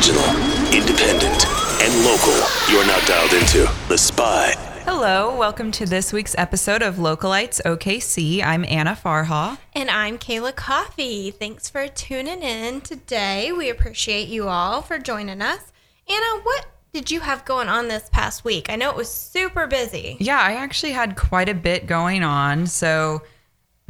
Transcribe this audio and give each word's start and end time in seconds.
Original, 0.00 0.24
independent, 0.72 1.46
and 1.82 2.04
local. 2.06 2.32
You're 2.70 2.86
now 2.86 2.98
dialed 3.04 3.34
into 3.34 3.70
The 3.86 3.98
Spy. 3.98 4.54
Hello, 4.86 5.36
welcome 5.36 5.70
to 5.72 5.84
this 5.84 6.10
week's 6.10 6.34
episode 6.38 6.80
of 6.80 6.94
Localites 6.94 7.60
OKC. 7.66 8.42
I'm 8.42 8.64
Anna 8.64 8.92
Farha. 8.92 9.58
And 9.74 9.90
I'm 9.90 10.16
Kayla 10.16 10.56
Coffee. 10.56 11.30
Thanks 11.30 11.68
for 11.68 11.86
tuning 11.86 12.42
in 12.42 12.80
today. 12.80 13.52
We 13.52 13.68
appreciate 13.68 14.28
you 14.28 14.48
all 14.48 14.80
for 14.80 14.98
joining 14.98 15.42
us. 15.42 15.70
Anna, 16.08 16.40
what 16.44 16.64
did 16.94 17.10
you 17.10 17.20
have 17.20 17.44
going 17.44 17.68
on 17.68 17.88
this 17.88 18.08
past 18.10 18.42
week? 18.42 18.70
I 18.70 18.76
know 18.76 18.88
it 18.88 18.96
was 18.96 19.10
super 19.10 19.66
busy. 19.66 20.16
Yeah, 20.18 20.40
I 20.40 20.54
actually 20.54 20.92
had 20.92 21.14
quite 21.14 21.50
a 21.50 21.54
bit 21.54 21.86
going 21.86 22.22
on. 22.22 22.66
So 22.66 23.20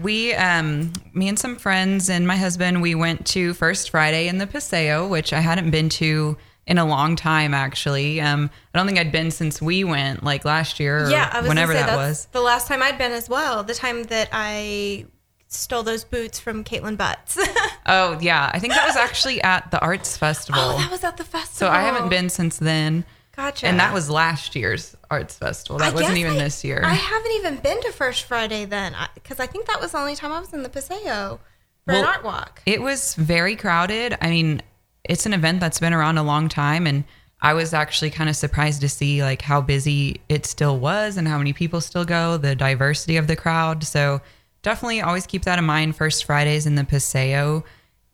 we, 0.02 0.34
um, 0.34 0.92
me 1.12 1.28
and 1.28 1.38
some 1.38 1.56
friends 1.56 2.08
and 2.08 2.26
my 2.26 2.36
husband, 2.36 2.82
we 2.82 2.94
went 2.94 3.26
to 3.28 3.54
First 3.54 3.90
Friday 3.90 4.28
in 4.28 4.38
the 4.38 4.46
Paseo, 4.46 5.06
which 5.08 5.32
I 5.32 5.40
hadn't 5.40 5.70
been 5.70 5.88
to 5.90 6.36
in 6.66 6.78
a 6.78 6.84
long 6.84 7.16
time 7.16 7.52
actually. 7.54 8.20
Um, 8.20 8.50
I 8.72 8.78
don't 8.78 8.86
think 8.86 8.98
I'd 8.98 9.12
been 9.12 9.30
since 9.30 9.60
we 9.60 9.82
went 9.84 10.22
like 10.22 10.44
last 10.44 10.78
year 10.78 11.06
or 11.06 11.10
yeah, 11.10 11.28
I 11.32 11.40
was 11.40 11.48
whenever 11.48 11.72
say 11.72 11.80
that 11.80 11.96
was. 11.96 12.26
The 12.32 12.40
last 12.40 12.68
time 12.68 12.82
I'd 12.82 12.98
been 12.98 13.12
as 13.12 13.28
well. 13.28 13.64
The 13.64 13.74
time 13.74 14.04
that 14.04 14.28
I 14.32 15.06
stole 15.48 15.82
those 15.82 16.04
boots 16.04 16.38
from 16.38 16.64
Caitlin 16.64 16.96
Butts. 16.96 17.38
Oh 17.86 18.18
yeah, 18.20 18.48
I 18.52 18.60
think 18.60 18.74
that 18.74 18.86
was 18.86 18.94
actually 18.94 19.42
at 19.42 19.72
the 19.72 19.80
Arts 19.80 20.16
Festival. 20.16 20.60
oh, 20.62 20.78
that 20.78 20.92
was 20.92 21.02
at 21.02 21.16
the 21.16 21.24
festival. 21.24 21.66
so. 21.66 21.68
I 21.68 21.82
haven't 21.82 22.08
been 22.08 22.28
since 22.28 22.58
then. 22.58 23.04
Gotcha. 23.40 23.66
And 23.66 23.80
that 23.80 23.94
was 23.94 24.10
last 24.10 24.54
year's 24.54 24.94
Arts 25.10 25.34
Festival. 25.34 25.78
That 25.78 25.92
I 25.92 25.94
wasn't 25.94 26.18
even 26.18 26.34
I- 26.34 26.38
this 26.44 26.62
year. 26.62 26.82
I 26.84 26.92
haven't 26.92 27.32
even 27.32 27.56
been 27.56 27.80
to 27.80 27.90
First 27.90 28.24
Friday 28.24 28.66
then, 28.66 28.94
because 29.14 29.40
I, 29.40 29.46
think 29.46 29.66
that 29.66 29.80
was 29.80 29.92
the 29.92 29.98
only 29.98 30.14
time 30.14 30.30
I 30.30 30.40
was 30.40 30.52
in 30.52 30.62
the 30.62 30.68
Paseo 30.68 31.40
for 31.86 31.94
an 31.94 32.04
art 32.04 32.22
walk. 32.22 32.60
It 32.66 32.82
was 32.82 33.14
very 33.14 33.56
crowded. 33.56 34.14
I 34.20 34.28
mean, 34.28 34.60
it's 35.04 35.24
an 35.24 35.32
event 35.32 35.58
that's 35.58 35.80
been 35.80 35.94
around 35.94 36.18
a 36.18 36.22
long 36.22 36.50
time 36.50 36.86
and 36.86 37.04
I 37.40 37.54
was 37.54 37.72
actually 37.72 38.10
kind 38.10 38.28
of 38.28 38.36
surprised 38.36 38.82
to 38.82 38.90
see 38.90 39.22
like 39.22 39.40
how 39.40 39.62
busy 39.62 40.20
it 40.28 40.44
still 40.44 40.78
was 40.78 41.16
and 41.16 41.26
how 41.26 41.38
many 41.38 41.54
people 41.54 41.80
still 41.80 42.04
go, 42.04 42.36
the 42.36 42.54
diversity 42.54 43.16
of 43.16 43.26
the 43.26 43.36
crowd. 43.36 43.84
So 43.84 44.20
definitely 44.60 45.00
always 45.00 45.26
keep 45.26 45.44
that 45.44 45.58
in 45.58 45.64
mind. 45.64 45.96
First 45.96 46.26
Fridays 46.26 46.66
in 46.66 46.74
the 46.74 46.84
Paseo. 46.84 47.64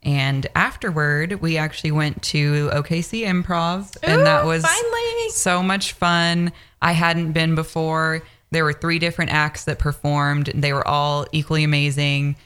And 0.06 0.46
afterward, 0.54 1.40
we 1.42 1.58
actually 1.58 1.90
went 1.90 2.22
to 2.22 2.70
OKC 2.72 3.26
Improv, 3.26 3.96
and 4.04 4.24
that 4.24 4.44
was 4.44 4.64
finally. 4.64 5.30
so 5.30 5.64
much 5.64 5.94
fun. 5.94 6.52
I 6.80 6.92
hadn't 6.92 7.32
been 7.32 7.56
before. 7.56 8.22
There 8.52 8.62
were 8.62 8.72
three 8.72 9.00
different 9.00 9.32
acts 9.32 9.64
that 9.64 9.80
performed. 9.80 10.52
They 10.54 10.72
were 10.72 10.86
all 10.86 11.26
equally 11.32 11.64
amazing. 11.64 12.36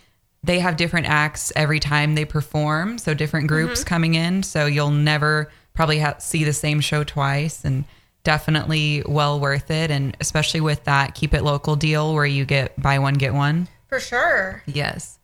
They 0.43 0.59
have 0.61 0.79
different 0.79 1.07
acts 1.07 1.53
every 1.55 1.81
time 1.81 2.15
they 2.15 2.25
perform, 2.25 2.97
so 2.97 3.13
different 3.13 3.47
groups 3.49 3.85
coming 3.85 4.15
in. 4.15 4.43
So 4.43 4.65
you'll 4.65 4.91
never 4.91 5.53
probably 5.75 5.99
ha- 5.99 6.17
see 6.19 6.45
the 6.45 6.55
same 6.55 6.81
show 6.81 7.05
twice, 7.05 7.63
and 7.63 7.85
definitely 8.25 9.03
well 9.07 9.39
worth 9.39 9.71
it. 9.71 9.91
And 9.91 10.17
especially 10.19 10.63
with 10.63 10.85
that 10.85 11.15
keep 11.15 11.35
it 11.35 11.43
local 11.43 11.77
deal 11.77 12.15
where 12.15 12.25
you 12.25 12.47
get 12.47 12.81
buy 12.81 12.99
one 12.99 13.15
get 13.15 13.35
one. 13.35 13.69
For 13.89 14.01
sure. 14.01 14.63
Yes. 14.67 15.19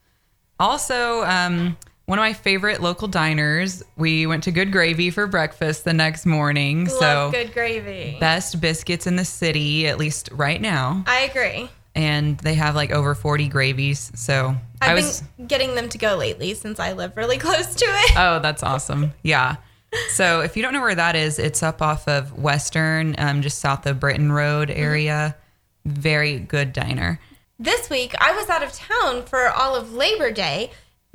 Also, 0.60 1.24
um, 1.24 1.78
one 2.06 2.18
of 2.18 2.22
my 2.22 2.32
favorite 2.32 2.80
local 2.80 3.08
diners. 3.08 3.82
We 3.96 4.26
went 4.26 4.44
to 4.44 4.50
Good 4.52 4.72
Gravy 4.72 5.10
for 5.10 5.26
breakfast 5.26 5.84
the 5.84 5.92
next 5.92 6.24
morning. 6.26 6.88
so 6.88 6.98
Love 7.00 7.32
good 7.32 7.52
gravy. 7.52 8.16
best 8.20 8.60
biscuits 8.60 9.06
in 9.06 9.16
the 9.16 9.24
city, 9.24 9.86
at 9.88 9.98
least 9.98 10.28
right 10.32 10.60
now. 10.60 11.04
I 11.06 11.20
agree. 11.22 11.68
And 11.94 12.38
they 12.38 12.54
have 12.54 12.74
like 12.74 12.90
over 12.90 13.14
40 13.14 13.48
gravies. 13.48 14.12
So 14.14 14.54
I've 14.80 14.90
I 14.90 14.94
was, 14.94 15.22
been 15.36 15.46
getting 15.46 15.74
them 15.74 15.88
to 15.88 15.98
go 15.98 16.14
lately 16.16 16.54
since 16.54 16.78
I 16.78 16.92
live 16.92 17.16
really 17.16 17.38
close 17.46 17.74
to 17.74 17.84
it. 17.86 18.12
oh, 18.16 18.38
that's 18.38 18.62
awesome. 18.62 19.12
Yeah. 19.22 19.56
So 20.10 20.42
if 20.42 20.56
you 20.56 20.62
don't 20.62 20.74
know 20.74 20.82
where 20.82 20.94
that 20.94 21.16
is, 21.16 21.38
it's 21.38 21.62
up 21.62 21.80
off 21.80 22.06
of 22.06 22.38
Western, 22.38 23.14
um, 23.18 23.40
just 23.40 23.58
south 23.60 23.86
of 23.86 23.98
Britton 23.98 24.30
Road 24.30 24.70
area. 24.70 25.36
Very 25.86 26.38
good 26.38 26.72
diner. 26.72 27.18
this 27.58 27.88
week 27.88 28.14
I 28.20 28.32
was 28.32 28.50
out 28.50 28.62
of 28.62 28.72
town 28.72 29.22
for 29.24 29.48
all 29.48 29.74
of 29.74 29.94
Labor 29.94 30.30
Day, 30.30 30.70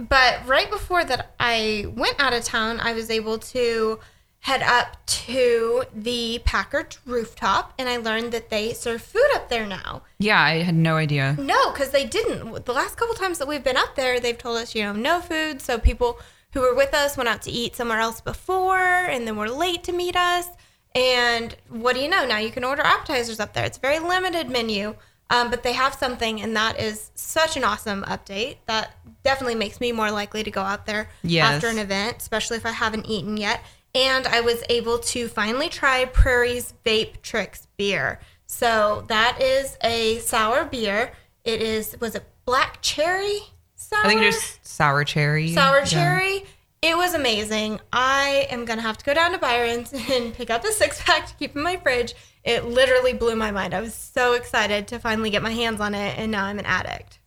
but 0.09 0.45
right 0.47 0.69
before 0.69 1.03
that 1.03 1.34
I 1.39 1.85
went 1.95 2.19
out 2.19 2.34
of 2.34 2.44
town, 2.44 2.79
I 2.79 2.94
was 2.94 3.09
able 3.09 3.38
to 3.39 4.00
head 4.41 4.63
up 4.63 4.97
to 5.06 5.84
the 5.94 6.41
Packard 6.44 6.97
rooftop 7.06 7.73
and 7.78 7.88
I 7.88 7.97
learned 7.97 8.31
that 8.31 8.50
they 8.50 8.73
serve 8.73 9.01
food 9.03 9.29
up 9.35 9.50
there 9.50 9.67
now. 9.67 10.01
Yeah, 10.17 10.41
I 10.41 10.63
had 10.63 10.73
no 10.75 10.95
idea. 10.95 11.35
No, 11.39 11.72
because 11.72 11.91
they 11.91 12.06
didn't. 12.06 12.66
The 12.66 12.73
last 12.73 12.97
couple 12.97 13.13
times 13.13 13.38
that 13.38 13.47
we've 13.47 13.63
been 13.63 13.78
up 13.78 13.95
there, 13.95 14.19
they've 14.19 14.38
told 14.38 14.57
us, 14.57 14.73
you 14.73 14.84
know, 14.84 14.94
no 14.94 15.22
food. 15.22 15.62
So 15.62 15.78
people 15.78 16.19
who 16.53 16.62
were 16.62 16.73
with 16.75 16.94
us 16.94 17.18
went 17.18 17.29
out 17.29 17.44
to 17.44 17.51
eat 17.51 17.75
somewhere 17.75 18.00
else 18.00 18.19
before 18.19 18.79
and 18.79 19.28
then 19.28 19.38
were 19.38 19.50
late 19.50 19.83
to 19.83 19.91
meet 19.91 20.16
us. 20.16 20.47
And 20.95 21.56
what 21.69 21.95
do 21.95 22.01
you 22.01 22.09
know? 22.09 22.25
Now 22.25 22.39
you 22.39 22.50
can 22.50 22.63
order 22.63 22.81
appetizers 22.81 23.39
up 23.39 23.53
there. 23.53 23.66
It's 23.66 23.78
a 23.78 23.81
very 23.81 24.00
limited 24.00 24.50
menu, 24.50 24.95
um, 25.31 25.50
but 25.50 25.64
they 25.64 25.74
have 25.74 25.96
something, 25.96 26.40
and 26.42 26.56
that 26.56 26.80
is 26.80 27.09
such 27.16 27.58
an 27.58 27.64
awesome 27.64 28.03
update. 28.03 28.58
That 28.68 28.92
definitely 29.24 29.56
makes 29.56 29.80
me 29.81 29.92
more 29.92 30.12
likely 30.12 30.44
to 30.44 30.52
go 30.52 30.62
out 30.62 30.86
there 30.86 31.09
Yes. 31.24 31.56
after 31.56 31.68
an 31.69 31.80
event, 31.80 32.18
especially 32.19 32.58
if 32.58 32.66
I 32.68 32.72
haven't 32.72 33.06
eaten 33.08 33.38
yet. 33.38 33.62
And 33.96 34.28
I 34.28 34.42
was 34.42 34.64
able 34.69 35.00
to 35.00 35.28
finally 35.28 35.68
try 35.69 36.06
Prairie's 36.06 36.74
Vape 36.86 37.22
Tricks 37.24 37.68
beer. 37.78 38.19
So 38.46 39.03
that 39.08 39.42
is 39.42 39.78
a 39.84 40.19
sour 40.19 40.66
beer. 40.66 41.12
It 41.44 41.62
is 41.62 41.96
was 42.00 42.16
it 42.16 42.24
black 42.46 42.81
cherry 42.81 43.40
sour? 43.75 44.06
I 44.06 44.08
think 44.08 44.22
just 44.22 44.66
sour 44.66 45.03
cherry. 45.03 45.52
sour 45.53 45.80
Yeah. 45.80 45.86
cherry. 45.86 46.46
It 46.81 46.98
was 46.98 47.13
amazing. 47.13 47.80
I 47.94 48.48
am 48.50 48.66
gonna 48.66 48.81
have 48.81 48.98
to 48.98 49.06
go 49.06 49.13
down 49.13 49.34
to 49.34 49.38
Byron's 49.38 49.94
and 50.12 50.34
pick 50.34 50.50
up 50.50 50.63
a 50.63 50.72
six 50.72 51.02
pack 51.03 51.28
to 51.28 51.34
keep 51.36 51.56
in 51.56 51.62
my 51.62 51.78
fridge. 51.78 52.13
It 52.44 52.66
literally 52.66 53.13
blew 53.13 53.35
my 53.35 53.52
mind. 53.52 53.74
I 53.74 53.81
was 53.81 53.94
so 53.94 54.34
excited 54.34 54.88
to 54.90 55.00
finally 55.00 55.29
get 55.29 55.44
my 55.44 55.52
hands 55.52 55.79
on 55.79 55.94
it, 55.94 56.18
and 56.18 56.31
now 56.31 56.46
I'm 56.46 56.57
an 56.59 56.66
addict. 56.66 57.19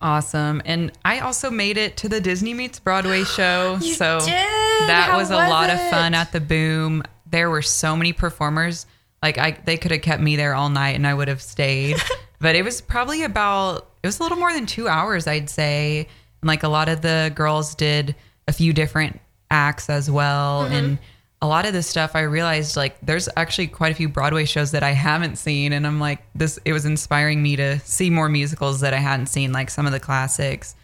Awesome. 0.00 0.60
And 0.64 0.90
I 1.04 1.20
also 1.20 1.50
made 1.50 1.76
it 1.76 1.96
to 1.98 2.08
the 2.08 2.20
Disney 2.20 2.54
Meets 2.54 2.80
Broadway 2.80 3.22
show. 3.36 3.78
So 3.78 4.18
did? 4.20 4.28
that 4.28 5.08
How 5.10 5.18
was 5.18 5.30
a 5.30 5.36
was 5.36 5.48
lot 5.48 5.70
of 5.70 5.80
fun 5.90 6.14
at 6.14 6.32
the 6.32 6.40
boom. 6.40 7.02
There 7.30 7.48
were 7.50 7.62
so 7.62 7.96
many 7.96 8.12
performers. 8.12 8.86
Like 9.22 9.38
I 9.38 9.52
they 9.64 9.76
could 9.76 9.92
have 9.92 10.02
kept 10.02 10.20
me 10.20 10.34
there 10.34 10.54
all 10.54 10.68
night 10.70 10.96
and 10.96 11.06
I 11.06 11.14
would 11.14 11.28
have 11.28 11.40
stayed. 11.40 11.96
but 12.40 12.56
it 12.56 12.64
was 12.64 12.80
probably 12.80 13.22
about 13.22 13.88
it 14.02 14.08
was 14.08 14.18
a 14.18 14.24
little 14.24 14.38
more 14.38 14.52
than 14.52 14.66
2 14.66 14.88
hours 14.88 15.28
I'd 15.28 15.48
say. 15.48 16.08
And 16.40 16.48
like 16.48 16.64
a 16.64 16.68
lot 16.68 16.88
of 16.88 17.00
the 17.02 17.30
girls 17.36 17.76
did 17.76 18.16
a 18.48 18.52
few 18.52 18.72
different 18.72 19.20
acts 19.52 19.88
as 19.88 20.10
well 20.10 20.64
Mm-hmm. 20.64 20.74
and 20.74 20.98
a 21.42 21.46
lot 21.46 21.66
of 21.66 21.72
this 21.74 21.86
stuff 21.88 22.12
I 22.14 22.20
realized 22.22 22.76
like 22.76 22.96
there's 23.02 23.28
actually 23.36 23.66
quite 23.66 23.92
a 23.92 23.94
few 23.96 24.08
Broadway 24.08 24.44
shows 24.44 24.70
that 24.70 24.82
I 24.82 24.92
haven't 24.92 25.36
seen 25.36 25.72
and 25.72 25.86
I'm 25.86 25.98
like 26.00 26.20
this 26.34 26.58
it 26.64 26.72
was 26.72 26.84
inspiring 26.86 27.42
me 27.42 27.56
to 27.56 27.78
see 27.80 28.08
more 28.10 28.28
musicals 28.30 28.80
that 28.80 28.94
I 28.94 28.98
hadn't 28.98 29.26
seen 29.26 29.52
like 29.52 29.68
some 29.68 29.84
of 29.84 29.92
the 29.92 30.00
classics. 30.00 30.74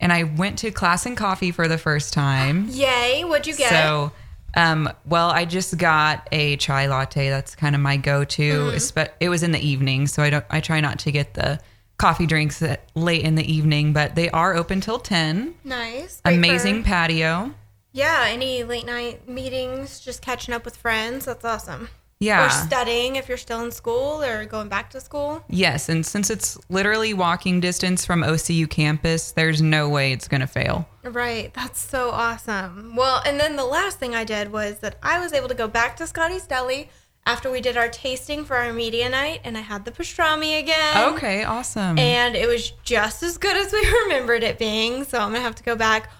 And 0.00 0.12
I 0.12 0.22
went 0.24 0.58
to 0.60 0.70
Class 0.70 1.06
and 1.06 1.16
Coffee 1.16 1.50
for 1.50 1.68
the 1.68 1.76
first 1.76 2.12
time. 2.14 2.68
Yay! 2.70 3.22
What'd 3.24 3.46
you 3.48 3.56
get? 3.56 3.68
So, 3.70 4.12
um, 4.56 4.88
well, 5.04 5.28
I 5.30 5.44
just 5.44 5.76
got 5.76 6.26
a 6.32 6.56
chai 6.56 6.86
latte. 6.86 7.28
That's 7.30 7.54
kind 7.56 7.74
of 7.74 7.80
my 7.80 7.96
go-to. 7.96 8.70
Espe- 8.74 9.10
It 9.20 9.28
was 9.28 9.42
in 9.42 9.50
the 9.52 9.58
evening, 9.60 10.06
so 10.06 10.22
I 10.22 10.30
don't. 10.30 10.44
I 10.50 10.60
try 10.60 10.80
not 10.80 11.00
to 11.00 11.10
get 11.10 11.34
the 11.34 11.58
coffee 11.98 12.26
drinks 12.26 12.62
late 12.94 13.22
in 13.24 13.34
the 13.34 13.52
evening, 13.52 13.92
but 13.92 14.14
they 14.14 14.30
are 14.30 14.54
open 14.54 14.80
till 14.80 15.00
ten. 15.00 15.54
nice. 15.64 16.20
Great 16.20 16.32
for- 16.34 16.38
Amazing 16.38 16.84
patio. 16.84 17.52
Yeah. 17.92 18.24
Any 18.28 18.64
late 18.64 18.86
night 18.86 19.28
meetings? 19.28 20.00
Just 20.00 20.22
catching 20.22 20.54
up 20.54 20.64
with 20.64 20.76
friends. 20.76 21.24
That's 21.24 21.44
awesome. 21.44 21.88
Yeah. 22.20 22.46
Or 22.46 22.50
studying 22.50 23.14
if 23.14 23.28
you're 23.28 23.38
still 23.38 23.62
in 23.64 23.70
school 23.70 24.22
or 24.22 24.44
going 24.44 24.68
back 24.68 24.90
to 24.90 25.00
school. 25.00 25.44
yes, 25.48 25.88
and 25.88 26.04
since 26.04 26.30
it's 26.30 26.58
literally 26.68 27.14
walking 27.14 27.60
distance 27.60 28.04
from 28.04 28.22
OCU 28.22 28.68
campus, 28.68 29.30
there's 29.30 29.62
no 29.62 29.88
way 29.88 30.12
it's 30.12 30.26
gonna 30.26 30.48
fail. 30.48 30.88
Right. 31.04 31.54
That's 31.54 31.80
so 31.80 32.10
awesome. 32.10 32.94
Well, 32.96 33.22
and 33.24 33.38
then 33.38 33.54
the 33.54 33.64
last 33.64 34.00
thing 34.00 34.16
I 34.16 34.24
did 34.24 34.50
was 34.50 34.80
that 34.80 34.96
I 35.00 35.20
was 35.20 35.32
able 35.32 35.46
to 35.48 35.54
go 35.54 35.68
back 35.68 35.96
to 35.98 36.06
Scotty's 36.08 36.44
Deli 36.46 36.90
after 37.24 37.50
we 37.52 37.60
did 37.60 37.76
our 37.76 37.88
tasting 37.88 38.44
for 38.44 38.56
our 38.56 38.72
media 38.72 39.08
night 39.08 39.40
and 39.44 39.56
I 39.56 39.60
had 39.60 39.84
the 39.84 39.90
pastrami 39.92 40.58
again. 40.58 41.12
Okay, 41.14 41.44
awesome. 41.44 41.98
And 41.98 42.34
it 42.34 42.48
was 42.48 42.70
just 42.82 43.22
as 43.22 43.38
good 43.38 43.56
as 43.56 43.72
we 43.72 43.86
remembered 44.04 44.42
it 44.42 44.58
being. 44.58 45.04
So 45.04 45.18
I'm 45.18 45.28
going 45.28 45.40
to 45.40 45.44
have 45.44 45.54
to 45.56 45.62
go 45.62 45.76
back 45.76 46.10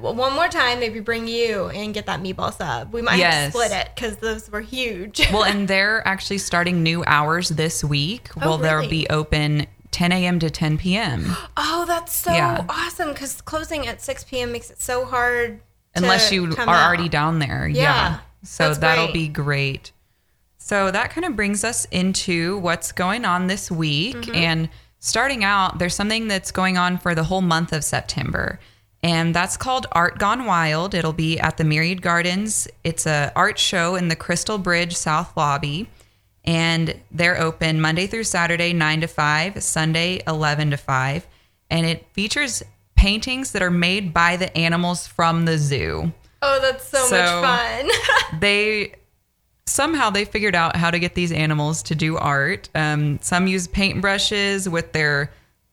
one 0.00 0.32
more 0.34 0.48
time, 0.48 0.80
maybe 0.80 1.00
bring 1.00 1.28
you 1.28 1.66
and 1.68 1.94
get 1.94 2.06
that 2.06 2.20
meatball 2.22 2.52
sub. 2.56 2.92
We 2.92 3.02
might 3.02 3.18
Yes. 3.18 3.52
split 3.52 3.70
it 3.72 3.90
because 3.94 4.16
those 4.16 4.50
were 4.50 4.60
huge. 4.60 5.20
well, 5.32 5.44
and 5.44 5.68
they're 5.72 6.06
actually 6.06 6.38
starting 6.38 6.82
new 6.82 7.04
hours 7.06 7.50
this 7.50 7.82
week. 7.84 8.28
Oh, 8.36 8.40
well, 8.40 8.58
they'll 8.58 8.88
be 8.88 9.08
open 9.08 9.66
10 9.92 10.12
a.m. 10.12 10.38
to 10.40 10.50
10 10.50 10.78
p.m. 10.78 11.36
oh, 11.56 11.84
that's 11.86 12.12
so 12.14 12.32
Yeah. 12.32 12.64
awesome 12.68 13.12
because 13.12 13.40
closing 13.40 13.86
at 13.86 14.02
6 14.02 14.24
p.m. 14.24 14.52
makes 14.52 14.70
it 14.70 14.80
so 14.80 15.04
hard. 15.04 15.60
to 15.94 16.02
unless 16.02 16.30
you 16.32 16.52
are 16.54 16.60
out. 16.68 16.86
already 16.88 17.08
down 17.08 17.38
there. 17.38 17.66
Yeah. 17.68 17.82
Yeah, 17.82 18.18
So 18.42 18.74
that'll 18.74 19.06
great. 19.06 19.14
be 19.14 19.28
great. 19.28 19.92
So 20.58 20.90
that 20.90 21.10
kind 21.10 21.24
of 21.24 21.36
brings 21.36 21.62
us 21.64 21.86
into 21.92 22.58
what's 22.58 22.90
going 22.92 23.24
on 23.24 23.46
this 23.46 23.70
week. 23.70 24.16
Mm-hmm. 24.16 24.34
And 24.34 24.68
starting 24.98 25.44
out, 25.44 25.78
there's 25.78 25.94
something 25.94 26.26
that's 26.28 26.50
going 26.50 26.76
on 26.76 26.98
for 26.98 27.14
the 27.14 27.22
whole 27.22 27.40
month 27.40 27.72
of 27.72 27.84
September. 27.84 28.58
And 29.06 29.32
that's 29.32 29.56
called 29.56 29.86
Art 29.92 30.18
Gone 30.18 30.46
Wild. 30.46 30.92
It'll 30.92 31.12
be 31.12 31.38
at 31.38 31.58
the 31.58 31.62
Myriad 31.62 32.02
Gardens. 32.02 32.66
It's 32.82 33.06
a 33.06 33.30
art 33.36 33.56
show 33.56 33.94
in 33.94 34.08
the 34.08 34.16
Crystal 34.16 34.58
Bridge 34.58 34.96
South 34.96 35.36
Lobby, 35.36 35.88
and 36.44 37.00
they're 37.12 37.40
open 37.40 37.80
Monday 37.80 38.08
through 38.08 38.24
Saturday, 38.24 38.72
nine 38.72 39.00
to 39.02 39.06
five, 39.06 39.62
Sunday, 39.62 40.20
eleven 40.26 40.72
to 40.72 40.76
five, 40.76 41.24
and 41.70 41.86
it 41.86 42.04
features 42.14 42.64
paintings 42.96 43.52
that 43.52 43.62
are 43.62 43.70
made 43.70 44.12
by 44.12 44.36
the 44.36 44.54
animals 44.58 45.06
from 45.06 45.44
the 45.44 45.56
zoo. 45.56 46.12
Oh, 46.42 46.58
that's 46.60 46.88
so, 46.88 47.06
So- 47.06 47.42
much 47.42 47.60
fun. 47.60 48.40
they 48.40 48.92
somehow 49.66 50.10
they 50.10 50.24
figured 50.24 50.56
out 50.56 50.74
how 50.74 50.90
to 50.90 50.98
get 50.98 51.14
these 51.14 51.30
animals 51.30 51.80
to 51.84 51.94
do 51.94 52.16
art. 52.16 52.68
Um, 52.74 53.20
some 53.22 53.46
use 53.46 53.68
paintbrushes 53.68 54.66
with 54.68 54.92
their, 54.92 55.30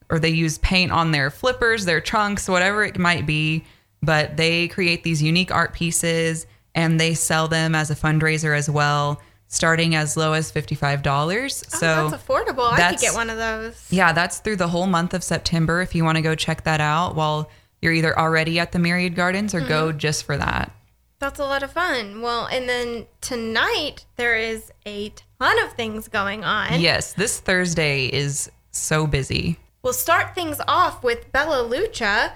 or 0.10 0.20
they 0.20 0.30
use 0.30 0.58
paint 0.60 0.92
on 0.92 1.12
their 1.12 1.30
flippers, 1.30 1.86
their 1.86 2.02
trunks, 2.02 2.48
whatever 2.48 2.84
it 2.84 2.98
might 2.98 3.26
be. 3.26 3.64
But 4.02 4.38
they 4.38 4.68
create 4.68 5.04
these 5.04 5.22
unique 5.22 5.52
art 5.52 5.74
pieces 5.74 6.46
and 6.76 7.00
they 7.00 7.14
sell 7.14 7.48
them 7.48 7.76
as 7.76 7.90
a 7.90 7.96
fundraiser 7.96 8.58
as 8.58 8.70
well, 8.70 9.22
starting 9.48 9.96
as 9.96 10.18
low 10.18 10.34
as 10.34 10.52
fifty-five 10.52 11.04
dollars. 11.04 11.64
oh, 11.74 11.78
so 11.78 12.10
that's 12.10 12.24
affordable. 12.24 12.70
I 12.72 12.92
could 12.92 13.00
get 13.00 13.14
one 13.14 13.30
of 13.30 13.38
those. 13.38 13.88
yeah, 13.90 14.12
that's 14.12 14.40
through 14.40 14.58
the 14.58 14.68
whole 14.68 14.88
month 14.88 15.14
of 15.14 15.24
September. 15.24 15.82
If 15.82 15.96
you 15.96 16.04
want 16.04 16.18
to 16.18 16.22
go 16.22 16.36
check 16.36 16.64
that 16.64 16.82
out, 16.82 17.16
while 17.16 17.50
you're 17.84 17.94
either 17.94 18.18
already 18.18 18.60
at 18.60 18.72
the 18.72 18.80
Myriad 18.80 19.14
Gardens 19.14 19.54
or 19.54 19.60
go 19.60 19.90
mm-hmm. 19.90 19.98
just 19.98 20.24
for 20.24 20.38
that. 20.38 20.72
That's 21.20 21.40
a 21.40 21.46
lot 21.46 21.64
of 21.64 21.72
fun. 21.72 22.22
Well, 22.22 22.48
and 22.48 22.68
then 22.68 23.08
tonight 23.22 24.06
there 24.16 24.38
is 24.38 24.72
a 24.86 25.14
ton 25.40 25.62
of 25.64 25.74
things 25.74 26.08
going 26.08 26.44
on. 26.44 26.80
Yes, 26.80 27.14
this 27.14 27.40
Thursday 27.40 28.06
is 28.06 28.50
so 28.72 29.06
busy. 29.06 29.60
We'll 29.84 29.92
start 29.92 30.34
things 30.34 30.62
off 30.66 31.04
with 31.04 31.30
Bella 31.34 31.70
Lucha. 31.70 32.32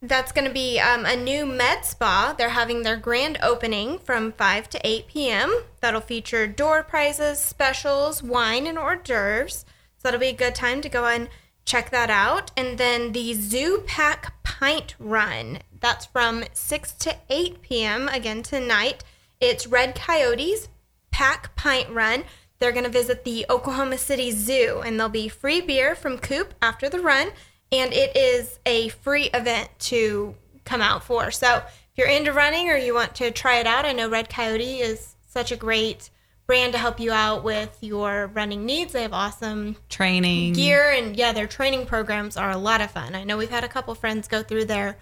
That's 0.00 0.30
going 0.30 0.46
to 0.46 0.54
be 0.54 0.78
um, 0.78 1.04
a 1.04 1.16
new 1.16 1.44
med 1.44 1.84
spa. 1.84 2.32
They're 2.38 2.50
having 2.50 2.82
their 2.82 2.96
grand 2.96 3.38
opening 3.42 3.98
from 3.98 4.30
5 4.30 4.70
to 4.70 4.80
8 4.84 5.08
p.m. 5.08 5.62
That'll 5.80 6.00
feature 6.00 6.46
door 6.46 6.84
prizes, 6.84 7.40
specials, 7.40 8.22
wine, 8.22 8.68
and 8.68 8.78
hors 8.78 9.00
d'oeuvres. 9.02 9.64
So 9.98 10.04
that'll 10.04 10.20
be 10.20 10.28
a 10.28 10.32
good 10.32 10.54
time 10.54 10.80
to 10.80 10.88
go 10.88 11.06
and 11.06 11.28
check 11.64 11.90
that 11.90 12.08
out. 12.08 12.52
And 12.56 12.78
then 12.78 13.10
the 13.10 13.34
Zoo 13.34 13.82
Pack 13.84 14.40
Pint 14.44 14.94
Run. 15.00 15.58
That's 15.80 16.06
from 16.06 16.44
6 16.52 16.92
to 16.92 17.16
8 17.28 17.62
p.m. 17.62 18.06
again 18.10 18.44
tonight. 18.44 19.02
It's 19.40 19.66
Red 19.66 19.96
Coyotes 19.96 20.68
Pack 21.10 21.56
Pint 21.56 21.90
Run. 21.90 22.22
They're 22.62 22.70
going 22.70 22.84
to 22.84 22.90
visit 22.90 23.24
the 23.24 23.44
Oklahoma 23.50 23.98
City 23.98 24.30
Zoo 24.30 24.82
and 24.86 24.96
there'll 24.96 25.10
be 25.10 25.28
free 25.28 25.60
beer 25.60 25.96
from 25.96 26.16
Coop 26.16 26.54
after 26.62 26.88
the 26.88 27.00
run. 27.00 27.32
And 27.72 27.92
it 27.92 28.16
is 28.16 28.60
a 28.64 28.90
free 28.90 29.30
event 29.34 29.68
to 29.80 30.36
come 30.64 30.80
out 30.80 31.02
for. 31.02 31.32
So 31.32 31.56
if 31.56 31.64
you're 31.96 32.06
into 32.06 32.32
running 32.32 32.70
or 32.70 32.76
you 32.76 32.94
want 32.94 33.16
to 33.16 33.32
try 33.32 33.56
it 33.56 33.66
out, 33.66 33.84
I 33.84 33.90
know 33.90 34.08
Red 34.08 34.28
Coyote 34.28 34.78
is 34.80 35.16
such 35.26 35.50
a 35.50 35.56
great 35.56 36.10
brand 36.46 36.72
to 36.74 36.78
help 36.78 37.00
you 37.00 37.10
out 37.10 37.42
with 37.42 37.76
your 37.80 38.28
running 38.28 38.64
needs. 38.64 38.92
They 38.92 39.02
have 39.02 39.12
awesome 39.12 39.74
Training. 39.88 40.52
gear 40.52 40.88
and 40.92 41.16
yeah, 41.16 41.32
their 41.32 41.48
training 41.48 41.86
programs 41.86 42.36
are 42.36 42.52
a 42.52 42.58
lot 42.58 42.80
of 42.80 42.92
fun. 42.92 43.16
I 43.16 43.24
know 43.24 43.38
we've 43.38 43.50
had 43.50 43.64
a 43.64 43.68
couple 43.68 43.92
friends 43.96 44.28
go 44.28 44.44
through 44.44 44.66
their 44.66 44.98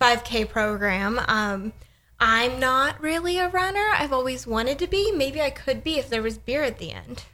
5K 0.00 0.48
program. 0.48 1.20
Um, 1.28 1.74
I'm 2.20 2.58
not 2.58 3.00
really 3.02 3.38
a 3.38 3.48
runner. 3.48 3.86
I've 3.94 4.12
always 4.12 4.46
wanted 4.46 4.78
to 4.78 4.86
be. 4.86 5.12
Maybe 5.12 5.40
I 5.40 5.50
could 5.50 5.84
be 5.84 5.98
if 5.98 6.08
there 6.08 6.22
was 6.22 6.38
beer 6.38 6.62
at 6.62 6.78
the 6.78 6.92
end. 6.92 7.24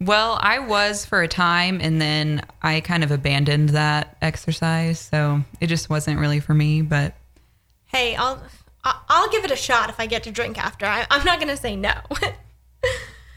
Well, 0.00 0.38
I 0.40 0.60
was 0.60 1.04
for 1.04 1.22
a 1.22 1.28
time 1.28 1.80
and 1.80 2.00
then 2.00 2.42
I 2.62 2.80
kind 2.80 3.02
of 3.02 3.10
abandoned 3.10 3.70
that 3.70 4.16
exercise. 4.22 5.00
So 5.00 5.42
it 5.60 5.66
just 5.66 5.90
wasn't 5.90 6.20
really 6.20 6.40
for 6.40 6.54
me. 6.54 6.82
But 6.82 7.14
Hey, 7.86 8.14
I'll 8.16 8.42
I'll 8.84 9.28
give 9.30 9.44
it 9.44 9.50
a 9.50 9.56
shot 9.56 9.90
if 9.90 9.98
I 9.98 10.06
get 10.06 10.22
to 10.24 10.30
drink 10.30 10.56
after. 10.56 10.86
I, 10.86 11.06
I'm 11.10 11.24
not 11.24 11.40
gonna 11.40 11.56
say 11.56 11.76
no. 11.76 11.94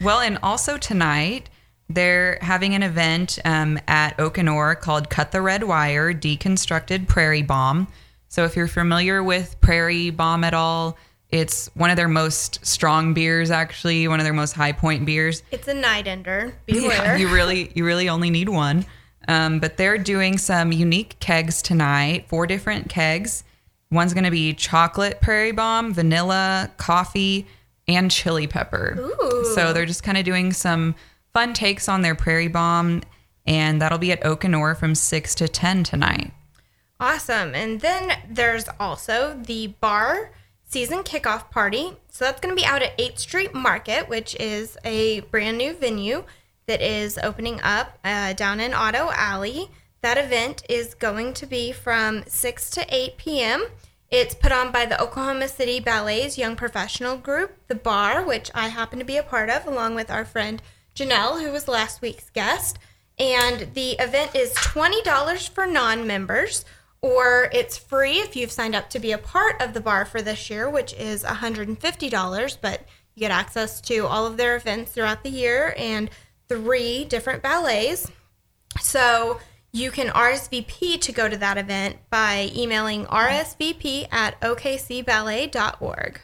Well, 0.02 0.18
and 0.18 0.38
also 0.42 0.78
tonight, 0.78 1.48
they're 1.88 2.38
having 2.40 2.74
an 2.74 2.82
event 2.82 3.38
um, 3.44 3.78
at 3.86 4.18
Oak 4.18 4.36
& 4.38 4.48
Ore 4.48 4.74
called 4.74 5.08
Cut 5.08 5.30
the 5.30 5.40
Red 5.40 5.62
Wire 5.62 6.12
Deconstructed 6.12 7.06
Prairie 7.06 7.42
Bomb. 7.42 7.86
So, 8.32 8.46
if 8.46 8.56
you're 8.56 8.66
familiar 8.66 9.22
with 9.22 9.60
Prairie 9.60 10.08
Bomb 10.08 10.42
at 10.42 10.54
all, 10.54 10.96
it's 11.28 11.68
one 11.74 11.90
of 11.90 11.96
their 11.96 12.08
most 12.08 12.64
strong 12.64 13.12
beers, 13.12 13.50
actually, 13.50 14.08
one 14.08 14.20
of 14.20 14.24
their 14.24 14.32
most 14.32 14.54
high 14.54 14.72
point 14.72 15.04
beers. 15.04 15.42
it's 15.50 15.68
a 15.68 15.74
night 15.74 16.06
ender. 16.06 16.54
Yeah, 16.66 17.16
you 17.18 17.28
really, 17.28 17.70
you 17.74 17.84
really 17.84 18.08
only 18.08 18.30
need 18.30 18.48
one. 18.48 18.86
Um, 19.28 19.60
but 19.60 19.76
they're 19.76 19.98
doing 19.98 20.38
some 20.38 20.72
unique 20.72 21.18
kegs 21.20 21.60
tonight, 21.60 22.26
four 22.26 22.46
different 22.46 22.88
kegs. 22.88 23.44
One's 23.90 24.14
going 24.14 24.24
to 24.24 24.30
be 24.30 24.54
chocolate 24.54 25.20
prairie 25.20 25.52
bomb, 25.52 25.92
vanilla, 25.92 26.70
coffee, 26.78 27.46
and 27.86 28.10
chili 28.10 28.46
pepper. 28.46 28.96
Ooh. 28.98 29.52
So 29.54 29.74
they're 29.74 29.84
just 29.84 30.04
kind 30.04 30.16
of 30.16 30.24
doing 30.24 30.54
some 30.54 30.94
fun 31.34 31.52
takes 31.52 31.86
on 31.86 32.00
their 32.00 32.14
prairie 32.14 32.48
bomb, 32.48 33.02
and 33.44 33.82
that'll 33.82 33.98
be 33.98 34.10
at 34.10 34.24
Oak 34.24 34.42
& 34.44 34.54
Ore 34.54 34.74
from 34.74 34.94
six 34.94 35.34
to 35.34 35.48
ten 35.48 35.84
tonight. 35.84 36.32
Awesome. 37.02 37.52
And 37.56 37.80
then 37.80 38.12
there's 38.30 38.66
also 38.78 39.36
the 39.36 39.66
bar 39.80 40.30
season 40.68 41.00
kickoff 41.00 41.50
party. 41.50 41.94
So 42.08 42.24
that's 42.24 42.40
going 42.40 42.54
to 42.54 42.60
be 42.60 42.64
out 42.64 42.80
at 42.80 42.96
8th 42.96 43.18
Street 43.18 43.52
Market, 43.52 44.08
which 44.08 44.36
is 44.36 44.78
a 44.84 45.18
brand 45.22 45.58
new 45.58 45.72
venue 45.72 46.22
that 46.66 46.80
is 46.80 47.18
opening 47.20 47.60
up 47.60 47.98
uh, 48.04 48.34
down 48.34 48.60
in 48.60 48.72
Auto 48.72 49.10
Alley. 49.14 49.68
That 50.02 50.16
event 50.16 50.62
is 50.68 50.94
going 50.94 51.34
to 51.34 51.44
be 51.44 51.72
from 51.72 52.22
6 52.28 52.70
to 52.70 52.86
8 52.88 53.16
p.m. 53.16 53.66
It's 54.08 54.36
put 54.36 54.52
on 54.52 54.70
by 54.70 54.86
the 54.86 55.02
Oklahoma 55.02 55.48
City 55.48 55.80
Ballet's 55.80 56.38
Young 56.38 56.54
Professional 56.54 57.16
Group, 57.16 57.56
The 57.66 57.74
Bar, 57.74 58.24
which 58.24 58.48
I 58.54 58.68
happen 58.68 59.00
to 59.00 59.04
be 59.04 59.16
a 59.16 59.24
part 59.24 59.50
of, 59.50 59.66
along 59.66 59.96
with 59.96 60.08
our 60.08 60.24
friend 60.24 60.62
Janelle, 60.94 61.42
who 61.42 61.50
was 61.50 61.66
last 61.66 62.00
week's 62.00 62.30
guest. 62.30 62.78
And 63.18 63.74
the 63.74 63.96
event 63.98 64.36
is 64.36 64.54
$20 64.54 65.48
for 65.48 65.66
non 65.66 66.06
members, 66.06 66.64
or 67.02 67.50
it's 67.52 67.76
free 67.76 68.20
if 68.20 68.36
you've 68.36 68.52
signed 68.52 68.74
up 68.74 68.88
to 68.90 68.98
be 69.00 69.12
a 69.12 69.18
part 69.18 69.60
of 69.60 69.74
the 69.74 69.80
bar 69.80 70.04
for 70.04 70.22
this 70.22 70.48
year, 70.48 70.70
which 70.70 70.94
is 70.94 71.24
$150. 71.24 72.56
But 72.60 72.86
you 73.14 73.20
get 73.20 73.32
access 73.32 73.80
to 73.82 74.06
all 74.06 74.24
of 74.24 74.36
their 74.36 74.56
events 74.56 74.92
throughout 74.92 75.22
the 75.22 75.30
year 75.30 75.74
and 75.76 76.08
three 76.48 77.04
different 77.04 77.42
ballets. 77.42 78.10
So 78.80 79.40
you 79.72 79.90
can 79.90 80.08
RSVP 80.08 81.00
to 81.00 81.12
go 81.12 81.28
to 81.28 81.36
that 81.38 81.58
event 81.58 81.96
by 82.10 82.50
emailing 82.54 83.06
rsvp 83.06 84.06
at 84.12 84.40
okcballet.org. 84.40 86.20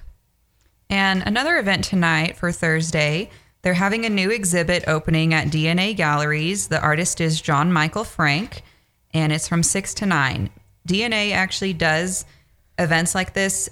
And 0.91 1.23
another 1.27 1.59
event 1.59 1.85
tonight 1.85 2.37
for 2.37 2.53
Thursday, 2.53 3.31
they're 3.63 3.75
having 3.75 4.06
a 4.06 4.11
new 4.11 4.31
exhibit 4.31 4.85
opening 4.87 5.35
at 5.35 5.49
DNA 5.49 5.94
Galleries. 5.94 6.69
The 6.69 6.81
artist 6.81 7.20
is 7.20 7.43
John 7.43 7.73
Michael 7.73 8.05
Frank, 8.05 8.63
and 9.13 9.32
it's 9.32 9.49
from 9.49 9.63
6 9.63 9.93
to 9.94 10.06
9. 10.06 10.49
DNA 10.89 11.33
actually 11.33 11.75
does 11.75 12.25
events 12.79 13.15
like 13.15 13.35
this 13.35 13.69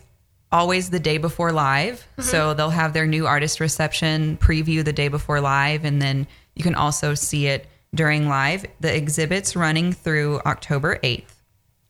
always 0.53 0.91
the 0.91 1.01
day 1.01 1.19
before 1.19 1.53
live. 1.53 2.07
So 2.21 2.55
they'll 2.55 2.71
have 2.71 2.93
their 2.93 3.07
new 3.07 3.27
artist 3.27 3.59
reception 3.61 4.37
preview 4.37 4.85
the 4.85 4.93
day 4.93 5.09
before 5.09 5.41
live, 5.41 5.85
and 5.85 6.01
then 6.01 6.27
you 6.55 6.63
can 6.63 6.75
also 6.75 7.15
see 7.15 7.47
it 7.47 7.67
during 7.95 8.29
live. 8.29 8.65
The 8.81 8.95
exhibit's 8.95 9.57
running 9.57 9.93
through 9.93 10.41
October 10.47 10.99
8th. 11.03 11.25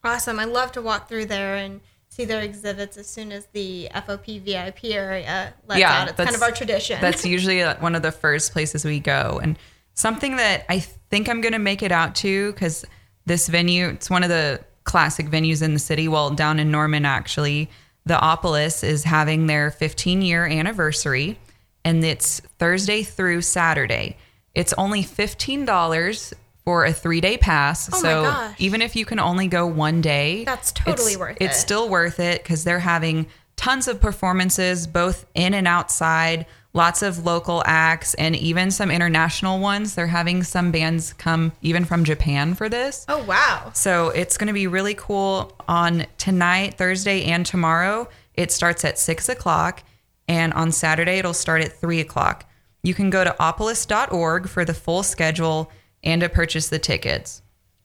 Awesome. 0.02 0.38
I 0.38 0.44
love 0.44 0.72
to 0.72 0.82
walk 0.82 1.08
through 1.08 1.26
there 1.26 1.56
and 1.56 1.80
see 2.08 2.24
their 2.24 2.40
exhibits 2.40 2.96
as 2.96 3.06
soon 3.06 3.32
as 3.32 3.46
the 3.52 3.88
FOP 3.92 4.40
VIP 4.40 4.84
area 4.84 5.52
lets 5.66 5.80
Yeah, 5.80 6.02
out. 6.02 6.08
It's 6.08 6.16
kind 6.16 6.34
of 6.34 6.42
our 6.42 6.52
tradition. 6.52 7.00
That's 7.00 7.26
usually 7.36 7.62
uh, 7.62 7.76
one 7.80 7.94
of 7.94 8.02
the 8.02 8.12
first 8.12 8.52
places 8.52 8.84
we 8.84 9.00
go. 9.00 9.40
And 9.42 9.58
something 9.94 10.36
that 10.36 10.64
I 10.68 10.78
think 10.78 11.28
I'm 11.28 11.40
going 11.40 11.52
to 11.52 11.58
make 11.58 11.82
it 11.82 11.92
out 11.92 12.14
to 12.16 12.52
because 12.52 12.84
this 13.26 13.48
venue, 13.48 13.88
it's 13.88 14.08
one 14.08 14.22
of 14.22 14.28
the 14.28 14.60
classic 14.86 15.26
venues 15.26 15.60
in 15.62 15.74
the 15.74 15.78
city. 15.78 16.08
Well, 16.08 16.30
down 16.30 16.58
in 16.58 16.70
Norman, 16.70 17.04
actually, 17.04 17.68
the 18.06 18.14
Opolis 18.14 18.82
is 18.82 19.04
having 19.04 19.46
their 19.46 19.70
15 19.70 20.22
year 20.22 20.46
anniversary, 20.46 21.38
and 21.84 22.02
it's 22.02 22.40
Thursday 22.58 23.02
through 23.02 23.42
Saturday. 23.42 24.16
It's 24.54 24.72
only 24.78 25.02
$15 25.02 26.32
for 26.64 26.84
a 26.84 26.92
three 26.92 27.20
day 27.20 27.36
pass. 27.36 27.90
Oh 27.92 28.00
so 28.00 28.52
even 28.58 28.80
if 28.80 28.96
you 28.96 29.04
can 29.04 29.20
only 29.20 29.46
go 29.48 29.66
one 29.66 30.00
day, 30.00 30.44
That's 30.44 30.72
totally 30.72 31.12
it's- 31.12 31.18
worth 31.18 31.36
It's 31.40 31.58
still 31.60 31.88
worth 31.88 32.18
it 32.18 32.42
because 32.42 32.64
they're 32.64 32.80
having 32.80 33.26
tons 33.56 33.88
of 33.88 34.00
performances, 34.00 34.86
both 34.86 35.26
in 35.34 35.54
and 35.54 35.66
outside, 35.68 36.46
lots 36.76 37.02
of 37.02 37.24
local 37.24 37.62
acts, 37.64 38.14
and 38.14 38.36
even 38.36 38.70
some 38.70 38.90
international 38.90 39.58
ones. 39.58 39.94
They're 39.94 40.06
having 40.06 40.44
some 40.44 40.70
bands 40.70 41.14
come 41.14 41.52
even 41.62 41.84
from 41.86 42.04
Japan 42.04 42.54
for 42.54 42.68
this. 42.68 43.04
oh, 43.08 43.24
wow. 43.24 43.70
So 43.74 44.10
it's 44.10 44.36
going 44.36 44.48
to 44.48 44.52
be 44.52 44.66
really 44.66 44.94
cool 44.94 45.56
on 45.66 46.06
tonight, 46.18 46.74
Thursday, 46.74 47.24
and 47.24 47.44
tomorrow. 47.44 48.08
It 48.34 48.52
starts 48.52 48.84
at 48.84 48.98
six 48.98 49.28
o'clock, 49.28 49.82
and 50.28 50.52
on 50.52 50.70
Saturday, 50.70 51.18
it'll 51.18 51.32
start 51.32 51.62
at 51.62 51.72
three 51.72 52.00
o'clock. 52.00 52.44
You 52.82 52.92
can 52.94 53.10
go 53.10 53.24
to 53.24 53.34
opolis.org 53.40 54.48
for 54.48 54.64
the 54.64 54.74
full 54.74 55.02
schedule 55.02 55.72
and 56.04 56.20
to 56.20 56.28
purchase 56.28 56.68
the 56.68 56.78
tickets. 56.78 57.42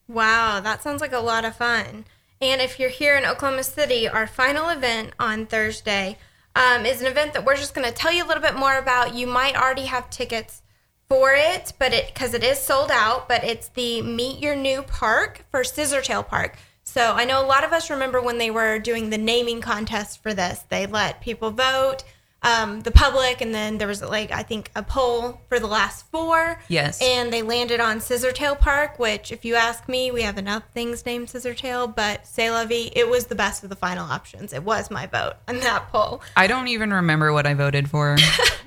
Wow, 0.08 0.60
that 0.60 0.84
sounds 0.84 1.00
like 1.00 1.14
a 1.14 1.20
lot 1.20 1.46
of 1.46 1.56
fun. 1.56 2.06
And 2.42 2.60
if 2.60 2.80
you're 2.80 2.90
here 2.90 3.16
in 3.16 3.26
Oklahoma 3.26 3.64
City, 3.64 4.08
our 4.08 4.28
final 4.28 4.68
event 4.70 5.14
on 5.18 5.46
Thursday 5.46 6.18
um, 6.56 6.86
is 6.86 7.02
an 7.02 7.08
event 7.08 7.34
that 7.34 7.46
we're 7.46 7.56
just 7.56 7.74
going 7.74 7.88
to 7.88 7.94
tell 7.94 8.12
you 8.12 8.26
a 8.26 8.28
little 8.28 8.44
bit 8.44 8.56
more 8.56 8.78
about. 8.78 9.16
You 9.16 9.28
might 9.28 9.56
already 9.56 9.86
have 9.86 10.10
tickets 10.10 10.62
for 11.08 11.34
it, 11.34 11.74
but 11.80 11.94
it 11.94 12.08
because 12.08 12.34
it 12.34 12.44
is 12.44 12.60
sold 12.60 12.92
out. 12.92 13.28
But 13.28 13.44
it's 13.44 13.70
the 13.70 14.02
Meet 14.02 14.40
Your 14.40 14.56
New 14.56 14.82
Park 14.82 15.46
for 15.52 15.62
Scissortail 15.62 16.28
Park. 16.28 16.58
So 16.84 17.14
I 17.14 17.26
know 17.26 17.44
a 17.44 17.48
lot 17.48 17.64
of 17.64 17.72
us 17.72 17.90
remember 17.90 18.22
when 18.22 18.38
they 18.38 18.52
were 18.52 18.80
doing 18.80 19.10
the 19.10 19.18
naming 19.18 19.62
contest 19.62 20.22
for 20.22 20.34
this. 20.34 20.66
They 20.70 20.86
let 20.86 21.22
people 21.22 21.52
vote, 21.52 22.04
um, 22.44 22.82
the 22.82 22.92
public, 22.92 23.42
and 23.42 23.54
then 23.54 23.78
there 23.78 23.88
was 23.88 24.02
like 24.02 24.32
I 24.32 24.44
think 24.44 24.72
a 24.76 24.82
poll 24.82 25.42
for 25.48 25.60
the 25.60 25.68
last 25.68 26.06
four. 26.08 26.60
Yes. 26.68 27.02
And 27.02 27.32
they 27.32 27.42
landed 27.42 27.80
on 27.80 28.00
Scissortail 28.00 28.60
Park, 28.60 28.98
which, 28.98 29.32
if 29.32 29.46
you 29.46 29.56
ask 29.56 29.88
me, 29.88 30.12
we 30.12 30.24
have 30.24 30.38
enough 30.38 30.64
things 30.74 31.06
named 31.06 31.28
Scissortail, 31.28 31.96
but 31.96 32.28
La 32.38 32.66
Vie, 32.66 32.92
it 32.96 33.08
was 33.10 33.26
the 33.26 33.36
best 33.36 33.64
of 33.64 33.70
the 33.70 33.76
final 33.76 34.10
options. 34.10 34.54
It 34.54 34.64
was 34.64 34.90
my 34.90 35.06
vote 35.06 35.34
on 35.48 35.60
that 35.60 35.90
poll. 35.92 36.22
I 36.36 36.48
don't 36.48 36.68
even 36.68 36.92
remember 36.92 37.32
what 37.32 37.46
I 37.46 37.54
voted 37.54 37.90
for, 37.90 38.18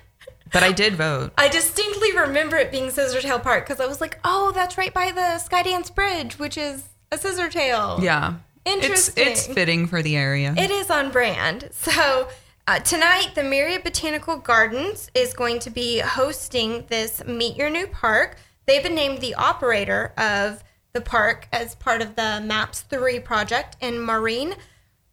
but 0.52 0.62
I 0.62 0.70
did 0.70 0.94
vote. 0.94 1.32
I 1.36 1.48
distinctly 1.48 2.16
remember 2.16 2.56
it 2.56 2.70
being 2.70 2.90
Scissortail 2.90 3.42
Park 3.42 3.66
because 3.66 3.80
I 3.80 3.86
was 3.86 4.00
like, 4.00 4.18
oh, 4.24 4.52
that's 4.54 4.78
right 4.78 4.94
by 4.94 5.10
the 5.10 5.42
Skydance 5.42 5.92
Bridge, 5.92 6.38
which 6.38 6.56
is 6.56 6.84
a 7.10 7.16
Scissortail. 7.16 8.00
Yeah. 8.00 8.34
It's 8.66 8.82
Interesting. 8.82 9.26
it's 9.28 9.46
fitting 9.46 9.86
for 9.86 10.00
the 10.00 10.16
area. 10.16 10.54
It 10.56 10.70
is 10.70 10.90
on 10.90 11.10
brand. 11.10 11.68
So 11.72 12.28
uh, 12.66 12.78
tonight, 12.78 13.32
the 13.34 13.42
Myriad 13.42 13.84
Botanical 13.84 14.38
Gardens 14.38 15.10
is 15.14 15.34
going 15.34 15.58
to 15.60 15.70
be 15.70 15.98
hosting 15.98 16.86
this 16.88 17.22
Meet 17.24 17.56
Your 17.56 17.68
New 17.68 17.86
Park. 17.86 18.36
They've 18.66 18.82
been 18.82 18.94
named 18.94 19.20
the 19.20 19.34
operator 19.34 20.14
of 20.16 20.64
the 20.94 21.00
park 21.02 21.48
as 21.52 21.74
part 21.74 22.00
of 22.00 22.16
the 22.16 22.40
MAPS 22.42 22.82
3 22.82 23.18
project, 23.20 23.76
and 23.82 24.02
Maureen 24.02 24.54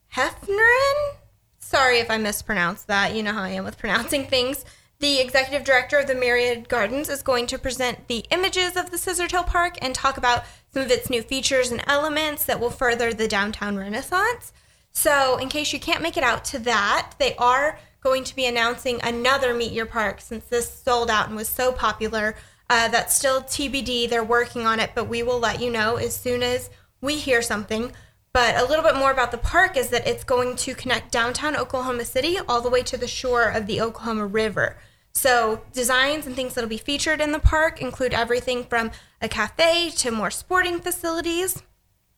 Heffernan. 0.10 1.18
Sorry 1.60 1.98
if 1.98 2.10
I 2.10 2.18
mispronounced 2.18 2.88
that. 2.88 3.16
You 3.16 3.24
know 3.24 3.34
how 3.34 3.44
I 3.44 3.50
am 3.50 3.66
with 3.66 3.78
pronouncing 3.78 4.28
things. 4.28 4.64
The 5.00 5.20
executive 5.20 5.66
director 5.66 5.98
of 5.98 6.08
the 6.08 6.16
Myriad 6.16 6.70
Gardens 6.70 7.10
is 7.10 7.24
going 7.24 7.48
to 7.48 7.58
present 7.58 8.08
the 8.08 8.24
images 8.30 8.78
of 8.78 8.92
the 8.92 8.98
Scissortail 8.98 9.48
Park 9.48 9.78
and 9.82 9.96
talk 9.96 10.18
about 10.18 10.44
some 10.72 10.84
of 10.84 10.92
its 10.92 11.10
new 11.10 11.24
features 11.24 11.72
and 11.72 11.84
elements 11.88 12.46
that 12.46 12.60
will 12.60 12.70
further 12.70 13.12
the 13.12 13.28
downtown 13.28 13.76
renaissance. 13.76 14.54
So, 14.94 15.38
in 15.38 15.50
case 15.50 15.72
you 15.74 15.80
can't 15.80 16.02
make 16.02 16.18
it 16.18 16.24
out 16.24 16.44
to 16.46 16.60
that, 16.60 17.14
they 17.18 17.36
are 17.36 17.80
going 18.02 18.24
to 18.24 18.36
be 18.36 18.46
announcing 18.46 19.00
another 19.04 19.54
Meet 19.54 19.72
Your 19.72 19.86
Park 19.86 20.22
since 20.22 20.46
this 20.46 20.72
sold 20.72 21.10
out 21.10 21.28
and 21.28 21.36
was 21.36 21.48
so 21.48 21.72
popular. 21.72 22.36
Uh, 22.70 22.88
that's 22.88 23.16
still 23.16 23.42
TBD. 23.42 24.10
They're 24.10 24.24
working 24.24 24.66
on 24.66 24.80
it, 24.80 24.92
but 24.96 25.08
we 25.08 25.24
will 25.24 25.40
let 25.40 25.62
you 25.62 25.70
know 25.70 25.96
as 25.98 26.16
soon 26.16 26.42
as 26.42 26.70
we 27.02 27.18
hear 27.18 27.42
something. 27.42 27.92
But 28.34 28.56
a 28.56 28.66
little 28.66 28.84
bit 28.84 28.96
more 28.96 29.12
about 29.12 29.32
the 29.32 29.38
park 29.38 29.76
is 29.76 29.90
that 29.90 30.08
it's 30.08 30.24
going 30.24 30.56
to 30.58 30.74
connect 30.74 31.12
downtown 31.12 31.56
Oklahoma 31.56 32.06
City 32.06 32.38
all 32.48 32.62
the 32.62 32.70
way 32.70 32.82
to 32.84 32.98
the 32.98 33.08
shore 33.08 33.50
of 33.50 33.68
the 33.68 33.82
Oklahoma 33.82 34.26
River. 34.26 34.78
So, 35.14 35.62
designs 35.74 36.26
and 36.26 36.36
things 36.36 36.54
that'll 36.54 36.70
be 36.70 36.78
featured 36.78 37.20
in 37.20 37.34
the 37.34 37.40
park 37.40 37.82
include 37.82 38.14
everything 38.14 38.64
from 38.64 38.92
a 39.22 39.28
cafe 39.28 39.90
to 39.98 40.12
more 40.12 40.32
sporting 40.32 40.80
facilities 40.80 41.62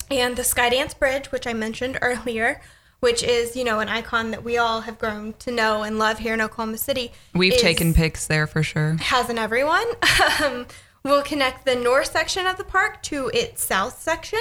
and 0.10 0.36
the 0.36 0.42
Skydance 0.44 0.98
Bridge, 0.98 1.32
which 1.32 1.48
I 1.48 1.54
mentioned 1.54 1.98
earlier, 2.02 2.62
which 3.00 3.22
is, 3.24 3.56
you 3.56 3.64
know, 3.64 3.80
an 3.80 3.90
icon 3.90 4.32
that 4.32 4.44
we 4.44 4.58
all 4.58 4.82
have 4.82 4.98
grown 4.98 5.34
to 5.40 5.52
know 5.52 5.84
and 5.84 6.00
love 6.00 6.20
here 6.20 6.34
in 6.34 6.42
Oklahoma 6.42 6.78
City. 6.78 7.12
We've 7.34 7.54
is- 7.54 7.62
taken 7.62 7.94
pics 7.94 8.28
there 8.28 8.48
for 8.48 8.64
sure. 8.64 8.98
hasn't 9.00 9.40
everyone. 9.40 9.86
Um, 10.44 10.68
we'll 11.04 11.22
connect 11.22 11.66
the 11.66 11.76
north 11.76 12.12
section 12.12 12.48
of 12.48 12.58
the 12.58 12.64
park 12.64 13.02
to 13.04 13.30
its 13.34 13.64
south 13.64 14.02
section. 14.02 14.40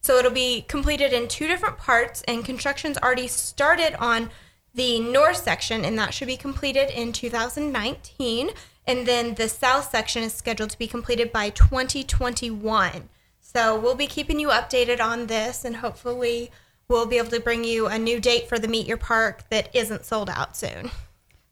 So 0.00 0.16
it'll 0.16 0.30
be 0.30 0.62
completed 0.62 1.12
in 1.12 1.28
two 1.28 1.48
different 1.48 1.78
parts, 1.78 2.22
and 2.28 2.44
construction's 2.44 2.98
already 2.98 3.26
started 3.26 3.94
on 3.98 4.30
the 4.74 5.00
north 5.00 5.38
section, 5.38 5.84
and 5.84 5.98
that 5.98 6.12
should 6.14 6.28
be 6.28 6.36
completed 6.36 6.90
in 6.90 7.12
2019. 7.12 8.50
And 8.86 9.06
then 9.06 9.34
the 9.34 9.48
south 9.48 9.90
section 9.90 10.22
is 10.22 10.34
scheduled 10.34 10.70
to 10.70 10.78
be 10.78 10.86
completed 10.86 11.32
by 11.32 11.50
2021. 11.50 13.08
So 13.56 13.78
we'll 13.78 13.94
be 13.94 14.08
keeping 14.08 14.40
you 14.40 14.48
updated 14.48 15.00
on 15.00 15.28
this, 15.28 15.64
and 15.64 15.76
hopefully, 15.76 16.50
we'll 16.88 17.06
be 17.06 17.18
able 17.18 17.30
to 17.30 17.38
bring 17.38 17.62
you 17.62 17.86
a 17.86 17.96
new 17.96 18.18
date 18.18 18.48
for 18.48 18.58
the 18.58 18.66
Meet 18.66 18.88
Your 18.88 18.96
Park 18.96 19.48
that 19.50 19.72
isn't 19.72 20.04
sold 20.04 20.28
out 20.28 20.56
soon. 20.56 20.90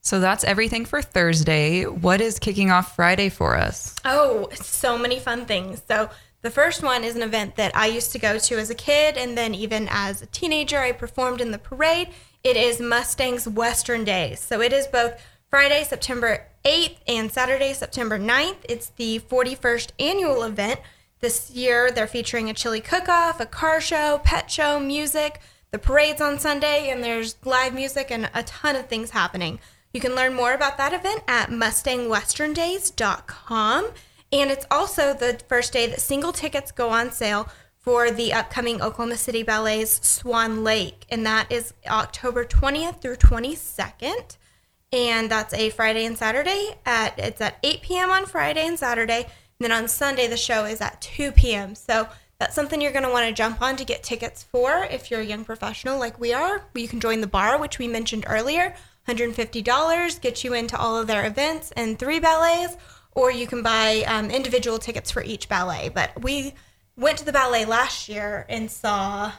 So 0.00 0.18
that's 0.18 0.42
everything 0.42 0.84
for 0.84 1.00
Thursday. 1.00 1.84
What 1.84 2.20
is 2.20 2.40
kicking 2.40 2.72
off 2.72 2.96
Friday 2.96 3.28
for 3.28 3.56
us? 3.56 3.94
Oh, 4.04 4.48
so 4.52 4.98
many 4.98 5.20
fun 5.20 5.46
things. 5.46 5.80
So, 5.86 6.10
the 6.40 6.50
first 6.50 6.82
one 6.82 7.04
is 7.04 7.14
an 7.14 7.22
event 7.22 7.54
that 7.54 7.76
I 7.76 7.86
used 7.86 8.10
to 8.12 8.18
go 8.18 8.36
to 8.36 8.58
as 8.58 8.68
a 8.68 8.74
kid, 8.74 9.16
and 9.16 9.38
then 9.38 9.54
even 9.54 9.86
as 9.88 10.22
a 10.22 10.26
teenager, 10.26 10.80
I 10.80 10.90
performed 10.90 11.40
in 11.40 11.52
the 11.52 11.58
parade. 11.58 12.08
It 12.42 12.56
is 12.56 12.80
Mustang's 12.80 13.46
Western 13.46 14.02
Days. 14.02 14.40
So, 14.40 14.60
it 14.60 14.72
is 14.72 14.88
both 14.88 15.22
Friday, 15.48 15.84
September 15.84 16.48
8th, 16.64 16.96
and 17.06 17.30
Saturday, 17.30 17.72
September 17.74 18.18
9th. 18.18 18.56
It's 18.68 18.88
the 18.88 19.20
41st 19.20 19.90
annual 20.00 20.42
event. 20.42 20.80
This 21.22 21.50
year, 21.52 21.90
they're 21.92 22.08
featuring 22.08 22.50
a 22.50 22.54
chili 22.54 22.80
cook 22.80 23.08
off, 23.08 23.38
a 23.38 23.46
car 23.46 23.80
show, 23.80 24.20
pet 24.24 24.50
show, 24.50 24.80
music. 24.80 25.40
The 25.70 25.78
parade's 25.78 26.20
on 26.20 26.40
Sunday, 26.40 26.90
and 26.90 27.04
there's 27.04 27.36
live 27.44 27.74
music 27.74 28.10
and 28.10 28.28
a 28.34 28.42
ton 28.42 28.74
of 28.74 28.88
things 28.88 29.10
happening. 29.10 29.60
You 29.92 30.00
can 30.00 30.16
learn 30.16 30.34
more 30.34 30.52
about 30.52 30.78
that 30.78 30.92
event 30.92 31.22
at 31.28 31.48
mustangwesterndays.com. 31.48 33.90
And 34.32 34.50
it's 34.50 34.66
also 34.68 35.14
the 35.14 35.40
first 35.48 35.72
day 35.72 35.86
that 35.86 36.00
single 36.00 36.32
tickets 36.32 36.72
go 36.72 36.88
on 36.88 37.12
sale 37.12 37.48
for 37.78 38.10
the 38.10 38.32
upcoming 38.32 38.82
Oklahoma 38.82 39.16
City 39.16 39.44
Ballet's 39.44 40.04
Swan 40.04 40.64
Lake. 40.64 41.06
And 41.08 41.24
that 41.24 41.52
is 41.52 41.72
October 41.86 42.44
20th 42.44 43.00
through 43.00 43.14
22nd. 43.14 44.38
And 44.92 45.30
that's 45.30 45.54
a 45.54 45.70
Friday 45.70 46.04
and 46.04 46.18
Saturday 46.18 46.74
at 46.84 47.16
it's 47.16 47.40
at 47.40 47.58
8 47.62 47.82
p.m. 47.82 48.10
on 48.10 48.26
Friday 48.26 48.66
and 48.66 48.76
Saturday. 48.76 49.28
And 49.62 49.70
then 49.70 49.78
on 49.80 49.86
Sunday 49.86 50.26
the 50.26 50.36
show 50.36 50.64
is 50.64 50.80
at 50.80 51.00
2 51.00 51.30
p.m. 51.30 51.76
So 51.76 52.08
that's 52.40 52.52
something 52.52 52.80
you're 52.80 52.90
going 52.90 53.04
to 53.04 53.10
want 53.10 53.28
to 53.28 53.32
jump 53.32 53.62
on 53.62 53.76
to 53.76 53.84
get 53.84 54.02
tickets 54.02 54.42
for 54.42 54.88
if 54.90 55.08
you're 55.08 55.20
a 55.20 55.24
young 55.24 55.44
professional 55.44 56.00
like 56.00 56.18
we 56.18 56.32
are. 56.32 56.64
You 56.74 56.88
can 56.88 56.98
join 56.98 57.20
the 57.20 57.28
bar, 57.28 57.60
which 57.60 57.78
we 57.78 57.86
mentioned 57.86 58.24
earlier. 58.26 58.74
$150 59.06 60.20
gets 60.20 60.42
you 60.42 60.52
into 60.52 60.76
all 60.76 60.98
of 60.98 61.06
their 61.06 61.24
events 61.24 61.70
and 61.76 61.96
three 61.96 62.18
ballets, 62.18 62.76
or 63.12 63.30
you 63.30 63.46
can 63.46 63.62
buy 63.62 64.02
um, 64.08 64.32
individual 64.32 64.80
tickets 64.80 65.12
for 65.12 65.22
each 65.22 65.48
ballet. 65.48 65.88
But 65.88 66.20
we 66.20 66.54
went 66.96 67.18
to 67.18 67.24
the 67.24 67.30
ballet 67.30 67.64
last 67.64 68.08
year 68.08 68.44
and 68.48 68.68
saw. 68.68 69.30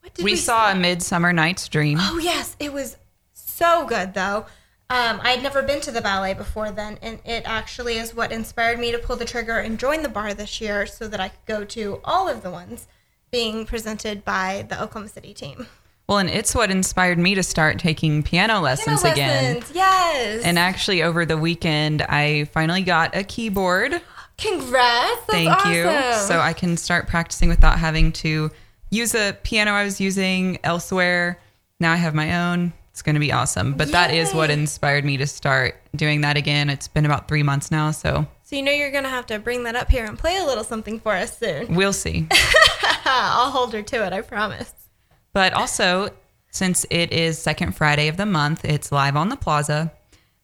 What 0.00 0.14
did 0.14 0.24
We 0.24 0.34
saw 0.34 0.72
a 0.72 0.74
Midsummer 0.74 1.32
Night's 1.32 1.68
Dream. 1.68 1.98
Oh 2.00 2.18
yes, 2.18 2.56
it 2.58 2.72
was 2.72 2.96
so 3.32 3.86
good 3.86 4.14
though. 4.14 4.46
Um, 4.90 5.20
I 5.22 5.32
had 5.32 5.42
never 5.42 5.62
been 5.62 5.82
to 5.82 5.90
the 5.90 6.00
ballet 6.00 6.32
before 6.32 6.70
then, 6.70 6.98
and 7.02 7.18
it 7.26 7.42
actually 7.44 7.98
is 7.98 8.14
what 8.14 8.32
inspired 8.32 8.78
me 8.78 8.90
to 8.90 8.98
pull 8.98 9.16
the 9.16 9.26
trigger 9.26 9.58
and 9.58 9.78
join 9.78 10.02
the 10.02 10.08
bar 10.08 10.32
this 10.32 10.62
year, 10.62 10.86
so 10.86 11.06
that 11.08 11.20
I 11.20 11.28
could 11.28 11.44
go 11.44 11.64
to 11.64 12.00
all 12.04 12.26
of 12.26 12.42
the 12.42 12.50
ones 12.50 12.86
being 13.30 13.66
presented 13.66 14.24
by 14.24 14.64
the 14.70 14.82
Oklahoma 14.82 15.08
City 15.10 15.34
team. 15.34 15.66
Well, 16.08 16.16
and 16.16 16.30
it's 16.30 16.54
what 16.54 16.70
inspired 16.70 17.18
me 17.18 17.34
to 17.34 17.42
start 17.42 17.78
taking 17.78 18.22
piano 18.22 18.60
lessons 18.60 19.02
Piano 19.02 19.14
again. 19.14 19.62
yes. 19.74 20.42
And 20.42 20.58
actually, 20.58 21.02
over 21.02 21.26
the 21.26 21.36
weekend, 21.36 22.00
I 22.00 22.44
finally 22.44 22.80
got 22.80 23.14
a 23.14 23.22
keyboard. 23.22 24.00
congrats! 24.38 25.20
Thank 25.26 25.66
you. 25.66 25.84
So 26.26 26.40
I 26.40 26.54
can 26.54 26.78
start 26.78 27.08
practicing 27.08 27.50
without 27.50 27.78
having 27.78 28.12
to 28.12 28.50
use 28.88 29.14
a 29.14 29.36
piano 29.42 29.72
I 29.72 29.84
was 29.84 30.00
using 30.00 30.58
elsewhere. 30.64 31.38
Now 31.78 31.92
I 31.92 31.96
have 31.96 32.14
my 32.14 32.48
own. 32.48 32.72
It's 32.98 33.02
going 33.04 33.14
to 33.14 33.20
be 33.20 33.30
awesome. 33.30 33.74
But 33.74 33.92
that 33.92 34.12
is 34.12 34.34
what 34.34 34.50
inspired 34.50 35.04
me 35.04 35.18
to 35.18 35.26
start 35.28 35.76
doing 35.94 36.22
that 36.22 36.36
again. 36.36 36.68
It's 36.68 36.88
been 36.88 37.06
about 37.06 37.28
three 37.28 37.44
months 37.44 37.70
now, 37.70 37.92
so 37.92 38.26
So 38.42 38.56
you 38.56 38.62
know 38.62 38.72
you're 38.72 38.90
gonna 38.90 39.08
have 39.08 39.24
to 39.26 39.38
bring 39.38 39.62
that 39.62 39.76
up 39.76 39.88
here 39.88 40.04
and 40.04 40.18
play 40.18 40.36
a 40.36 40.44
little 40.44 40.64
something 40.64 40.98
for 40.98 41.12
us 41.12 41.38
soon. 41.38 41.72
we'll 41.76 41.92
see. 41.92 42.26
I'll 43.04 43.52
hold 43.52 43.72
her 43.74 43.82
to 43.82 44.04
it, 44.04 44.12
I 44.12 44.22
promise. 44.22 44.74
But 45.32 45.52
also, 45.52 46.10
since 46.50 46.84
it 46.90 47.12
is 47.12 47.38
second 47.38 47.76
Friday 47.76 48.08
of 48.08 48.16
the 48.16 48.26
month, 48.26 48.64
it's 48.64 48.90
live 48.90 49.14
on 49.14 49.28
the 49.28 49.36
plaza. 49.36 49.92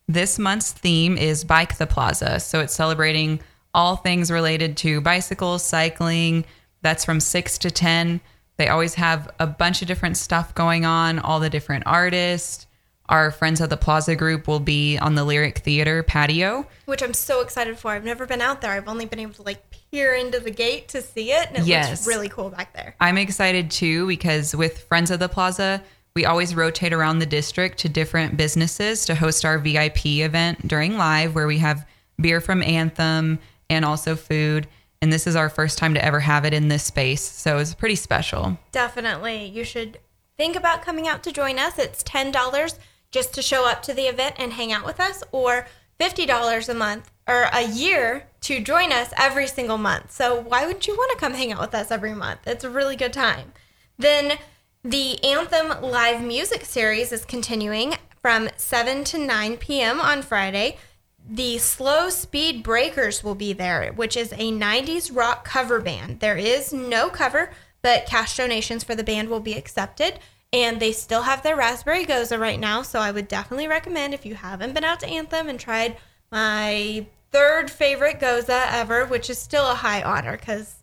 This 0.06 0.38
month's 0.38 0.70
theme 0.70 1.18
is 1.18 1.42
Bike 1.42 1.76
the 1.76 1.88
Plaza. 1.88 2.38
So 2.38 2.61
it's 2.61 2.73
celebrating 2.73 3.40
all 3.75 3.96
things 3.96 4.30
related 4.30 4.76
to 4.76 5.00
bicycles, 5.00 5.64
cycling. 5.64 6.44
That's 6.82 7.04
from 7.04 7.18
6 7.18 7.58
to 7.58 7.73
10. 7.73 8.20
They 8.56 8.68
always 8.68 8.94
have 8.94 9.30
a 9.38 9.46
bunch 9.46 9.82
of 9.82 9.88
different 9.88 10.16
stuff 10.16 10.54
going 10.54 10.84
on, 10.84 11.18
all 11.18 11.40
the 11.40 11.50
different 11.50 11.84
artists. 11.87 12.66
Our 13.08 13.30
Friends 13.30 13.61
at 13.61 13.68
the 13.68 13.76
Plaza 13.76 14.16
group 14.16 14.49
will 14.49 14.61
be 14.61 14.96
on 14.96 15.14
the 15.14 15.25
Lyric 15.25 15.58
Theater 15.58 16.02
patio. 16.02 16.66
Which 16.87 17.02
I'm 17.02 17.12
so 17.12 17.42
excited 17.42 17.78
for. 17.78 17.90
I've 17.90 18.04
never 18.04 18.25
been 18.25 18.40
out 18.40 18.62
there. 18.62 18.70
I've 18.70 18.88
only 18.88 19.04
been 19.04 19.18
able 19.18 19.34
to 19.34 19.42
like 19.42 19.62
peer 19.90 20.14
into 20.14 20.40
the 20.40 20.50
gate 20.50 20.88
to 20.88 21.02
see 21.02 21.30
it, 21.32 21.49
and 21.49 21.58
it 21.58 21.64
Yes. 21.66 21.90
looks 21.90 22.06
really 22.06 22.30
cool 22.30 22.49
back 22.49 22.73
there. 22.73 22.94
I'm 23.00 23.18
excited 23.18 23.70
too 23.70 24.06
because 24.06 24.54
with 24.56 24.84
Friends 24.84 25.11
of 25.11 25.18
the 25.18 25.28
Plaza, 25.28 25.82
we 26.16 26.25
always 26.25 26.54
rotate 26.54 26.94
around 26.94 27.18
the 27.18 27.26
district 27.26 27.78
to 27.80 27.88
different 27.90 28.37
businesses 28.38 29.04
to 29.06 29.14
host 29.14 29.44
our 29.44 29.58
VIP 29.58 30.23
event 30.23 30.66
during 30.66 30.96
live 30.96 31.34
where 31.34 31.46
we 31.46 31.58
have 31.58 31.87
beer 32.18 32.40
from 32.40 32.62
Anthem 32.62 33.38
and 33.68 33.84
also 33.84 34.16
food. 34.16 34.66
And 35.04 35.12
this 35.12 35.26
is 35.26 35.37
our 35.37 35.50
first 35.50 35.76
time 35.76 35.92
to 35.92 36.02
ever 36.02 36.20
have 36.20 36.46
it 36.46 36.54
in 36.54 36.68
this 36.68 36.82
space. 36.82 37.20
So 37.20 37.58
it's 37.58 37.75
pretty 37.75 37.94
special. 37.94 38.56
Definitely. 38.73 39.44
You 39.44 39.62
should 39.62 39.99
think 40.38 40.56
about 40.56 40.80
coming 40.80 41.06
out 41.06 41.23
to 41.25 41.30
join 41.30 41.58
us. 41.58 41.78
It's 41.78 42.02
$10 42.04 42.78
just 43.11 43.34
to 43.34 43.42
show 43.42 43.68
up 43.68 43.82
to 43.82 43.92
the 43.92 44.04
event 44.04 44.37
and 44.38 44.54
hang 44.54 44.73
out 44.73 44.87
with 44.87 45.00
us, 45.00 45.23
or 45.30 45.66
$50 46.00 46.70
a 46.70 46.75
month 46.75 47.11
or 47.28 47.50
a 47.52 47.68
year 47.68 48.28
to 48.40 48.62
join 48.62 48.92
us 48.92 49.12
every 49.18 49.46
single 49.46 49.76
month. 49.76 50.11
So 50.11 50.40
why 50.40 50.66
would 50.66 50.87
you 50.87 50.96
want 50.96 51.12
to 51.12 51.18
come 51.18 51.34
hang 51.34 51.52
out 51.52 51.61
with 51.61 51.75
us 51.75 51.90
every 51.90 52.14
month? 52.14 52.40
It's 52.46 52.64
a 52.64 52.70
really 52.70 52.96
good 52.96 53.12
time. 53.12 53.52
Then 53.99 54.38
the 54.82 55.23
Anthem 55.23 55.82
live 55.82 56.23
music 56.23 56.64
series 56.64 57.12
is 57.12 57.26
continuing 57.26 57.96
from 58.23 58.49
7 58.56 59.04
to 59.04 59.18
9 59.18 59.58
p.m. 59.58 60.00
on 60.00 60.23
Friday. 60.23 60.78
The 61.26 61.57
Slow 61.57 62.11
Speed 62.11 62.62
Breakers 62.62 63.25
will 63.25 63.35
be 63.35 63.54
there, 63.54 63.93
which 63.95 64.14
is 64.14 64.33
a 64.33 64.52
90s 64.52 65.14
rock 65.14 65.45
cover 65.45 65.81
band. 65.81 66.21
There 66.21 66.37
is 66.37 66.71
no 66.73 67.09
cover, 67.09 67.50
but 67.81 68.04
cash 68.04 68.37
donations 68.37 68.85
for 68.85 68.95
the 68.95 69.04
band 69.04 69.31
will 69.31 69.40
be 69.40 69.54
accepted. 69.54 70.19
And 70.52 70.78
they 70.78 70.93
still 70.93 71.23
have 71.23 71.43
their 71.43 71.57
Raspberry 71.57 72.04
Gose 72.04 72.38
right 72.38 72.61
now. 72.61 72.83
So 72.83 73.00
I 73.00 73.11
would 73.11 73.26
definitely 73.26 73.66
recommend 73.66 74.12
if 74.12 74.26
you 74.26 74.35
haven't 74.35 74.75
been 74.75 74.85
out 74.85 75.00
to 75.00 75.09
Anthem 75.09 75.49
and 75.49 75.59
tried 75.59 75.97
my 76.31 77.07
third 77.33 77.71
favorite 77.71 78.21
Gose 78.21 78.49
ever, 78.49 79.07
which 79.07 79.31
is 79.31 79.38
still 79.38 79.69
a 79.69 79.75
high 79.75 80.02
honor 80.02 80.37
because 80.37 80.76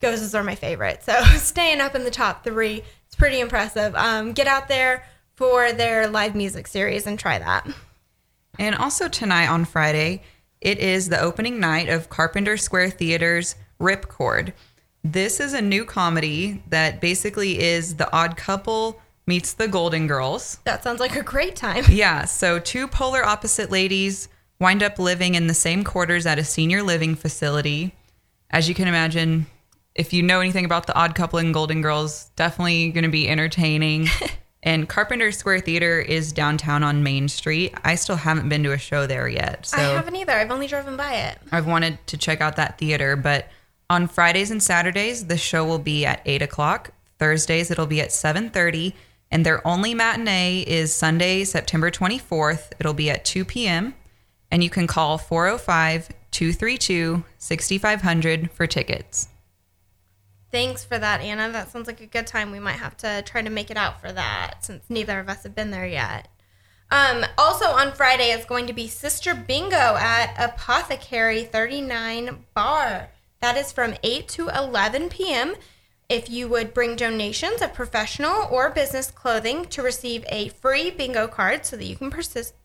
Goses 0.00 0.34
are 0.34 0.42
my 0.42 0.54
favorite. 0.54 1.04
So 1.04 1.22
staying 1.36 1.80
up 1.82 1.94
in 1.94 2.04
the 2.04 2.10
top 2.10 2.44
three, 2.44 2.82
it's 3.06 3.14
pretty 3.14 3.40
impressive. 3.40 3.94
Um, 3.94 4.32
get 4.32 4.46
out 4.46 4.68
there 4.68 5.04
for 5.34 5.70
their 5.72 6.08
live 6.08 6.34
music 6.34 6.66
series 6.66 7.06
and 7.06 7.18
try 7.18 7.38
that. 7.38 7.68
And 8.58 8.74
also 8.74 9.08
tonight 9.08 9.48
on 9.48 9.64
Friday, 9.64 10.22
it 10.60 10.78
is 10.78 11.08
the 11.08 11.20
opening 11.20 11.58
night 11.58 11.88
of 11.88 12.10
Carpenter 12.10 12.56
Square 12.56 12.90
Theater's 12.90 13.54
Ripcord. 13.80 14.52
This 15.02 15.40
is 15.40 15.54
a 15.54 15.62
new 15.62 15.84
comedy 15.84 16.62
that 16.68 17.00
basically 17.00 17.60
is 17.60 17.96
The 17.96 18.12
Odd 18.12 18.36
Couple 18.36 19.00
meets 19.26 19.54
The 19.54 19.68
Golden 19.68 20.06
Girls. 20.06 20.58
That 20.64 20.84
sounds 20.84 21.00
like 21.00 21.16
a 21.16 21.22
great 21.22 21.56
time. 21.56 21.84
Yeah, 21.88 22.24
so 22.26 22.58
two 22.58 22.86
polar 22.86 23.24
opposite 23.24 23.70
ladies 23.70 24.28
wind 24.60 24.82
up 24.82 24.98
living 24.98 25.34
in 25.34 25.46
the 25.46 25.54
same 25.54 25.82
quarters 25.82 26.26
at 26.26 26.38
a 26.38 26.44
senior 26.44 26.82
living 26.82 27.16
facility. 27.16 27.94
As 28.50 28.68
you 28.68 28.74
can 28.74 28.86
imagine, 28.86 29.46
if 29.94 30.12
you 30.12 30.22
know 30.22 30.40
anything 30.40 30.64
about 30.64 30.86
The 30.86 30.94
Odd 30.94 31.14
Couple 31.14 31.38
and 31.38 31.54
Golden 31.54 31.80
Girls, 31.80 32.30
definitely 32.36 32.90
going 32.90 33.04
to 33.04 33.10
be 33.10 33.28
entertaining. 33.28 34.08
And 34.62 34.88
Carpenter 34.88 35.32
Square 35.32 35.60
Theater 35.60 36.00
is 36.00 36.32
downtown 36.32 36.84
on 36.84 37.02
Main 37.02 37.28
Street. 37.28 37.74
I 37.82 37.96
still 37.96 38.16
haven't 38.16 38.48
been 38.48 38.62
to 38.62 38.72
a 38.72 38.78
show 38.78 39.06
there 39.06 39.28
yet. 39.28 39.66
So 39.66 39.76
I 39.76 39.80
haven't 39.80 40.14
either. 40.14 40.32
I've 40.32 40.52
only 40.52 40.68
driven 40.68 40.96
by 40.96 41.14
it. 41.14 41.38
I've 41.50 41.66
wanted 41.66 41.98
to 42.06 42.16
check 42.16 42.40
out 42.40 42.56
that 42.56 42.78
theater. 42.78 43.16
But 43.16 43.48
on 43.90 44.06
Fridays 44.06 44.52
and 44.52 44.62
Saturdays, 44.62 45.26
the 45.26 45.36
show 45.36 45.64
will 45.64 45.80
be 45.80 46.06
at 46.06 46.22
8 46.24 46.42
o'clock. 46.42 46.92
Thursdays, 47.18 47.70
it'll 47.70 47.86
be 47.86 48.00
at 48.00 48.10
7.30. 48.10 48.94
And 49.32 49.44
their 49.44 49.66
only 49.66 49.94
matinee 49.94 50.62
is 50.66 50.94
Sunday, 50.94 51.42
September 51.44 51.90
24th. 51.90 52.72
It'll 52.78 52.94
be 52.94 53.10
at 53.10 53.24
2 53.24 53.44
p.m. 53.44 53.94
And 54.50 54.62
you 54.62 54.70
can 54.70 54.86
call 54.86 55.18
405 55.18 56.10
232 56.30 57.24
6500 57.38 58.50
for 58.52 58.66
tickets. 58.66 59.28
Thanks 60.52 60.84
for 60.84 60.98
that, 60.98 61.22
Anna. 61.22 61.50
That 61.50 61.72
sounds 61.72 61.86
like 61.86 62.02
a 62.02 62.06
good 62.06 62.26
time. 62.26 62.52
We 62.52 62.60
might 62.60 62.72
have 62.72 62.96
to 62.98 63.22
try 63.22 63.40
to 63.40 63.48
make 63.48 63.70
it 63.70 63.78
out 63.78 64.02
for 64.02 64.12
that 64.12 64.62
since 64.62 64.84
neither 64.90 65.18
of 65.18 65.30
us 65.30 65.44
have 65.44 65.54
been 65.54 65.70
there 65.70 65.86
yet. 65.86 66.28
Um, 66.90 67.24
also 67.38 67.68
on 67.68 67.92
Friday 67.92 68.32
is 68.32 68.44
going 68.44 68.66
to 68.66 68.74
be 68.74 68.86
Sister 68.86 69.34
Bingo 69.34 69.96
at 69.96 70.34
Apothecary 70.38 71.44
39 71.44 72.44
Bar. 72.54 73.08
That 73.40 73.56
is 73.56 73.72
from 73.72 73.94
8 74.02 74.28
to 74.28 74.48
11 74.50 75.08
p.m. 75.08 75.54
If 76.10 76.28
you 76.28 76.48
would 76.48 76.74
bring 76.74 76.96
donations 76.96 77.62
of 77.62 77.72
professional 77.72 78.46
or 78.50 78.68
business 78.68 79.10
clothing 79.10 79.64
to 79.66 79.82
receive 79.82 80.22
a 80.28 80.50
free 80.50 80.90
bingo 80.90 81.28
card 81.28 81.64
so 81.64 81.78
that 81.78 81.86
you 81.86 81.96
can 81.96 82.12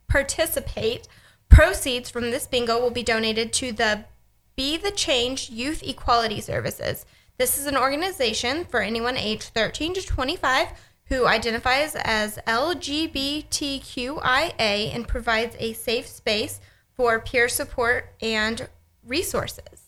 participate, 0.10 1.08
proceeds 1.48 2.10
from 2.10 2.32
this 2.32 2.48
bingo 2.48 2.82
will 2.82 2.92
be 2.92 3.04
donated 3.04 3.54
to 3.54 3.72
the 3.72 4.04
Be 4.58 4.76
the 4.76 4.92
Change 4.92 5.50
Youth 5.50 5.82
Equality 5.84 6.42
Services. 6.42 7.06
This 7.38 7.60
is 7.60 7.68
an 7.68 7.78
organization 7.78 8.66
for 8.66 8.82
anyone 8.82 9.16
aged 9.16 9.52
13 9.54 9.94
to 9.94 10.02
25 10.02 10.70
who 11.06 11.28
identifies 11.28 11.96
as 11.96 12.40
LGBTQIA 12.48 13.46
and 14.60 15.08
provides 15.08 15.56
a 15.60 15.74
safe 15.74 16.08
space 16.08 16.60
for 16.96 17.20
peer 17.20 17.48
support 17.48 18.12
and 18.24 18.68
resources. 19.06 19.86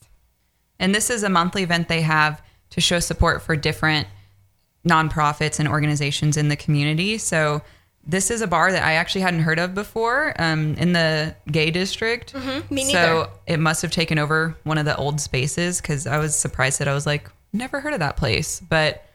And 0.78 0.94
this 0.94 1.10
is 1.10 1.24
a 1.24 1.30
monthly 1.30 1.64
event 1.64 1.88
they 1.88 2.04
have 2.04 2.40
to 2.70 2.82
show 2.82 3.00
support 3.00 3.42
for 3.42 3.56
different 3.56 4.06
nonprofits 4.88 5.60
and 5.60 5.68
organizations 5.68 6.38
in 6.38 6.50
the 6.50 6.56
community. 6.56 7.18
So 7.18 7.64
this 8.06 8.30
is 8.30 8.42
a 8.42 8.48
bar 8.48 8.72
that 8.72 8.84
I 8.84 8.94
actually 8.94 9.22
hadn't 9.22 9.42
heard 9.42 9.58
of 9.58 9.74
before 9.74 10.36
um, 10.40 10.76
in 10.76 10.94
the 10.94 11.36
gay 11.52 11.72
district. 11.72 12.34
Mm-hmm. 12.34 12.74
me 12.74 12.92
so 12.92 13.32
it 13.48 13.58
must 13.58 13.82
have 13.82 13.90
taken 13.90 14.20
over 14.20 14.56
one 14.64 14.78
of 14.78 14.86
the 14.86 14.96
old 14.96 15.20
spaces 15.20 15.82
because 15.82 16.06
I 16.06 16.20
was 16.20 16.36
surprised 16.36 16.80
that 16.80 16.88
I 16.88 16.94
was 16.94 17.08
like, 17.08 17.28
never 17.54 17.80
heard 17.82 17.94
of 17.94 18.00
that 18.00 18.18
place, 18.18 18.60
but 18.60 19.06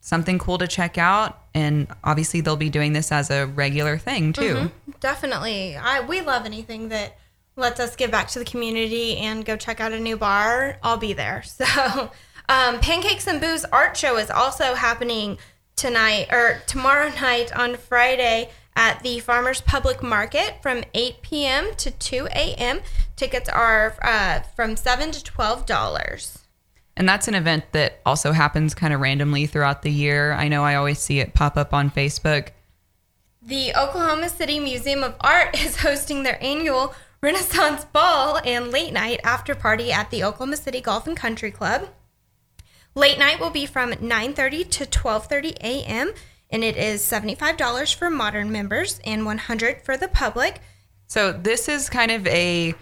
something 0.00 0.38
cool 0.38 0.58
to 0.58 0.66
check 0.66 0.98
out. 0.98 1.38
And 1.54 1.86
obviously, 2.02 2.40
they'll 2.40 2.56
be 2.56 2.70
doing 2.70 2.92
this 2.92 3.12
as 3.12 3.30
a 3.30 3.46
regular 3.46 3.98
thing 3.98 4.32
too. 4.32 4.70
Definitely. 5.00 5.76
I 5.76 6.00
we 6.00 6.20
love 6.20 6.46
anything 6.46 6.88
that 6.90 7.16
lets 7.56 7.80
us 7.80 7.96
give 7.96 8.10
back 8.10 8.28
to 8.28 8.38
the 8.38 8.44
community 8.44 9.18
and 9.18 9.44
go 9.44 9.56
check 9.56 9.80
out 9.80 9.92
a 9.92 10.00
new 10.00 10.16
bar. 10.16 10.78
I'll 10.82 10.96
be 10.96 11.12
there. 11.12 11.42
So, 11.62 12.10
um, 12.48 12.80
Pancakes 12.80 13.26
and 13.26 13.40
Booze 13.40 13.64
art 13.66 13.96
show 13.96 14.16
is 14.16 14.30
also 14.30 14.74
happening 14.74 15.38
tonight 15.76 16.26
or 16.32 16.60
tomorrow 16.66 17.08
night 17.20 17.54
on 17.56 17.76
Friday 17.76 18.50
at 18.74 19.02
the 19.02 19.20
Farmers 19.20 19.60
Public 19.60 20.02
Market 20.02 20.60
from 20.62 20.82
8 20.94 21.22
p.m. 21.22 21.74
to 21.76 21.90
2 21.90 22.26
a.m. 22.32 22.80
Tickets 23.16 23.48
are 23.48 23.94
uh, 24.02 24.40
from 24.56 24.76
seven 24.76 25.12
to 25.12 25.22
twelve 25.22 25.66
dollars. 25.66 26.38
And 26.96 27.08
that's 27.08 27.28
an 27.28 27.34
event 27.34 27.64
that 27.72 28.00
also 28.04 28.32
happens 28.32 28.74
kind 28.74 28.92
of 28.92 29.00
randomly 29.00 29.46
throughout 29.46 29.82
the 29.82 29.90
year. 29.90 30.32
I 30.32 30.48
know 30.48 30.64
I 30.64 30.74
always 30.74 30.98
see 30.98 31.20
it 31.20 31.34
pop 31.34 31.56
up 31.56 31.72
on 31.72 31.90
Facebook. 31.90 32.48
The 33.40 33.74
Oklahoma 33.74 34.28
City 34.28 34.60
Museum 34.60 35.02
of 35.02 35.16
Art 35.20 35.58
is 35.64 35.80
hosting 35.80 36.22
their 36.22 36.42
annual 36.42 36.94
Renaissance 37.22 37.84
Ball 37.84 38.40
and 38.44 38.70
late 38.70 38.92
night 38.92 39.20
after 39.24 39.54
party 39.54 39.92
at 39.92 40.10
the 40.10 40.24
Oklahoma 40.24 40.56
City 40.56 40.80
Golf 40.80 41.06
and 41.06 41.16
Country 41.16 41.50
Club. 41.50 41.88
Late 42.94 43.18
night 43.18 43.40
will 43.40 43.50
be 43.50 43.64
from 43.64 43.92
9:30 43.92 44.68
to 44.70 44.86
12:30 44.86 45.56
a.m. 45.62 46.12
and 46.50 46.62
it 46.62 46.76
is 46.76 47.00
$75 47.02 47.94
for 47.94 48.10
modern 48.10 48.52
members 48.52 49.00
and 49.04 49.24
100 49.24 49.82
for 49.82 49.96
the 49.96 50.08
public. 50.08 50.60
So 51.06 51.32
this 51.32 51.68
is 51.68 51.88
kind 51.88 52.10
of 52.10 52.26
a 52.26 52.74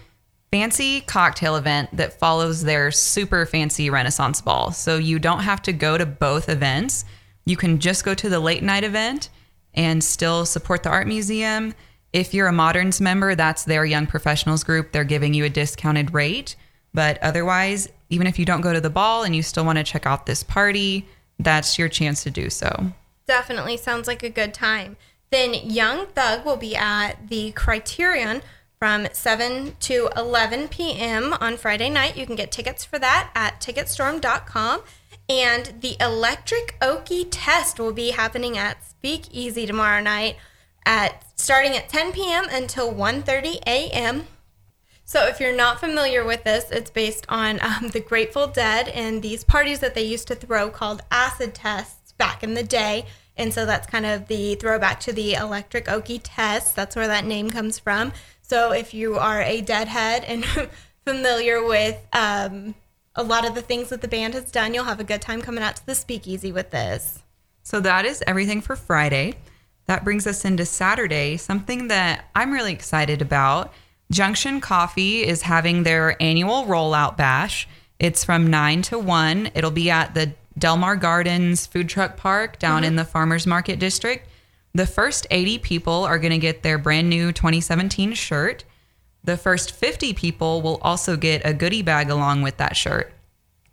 fancy 0.51 1.01
cocktail 1.01 1.55
event 1.55 1.89
that 1.95 2.19
follows 2.19 2.63
their 2.63 2.91
super 2.91 3.45
fancy 3.45 3.89
Renaissance 3.89 4.41
ball. 4.41 4.71
So 4.71 4.97
you 4.97 5.17
don't 5.17 5.39
have 5.39 5.61
to 5.63 5.73
go 5.73 5.97
to 5.97 6.05
both 6.05 6.49
events. 6.49 7.05
You 7.45 7.55
can 7.55 7.79
just 7.79 8.03
go 8.03 8.13
to 8.13 8.29
the 8.29 8.39
late 8.39 8.61
night 8.61 8.83
event 8.83 9.29
and 9.73 10.03
still 10.03 10.45
support 10.45 10.83
the 10.83 10.89
art 10.89 11.07
museum. 11.07 11.73
If 12.11 12.33
you're 12.33 12.47
a 12.47 12.53
Moderns 12.53 12.99
member, 12.99 13.35
that's 13.35 13.63
their 13.63 13.85
young 13.85 14.05
professionals 14.05 14.65
group. 14.65 14.91
They're 14.91 15.05
giving 15.05 15.33
you 15.33 15.45
a 15.45 15.49
discounted 15.49 16.13
rate. 16.13 16.57
But 16.93 17.17
otherwise, 17.23 17.87
even 18.09 18.27
if 18.27 18.37
you 18.37 18.43
don't 18.43 18.59
go 18.59 18.73
to 18.73 18.81
the 18.81 18.89
ball 18.89 19.23
and 19.23 19.33
you 19.33 19.43
still 19.43 19.63
want 19.63 19.77
to 19.77 19.83
check 19.85 20.05
out 20.05 20.25
this 20.25 20.43
party, 20.43 21.07
that's 21.39 21.79
your 21.79 21.87
chance 21.87 22.23
to 22.23 22.29
do 22.29 22.49
so. 22.49 22.91
Definitely 23.25 23.77
sounds 23.77 24.07
like 24.07 24.23
a 24.23 24.29
good 24.29 24.53
time. 24.53 24.97
Then 25.29 25.53
Young 25.53 26.07
Thug 26.07 26.43
will 26.43 26.57
be 26.57 26.75
at 26.75 27.29
the 27.29 27.53
Criterion 27.53 28.41
from 28.81 29.07
7 29.13 29.75
to 29.79 30.09
11 30.17 30.69
p.m. 30.69 31.33
on 31.33 31.55
Friday 31.55 31.87
night. 31.87 32.17
You 32.17 32.25
can 32.25 32.35
get 32.35 32.51
tickets 32.51 32.83
for 32.83 32.97
that 32.97 33.29
at 33.35 33.61
ticketstorm.com. 33.61 34.81
And 35.29 35.81
the 35.81 35.97
Electric 36.01 36.79
Okie 36.79 37.27
test 37.29 37.79
will 37.79 37.93
be 37.93 38.09
happening 38.09 38.57
at 38.57 38.83
Speakeasy 38.83 39.67
tomorrow 39.67 40.01
night 40.01 40.37
at 40.83 41.23
starting 41.35 41.73
at 41.77 41.89
10 41.89 42.11
p.m. 42.11 42.47
until 42.49 42.91
1:30 42.91 43.59
a.m. 43.67 44.25
So 45.05 45.27
if 45.27 45.39
you're 45.39 45.55
not 45.55 45.79
familiar 45.79 46.25
with 46.25 46.43
this, 46.43 46.71
it's 46.71 46.89
based 46.89 47.27
on 47.29 47.59
um, 47.61 47.89
the 47.89 47.99
Grateful 47.99 48.47
Dead 48.47 48.87
and 48.87 49.21
these 49.21 49.43
parties 49.43 49.79
that 49.81 49.93
they 49.93 50.01
used 50.01 50.27
to 50.29 50.35
throw 50.35 50.71
called 50.71 51.03
acid 51.11 51.53
tests 51.53 52.13
back 52.13 52.41
in 52.41 52.55
the 52.55 52.63
day. 52.63 53.05
And 53.37 53.53
so 53.53 53.67
that's 53.67 53.85
kind 53.85 54.07
of 54.07 54.27
the 54.27 54.55
throwback 54.55 54.99
to 55.01 55.13
the 55.13 55.35
Electric 55.35 55.85
Okie 55.85 56.21
test. 56.23 56.75
That's 56.75 56.95
where 56.95 57.07
that 57.07 57.25
name 57.25 57.51
comes 57.51 57.77
from. 57.77 58.11
So 58.51 58.73
if 58.73 58.93
you 58.93 59.15
are 59.15 59.41
a 59.41 59.61
deadhead 59.61 60.25
and 60.25 60.43
familiar 61.05 61.63
with 61.63 61.97
um, 62.11 62.75
a 63.15 63.23
lot 63.23 63.47
of 63.47 63.55
the 63.55 63.61
things 63.61 63.87
that 63.87 64.01
the 64.01 64.09
band 64.09 64.33
has 64.33 64.51
done, 64.51 64.73
you'll 64.73 64.83
have 64.83 64.99
a 64.99 65.05
good 65.05 65.21
time 65.21 65.41
coming 65.41 65.63
out 65.63 65.77
to 65.77 65.85
the 65.85 65.95
speakeasy 65.95 66.51
with 66.51 66.69
this. 66.69 67.23
So 67.63 67.79
that 67.79 68.03
is 68.03 68.21
everything 68.27 68.59
for 68.59 68.75
Friday. 68.75 69.35
That 69.85 70.03
brings 70.03 70.27
us 70.27 70.43
into 70.43 70.65
Saturday, 70.65 71.37
something 71.37 71.87
that 71.87 72.25
I'm 72.35 72.51
really 72.51 72.73
excited 72.73 73.21
about. 73.21 73.71
Junction 74.11 74.59
Coffee 74.59 75.25
is 75.25 75.43
having 75.43 75.83
their 75.83 76.21
annual 76.21 76.65
rollout 76.65 77.15
bash. 77.15 77.69
It's 77.99 78.25
from 78.25 78.47
9 78.47 78.81
to 78.81 78.99
1. 78.99 79.51
It'll 79.55 79.71
be 79.71 79.89
at 79.89 80.13
the 80.13 80.33
Delmar 80.57 80.97
Gardens 80.97 81.67
Food 81.67 81.87
Truck 81.87 82.17
Park 82.17 82.59
down 82.59 82.83
in 82.83 82.97
the 82.97 83.05
Farmers 83.05 83.47
Market 83.47 83.79
District. 83.79 84.27
The 84.73 84.85
first 84.85 85.27
80 85.29 85.59
people 85.59 86.05
are 86.05 86.19
going 86.19 86.31
to 86.31 86.37
get 86.37 86.63
their 86.63 86.77
brand 86.77 87.09
new 87.09 87.31
2017 87.31 88.13
shirt. 88.13 88.63
The 89.23 89.37
first 89.37 89.71
50 89.73 90.13
people 90.13 90.61
will 90.61 90.79
also 90.81 91.17
get 91.17 91.41
a 91.45 91.53
goodie 91.53 91.81
bag 91.81 92.09
along 92.09 92.41
with 92.41 92.57
that 92.57 92.77
shirt. 92.77 93.11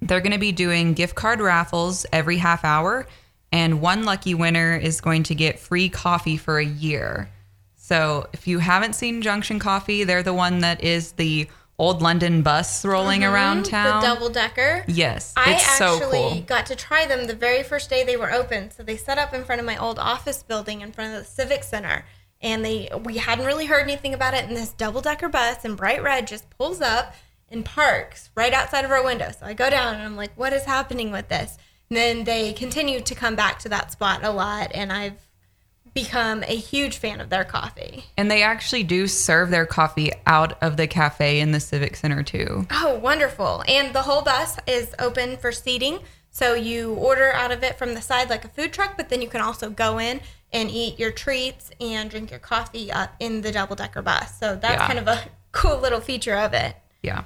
They're 0.01 0.21
going 0.21 0.33
to 0.33 0.39
be 0.39 0.53
doing 0.53 0.95
gift 0.95 1.15
card 1.15 1.41
raffles 1.41 2.05
every 2.13 2.37
half 2.39 2.65
hour, 2.65 3.07
and 3.51 3.81
one 3.81 4.05
lucky 4.05 4.35
winner 4.35 4.77
is 4.77 5.01
going 5.01 5.23
to 5.25 5.35
get 5.35 5.59
free 5.59 5.89
coffee 5.89 6.37
for 6.37 6.59
a 6.59 6.65
year. 6.65 7.31
So 7.77 8.29
if 8.33 8.47
you 8.47 8.59
haven't 8.59 8.95
seen 8.95 9.23
Junction 9.23 9.59
Coffee, 9.59 10.05
they're 10.05 10.23
the 10.23 10.35
one 10.35 10.59
that 10.59 10.85
is 10.85 11.13
the 11.13 11.49
old 11.79 12.03
London 12.03 12.43
bus 12.43 12.85
rolling 12.85 13.21
mm-hmm. 13.21 13.33
around 13.33 13.65
town. 13.65 14.01
The 14.01 14.07
double 14.07 14.29
decker. 14.29 14.85
Yes, 14.89 15.33
I 15.37 15.55
it's 15.55 15.79
so 15.79 15.97
actually 15.97 16.19
cool. 16.19 16.41
got 16.43 16.67
to 16.67 16.77
try 16.77 17.07
them 17.07 17.27
the 17.27 17.35
very 17.35 17.63
first 17.63 17.89
day 17.89 18.05
they 18.05 18.17
were 18.17 18.33
open. 18.33 18.71
So 18.71 18.83
they 18.83 18.97
set 18.97 19.19
up 19.19 19.33
in 19.33 19.45
front 19.45 19.61
of 19.61 19.67
my 19.67 19.77
old 19.77 19.99
office 19.99 20.43
building 20.43 20.81
in 20.81 20.93
front 20.93 21.15
of 21.15 21.21
the 21.21 21.29
Civic 21.29 21.63
Center. 21.65 22.05
And 22.41 22.65
they 22.65 22.89
we 23.05 23.17
hadn't 23.17 23.47
really 23.47 23.67
heard 23.67 23.83
anything 23.83 24.15
about 24.15 24.35
it. 24.35 24.45
And 24.45 24.57
this 24.57 24.73
double 24.73 25.01
decker 25.01 25.29
bus 25.29 25.65
in 25.65 25.75
bright 25.75 26.03
red 26.03 26.27
just 26.27 26.51
pulls 26.51 26.81
up 26.81 27.15
and 27.51 27.65
parks 27.65 28.31
right 28.35 28.53
outside 28.53 28.85
of 28.85 28.91
our 28.91 29.03
window. 29.03 29.31
So 29.39 29.47
I 29.47 29.55
go 29.55 29.71
down 29.71 29.95
and 29.95 30.05
I'm 30.05 30.17
like, 30.17 30.33
what 30.37 30.53
is 30.53 30.65
happening 30.65 31.11
with 31.11 31.29
this? 31.29 31.57
And 31.91 31.97
then 31.97 32.25
they 32.25 32.53
continue 32.53 33.01
to 33.01 33.15
come 33.15 33.35
back 33.35 33.59
to 33.61 33.69
that 33.71 33.93
spot 33.93 34.23
a 34.23 34.31
lot. 34.31 34.71
And 34.75 34.93
I've 34.93 35.28
become 36.03 36.43
a 36.45 36.57
huge 36.57 36.99
fan 36.99 37.21
of 37.21 37.29
their 37.31 37.45
coffee. 37.45 38.05
And 38.17 38.31
they 38.31 38.43
actually 38.43 38.83
do 38.85 39.07
serve 39.07 39.51
their 39.51 39.67
coffee 39.67 40.11
out 40.27 40.61
of 40.63 40.77
the 40.77 40.87
cafe 40.87 41.41
in 41.41 41.53
the 41.53 41.61
Civic 41.61 41.97
Center 41.97 42.23
too. 42.23 42.67
Oh, 42.71 42.99
wonderful. 42.99 43.65
And 43.67 43.93
the 43.95 44.03
whole 44.03 44.23
bus 44.23 44.57
is 44.67 44.95
open 44.99 45.37
for 45.37 45.51
seating. 45.53 46.01
So 46.31 46.55
you 46.55 46.93
order 46.95 47.33
out 47.33 47.51
of 47.51 47.63
it 47.65 47.79
from 47.79 47.95
the 47.95 48.03
side 48.03 48.31
like 48.31 48.45
a 48.45 48.49
food 48.49 48.73
truck, 48.73 48.97
but 48.97 49.09
then 49.09 49.23
you 49.23 49.29
can 49.29 49.41
also 49.41 49.71
go 49.71 49.99
in 49.99 50.21
and 50.53 50.71
eat 50.71 50.99
your 50.99 51.11
treats 51.11 51.71
and 51.81 52.09
drink 52.11 52.31
your 52.31 52.39
coffee 52.41 52.93
up 52.93 53.15
in 53.19 53.41
the 53.41 53.51
double 53.53 53.75
decker 53.77 54.03
bus. 54.03 54.39
So 54.39 54.55
that's 54.57 54.81
Yeah. 54.81 54.87
kind 54.87 54.99
of 54.99 55.09
a 55.09 55.21
cool 55.53 55.79
little 55.79 56.01
feature 56.01 56.37
of 56.37 56.53
it. 56.55 56.77
Yeah. 57.03 57.25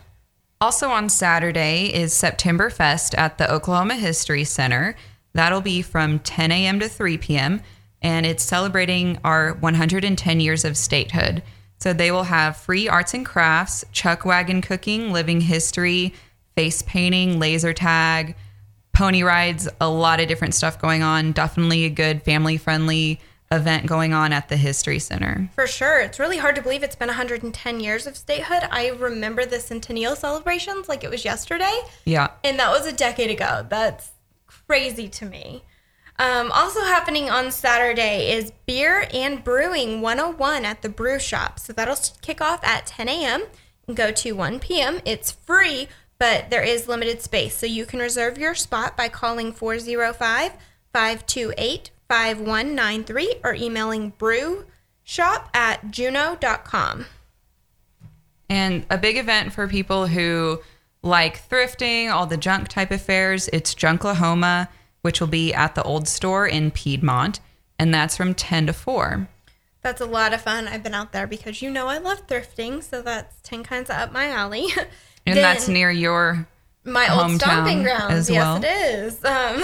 Also 0.61 0.89
on 0.89 1.09
Saturday 1.09 1.87
is 1.93 2.13
September 2.15 2.71
Fest 2.71 3.15
at 3.17 3.37
the 3.37 3.53
Oklahoma 3.53 3.97
History 3.97 4.45
Center. 4.45 4.95
That'll 5.35 5.61
be 5.61 5.83
from 5.83 6.21
10 6.21 6.53
a.m. 6.53 6.79
to 6.81 6.89
3 6.89 7.19
p.m. 7.19 7.63
and 8.03 8.27
it's 8.27 8.45
celebrating 8.45 9.19
our 9.25 9.55
110 9.55 10.41
years 10.41 10.65
of 10.65 10.77
statehood. 10.77 11.43
So 11.79 11.93
they 11.93 12.11
will 12.11 12.25
have 12.25 12.57
free 12.57 12.89
arts 12.89 13.15
and 13.15 13.27
crafts, 13.27 13.85
chuck 13.93 14.25
wagon 14.25 14.61
cooking, 14.61 15.13
living 15.13 15.41
history, 15.41 16.15
face 16.55 16.83
painting, 16.83 17.39
laser 17.39 17.73
tag, 17.73 18.37
pony 18.93 19.23
rides, 19.23 19.69
a 19.81 19.89
lot 19.89 20.21
of 20.21 20.29
different 20.29 20.55
stuff 20.55 20.81
going 20.81 21.03
on. 21.03 21.33
Definitely 21.33 21.85
a 21.85 21.91
good 21.91 22.23
family 22.23 22.57
friendly 22.57 23.21
event 23.51 23.87
going 23.87 24.13
on 24.13 24.33
at 24.33 24.49
the 24.49 24.57
History 24.57 24.99
Center. 24.99 25.51
For 25.55 25.67
sure. 25.67 26.01
It's 26.01 26.19
really 26.19 26.39
hard 26.39 26.57
to 26.57 26.63
believe 26.63 26.83
it's 26.83 26.97
been 26.97 27.09
110 27.09 27.81
years 27.81 28.07
of 28.07 28.17
statehood. 28.17 28.63
I 28.71 28.91
remember 28.91 29.45
the 29.45 29.61
centennial 29.61 30.17
celebrations 30.17 30.89
like 30.89 31.05
it 31.05 31.11
was 31.11 31.25
yesterday. 31.25 31.81
Yeah. 32.05 32.31
And 32.45 32.59
that 32.59 32.71
was 32.71 32.87
a 32.87 32.93
decade 32.93 33.31
ago. 33.31 33.67
That's 33.69 34.11
crazy 34.47 35.09
to 35.09 35.27
me. 35.27 35.65
Um, 36.23 36.53
also 36.53 36.83
happening 36.83 37.31
on 37.31 37.51
Saturday 37.51 38.31
is 38.31 38.53
Beer 38.65 39.09
and 39.13 39.43
Brewing 39.43 40.01
101 40.03 40.65
at 40.65 40.81
the 40.81 40.89
Brew 40.89 41.19
Shop. 41.19 41.59
So 41.59 41.73
that'll 41.73 41.99
kick 42.21 42.41
off 42.41 42.63
at 42.63 42.87
10 42.87 43.09
a.m. 43.09 43.43
and 43.89 43.97
go 43.97 44.13
to 44.13 44.31
1 44.31 44.61
p.m. 44.61 45.01
It's 45.05 45.33
free, 45.33 45.89
but 46.21 46.49
there 46.49 46.63
is 46.63 46.87
limited 46.87 47.23
space. 47.23 47.57
So 47.57 47.67
you 47.67 47.85
can 47.85 47.99
reserve 47.99 48.39
your 48.39 48.55
spot 48.55 48.97
by 48.97 49.09
calling 49.09 49.51
405 49.53 50.53
528 50.93 51.91
5193 52.09 53.35
or 53.43 53.55
emailing 53.55 54.11
brew 54.11 54.67
shop 55.03 55.51
at 55.53 55.91
juno.com. 55.91 57.07
And 58.49 58.87
a 58.89 58.97
big 58.97 59.17
event 59.17 59.53
for 59.53 59.67
people 59.67 60.07
who 60.07 60.61
like 61.03 61.49
thrifting, 61.49 62.13
all 62.13 62.27
the 62.27 62.37
junk 62.37 62.69
type 62.69 62.93
of 62.93 63.03
fairs, 63.03 63.49
it's 63.53 63.75
Junklahoma, 63.75 64.69
which 65.03 65.21
will 65.21 65.29
be 65.29 65.53
at 65.53 65.75
the 65.75 65.83
old 65.83 66.09
store 66.09 66.47
in 66.47 66.71
Piedmont, 66.71 67.41
and 67.79 67.93
that's 67.93 68.17
from 68.17 68.35
10 68.35 68.67
to 68.67 68.73
4. 68.73 69.29
That's 69.83 70.01
a 70.01 70.07
lot 70.07 70.33
of 70.33 70.41
fun. 70.41 70.69
I've 70.69 70.83
been 70.83 70.95
out 70.95 71.13
there 71.13 71.27
because 71.27 71.61
you 71.61 71.71
know 71.71 71.89
I 71.89 71.99
love 71.99 72.27
thrifting, 72.27 72.83
so 72.83 73.03
that's 73.03 73.41
10 73.43 73.65
kinds 73.65 73.91
of 73.91 73.97
up 73.97 74.13
my 74.13 74.29
alley. 74.29 74.69
And 75.25 75.37
that's 75.37 75.69
near 75.69 75.89
your 75.89 76.49
my 76.83 77.09
old 77.09 77.37
stomping 77.37 77.85
grounds. 77.85 78.13
as 78.13 78.31
yes, 78.31 78.65
it 78.65 78.67
is. 78.67 79.25
Um, 79.25 79.63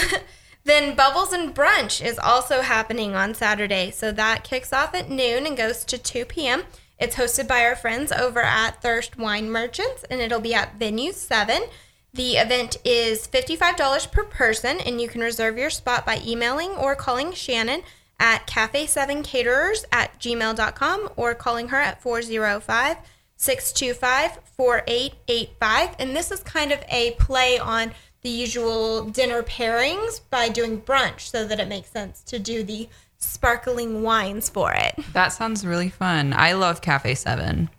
then 0.62 0.94
Bubbles 0.94 1.32
and 1.32 1.54
Brunch 1.54 2.04
is 2.04 2.18
also 2.18 2.60
happening 2.60 3.16
on 3.16 3.34
Saturday. 3.34 3.90
So 3.90 4.12
that 4.12 4.44
kicks 4.44 4.72
off 4.72 4.94
at 4.94 5.10
noon 5.10 5.46
and 5.46 5.56
goes 5.56 5.84
to 5.86 5.98
2 5.98 6.26
p.m. 6.26 6.62
It's 6.98 7.16
hosted 7.16 7.48
by 7.48 7.64
our 7.64 7.74
friends 7.74 8.12
over 8.12 8.40
at 8.40 8.82
Thirst 8.82 9.16
Wine 9.16 9.50
Merchants, 9.50 10.04
and 10.10 10.20
it'll 10.20 10.40
be 10.40 10.54
at 10.54 10.78
Venue 10.78 11.12
7. 11.12 11.62
The 12.14 12.36
event 12.36 12.78
is 12.84 13.28
$55 13.28 14.10
per 14.10 14.24
person, 14.24 14.80
and 14.80 15.00
you 15.00 15.08
can 15.08 15.20
reserve 15.20 15.58
your 15.58 15.70
spot 15.70 16.06
by 16.06 16.20
emailing 16.26 16.70
or 16.70 16.94
calling 16.94 17.32
Shannon 17.32 17.82
at 18.18 18.46
cafe7caterers 18.46 19.84
at 19.92 20.18
gmail.com 20.18 21.10
or 21.16 21.34
calling 21.34 21.68
her 21.68 21.76
at 21.76 22.02
405 22.02 22.96
625 23.36 24.40
4885. 24.56 25.96
And 25.98 26.16
this 26.16 26.30
is 26.32 26.40
kind 26.40 26.72
of 26.72 26.82
a 26.88 27.12
play 27.12 27.58
on 27.58 27.92
the 28.22 28.30
usual 28.30 29.04
dinner 29.04 29.42
pairings 29.42 30.20
by 30.28 30.48
doing 30.48 30.80
brunch 30.80 31.20
so 31.20 31.46
that 31.46 31.60
it 31.60 31.68
makes 31.68 31.90
sense 31.90 32.22
to 32.22 32.38
do 32.38 32.64
the 32.64 32.88
sparkling 33.18 34.02
wines 34.02 34.48
for 34.48 34.72
it. 34.72 34.98
That 35.12 35.28
sounds 35.28 35.64
really 35.64 35.88
fun. 35.88 36.32
I 36.32 36.52
love 36.52 36.80
Cafe 36.80 37.14
7. 37.14 37.70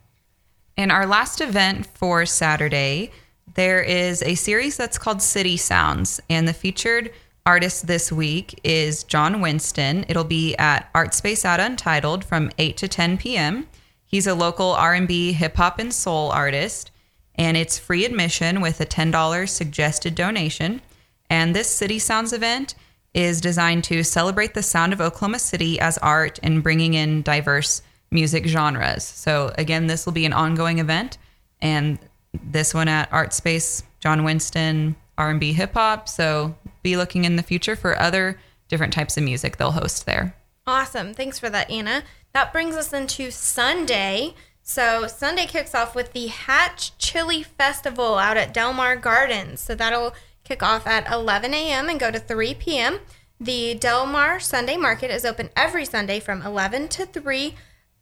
And 0.77 0.91
our 0.91 1.05
last 1.05 1.41
event 1.41 1.87
for 1.87 2.25
Saturday, 2.25 3.11
there 3.55 3.81
is 3.81 4.21
a 4.23 4.35
series 4.35 4.77
that's 4.77 4.97
called 4.97 5.21
City 5.21 5.57
Sounds. 5.57 6.19
And 6.29 6.47
the 6.47 6.53
featured 6.53 7.11
artist 7.45 7.87
this 7.87 8.11
week 8.11 8.59
is 8.63 9.03
John 9.03 9.41
Winston. 9.41 10.05
It'll 10.07 10.23
be 10.23 10.55
at 10.57 10.89
Art 10.93 11.13
Space 11.13 11.45
at 11.45 11.59
Untitled 11.59 12.23
from 12.23 12.51
8 12.57 12.77
to 12.77 12.87
10 12.87 13.17
p.m. 13.17 13.67
He's 14.05 14.27
a 14.27 14.35
local 14.35 14.71
R&B, 14.73 15.33
hip 15.33 15.55
hop 15.55 15.79
and 15.79 15.93
soul 15.93 16.31
artist, 16.31 16.91
and 17.35 17.55
it's 17.55 17.79
free 17.79 18.05
admission 18.05 18.61
with 18.61 18.81
a 18.81 18.85
$10 18.85 19.47
suggested 19.47 20.15
donation. 20.15 20.81
And 21.29 21.55
this 21.55 21.69
City 21.69 21.99
Sounds 21.99 22.33
event 22.33 22.75
is 23.13 23.41
designed 23.41 23.83
to 23.85 24.03
celebrate 24.03 24.53
the 24.53 24.63
sound 24.63 24.93
of 24.93 25.01
Oklahoma 25.01 25.39
City 25.39 25.79
as 25.79 25.97
art 25.99 26.39
and 26.43 26.63
bringing 26.63 26.93
in 26.93 27.21
diverse 27.21 27.81
music 28.11 28.45
genres. 28.45 29.03
So 29.03 29.53
again, 29.57 29.87
this 29.87 30.05
will 30.05 30.13
be 30.13 30.25
an 30.25 30.33
ongoing 30.33 30.79
event, 30.79 31.17
and 31.61 31.99
this 32.33 32.73
one 32.73 32.87
at 32.87 33.11
Art 33.11 33.33
Space, 33.33 33.83
John 33.99 34.23
Winston, 34.23 34.95
R&B, 35.17 35.53
hip 35.53 35.73
hop. 35.73 36.07
So 36.07 36.55
be 36.83 36.97
looking 36.97 37.25
in 37.25 37.35
the 37.35 37.43
future 37.43 37.75
for 37.75 37.99
other 37.99 38.39
different 38.67 38.93
types 38.93 39.17
of 39.17 39.23
music 39.23 39.57
they'll 39.57 39.71
host 39.71 40.05
there. 40.05 40.35
Awesome. 40.65 41.13
Thanks 41.13 41.39
for 41.39 41.49
that, 41.49 41.69
Anna. 41.69 42.03
That 42.33 42.53
brings 42.53 42.75
us 42.75 42.93
into 42.93 43.31
Sunday. 43.31 44.35
So, 44.61 45.07
Sunday 45.07 45.47
kicks 45.47 45.73
off 45.73 45.95
with 45.95 46.13
the 46.13 46.27
Hatch 46.27 46.95
Chili 46.99 47.41
Festival 47.41 48.19
out 48.19 48.37
at 48.37 48.53
Delmar 48.53 48.95
Gardens. 48.97 49.61
So, 49.61 49.73
that'll 49.73 50.13
kick 50.43 50.61
off 50.61 50.85
at 50.85 51.11
11 51.11 51.55
a.m. 51.55 51.89
and 51.89 51.99
go 51.99 52.11
to 52.11 52.19
3 52.19 52.53
p.m. 52.53 52.99
The 53.39 53.73
Delmar 53.73 54.39
Sunday 54.39 54.77
Market 54.77 55.09
is 55.09 55.25
open 55.25 55.49
every 55.55 55.85
Sunday 55.85 56.19
from 56.19 56.43
11 56.43 56.89
to 56.89 57.07
3 57.07 57.55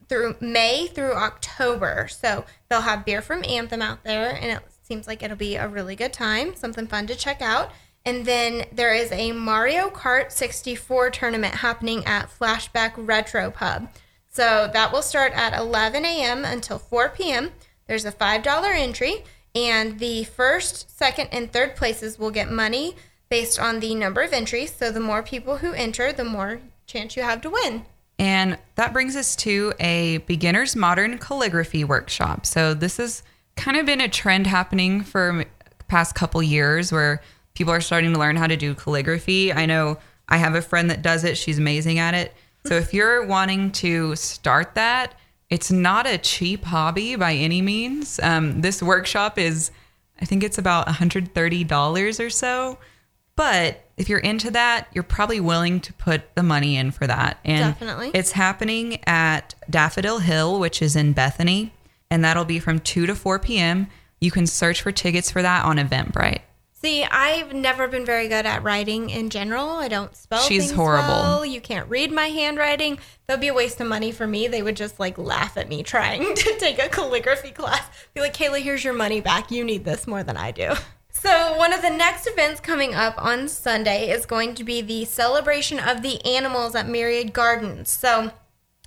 through 0.10 0.36
May 0.40 0.88
through 0.88 1.14
October. 1.14 2.08
So, 2.10 2.46
they'll 2.70 2.82
have 2.82 3.06
beer 3.06 3.22
from 3.22 3.44
Anthem 3.44 3.82
out 3.82 4.04
there, 4.04 4.36
and 4.36 4.52
it 4.52 4.64
seems 4.84 5.08
like 5.08 5.22
it'll 5.22 5.38
be 5.38 5.56
a 5.56 5.68
really 5.68 5.96
good 5.96 6.14
time, 6.14 6.56
something 6.56 6.88
fun 6.88 7.08
to 7.08 7.16
check 7.16 7.42
out. 7.42 7.72
And 8.06 8.26
then 8.26 8.66
there 8.72 8.94
is 8.94 9.12
a 9.12 9.34
Mario 9.34 9.90
Kart 9.90 10.32
64 10.32 11.10
tournament 11.10 11.56
happening 11.56 12.06
at 12.06 12.30
Flashback 12.30 12.94
Retro 12.96 13.52
Pub. 13.52 13.90
So 14.30 14.70
that 14.72 14.94
will 14.94 15.02
start 15.02 15.34
at 15.34 15.60
11 15.60 16.06
a.m. 16.06 16.46
until 16.46 16.80
4 16.80 17.10
p.m. 17.10 17.52
There's 17.86 18.06
a 18.06 18.12
$5 18.14 18.46
entry, 18.78 19.26
and 19.54 20.00
the 20.00 20.24
first, 20.24 20.96
second, 20.98 21.30
and 21.34 21.52
third 21.52 21.76
places 21.76 22.18
will 22.18 22.32
get 22.32 22.50
money 22.50 22.96
based 23.28 23.60
on 23.60 23.82
the 23.82 23.94
number 23.94 24.22
of 24.22 24.32
entries. 24.32 24.74
So 24.74 24.90
the 24.90 25.02
more 25.02 25.22
people 25.22 25.58
who 25.58 25.74
enter, 25.74 26.14
the 26.14 26.24
more 26.24 26.62
chance 26.86 27.18
you 27.18 27.24
have 27.24 27.42
to 27.42 27.50
win. 27.50 27.86
And 28.20 28.58
that 28.76 28.94
brings 28.94 29.16
us 29.16 29.36
to 29.38 29.74
a 29.80 30.18
beginner's 30.20 30.76
modern 30.76 31.18
calligraphy 31.18 31.84
workshop. 31.84 32.46
So 32.46 32.74
this 32.74 32.98
has 32.98 33.24
kind 33.56 33.78
of 33.78 33.86
been 33.86 34.02
a 34.02 34.10
trend 34.10 34.48
happening 34.48 35.04
for 35.04 35.46
past 35.88 36.16
couple 36.16 36.42
years 36.42 36.92
where 36.92 37.22
people 37.54 37.74
are 37.74 37.82
starting 37.82 38.14
to 38.14 38.20
learn 38.20 38.36
how 38.36 38.48
to 38.48 38.58
do 38.58 38.74
calligraphy. 38.74 39.54
I 39.54 39.66
know 39.66 39.98
I 40.30 40.38
have 40.38 40.56
a 40.56 40.62
friend 40.62 40.90
that 40.90 41.02
does 41.02 41.24
it. 41.24 41.38
She's 41.38 41.60
amazing 41.60 42.00
at 42.00 42.14
it. 42.14 42.34
So 42.66 42.76
if 42.76 42.94
you're 42.94 43.26
wanting 43.26 43.72
to 43.74 44.16
start 44.16 44.76
that, 44.76 45.14
it's 45.50 45.72
not 45.72 46.06
a 46.06 46.18
cheap 46.18 46.66
hobby 46.66 47.16
by 47.16 47.34
any 47.34 47.62
means. 47.62 48.20
Um, 48.22 48.62
this 48.62 48.84
workshop 48.84 49.38
is 49.38 49.72
I 50.20 50.26
think 50.26 50.44
it's 50.44 50.58
about 50.58 50.88
$130 50.88 52.26
or 52.26 52.30
so. 52.30 52.78
But 53.38 53.86
if 53.96 54.10
you're 54.10 54.20
into 54.20 54.52
that, 54.52 54.88
you're 54.94 55.04
probably 55.04 55.40
willing 55.40 55.80
to 55.82 55.94
put 55.94 56.36
the 56.36 56.44
money 56.44 56.76
in 56.76 56.92
for 56.92 57.08
that. 57.08 57.40
And 57.46 57.74
Definitely. 57.74 58.12
it's 58.14 58.34
happening 58.34 59.00
at 59.06 59.56
Daffodil 59.70 60.20
Hill, 60.20 60.60
which 60.60 60.82
is 60.82 60.96
in 60.98 61.14
Bethany, 61.14 61.72
and 62.12 62.26
that'll 62.26 62.46
be 62.46 62.60
from 62.60 62.80
2 62.80 63.06
to 63.06 63.16
4 63.16 63.40
p.m. 63.40 63.88
You 64.20 64.32
can 64.32 64.48
search 64.48 64.82
for 64.82 64.92
tickets 64.92 65.32
for 65.32 65.42
that 65.44 65.64
on 65.64 65.78
Eventbrite. 65.78 66.40
See, 66.74 67.04
I've 67.04 67.54
never 67.54 67.88
been 67.88 68.06
very 68.06 68.28
good 68.28 68.46
at 68.46 68.62
writing 68.64 69.10
in 69.10 69.30
general. 69.30 69.70
I 69.70 69.88
don't 69.88 70.16
spell 70.16 70.42
She's 70.42 70.72
horrible. 70.72 71.08
well. 71.08 71.46
You 71.46 71.60
can't 71.62 71.90
read 71.90 72.12
my 72.12 72.28
handwriting. 72.28 73.00
That'd 73.26 73.42
be 73.42 73.48
a 73.48 73.54
waste 73.54 73.82
of 73.82 73.88
money 73.88 74.12
for 74.12 74.28
me. 74.28 74.48
They 74.48 74.62
would 74.62 74.76
just 74.76 75.00
like 75.00 75.18
laugh 75.18 75.58
at 75.58 75.70
me 75.70 75.82
trying 75.84 76.36
to 76.36 76.58
take 76.60 76.78
a 76.78 76.88
calligraphy 76.90 77.52
class. 77.52 77.84
Be 78.14 78.22
like, 78.22 78.36
Kayla, 78.36 78.62
here's 78.62 78.84
your 78.84 78.94
money 78.94 79.22
back. 79.22 79.50
You 79.52 79.64
need 79.64 79.86
this 79.86 80.06
more 80.06 80.22
than 80.24 80.38
I 80.38 80.52
do. 80.52 80.74
So, 81.10 81.58
one 81.58 81.74
of 81.74 81.82
the 81.82 81.90
next 81.90 82.28
events 82.28 82.62
coming 82.62 82.94
up 82.94 83.16
on 83.18 83.48
Sunday 83.48 84.10
is 84.10 84.26
going 84.26 84.54
to 84.56 84.64
be 84.64 84.82
the 84.82 85.06
celebration 85.06 85.80
of 85.80 86.02
the 86.02 86.24
animals 86.26 86.76
at 86.76 86.88
Myriad 86.88 87.34
Gardens. 87.34 87.90
So, 87.90 88.32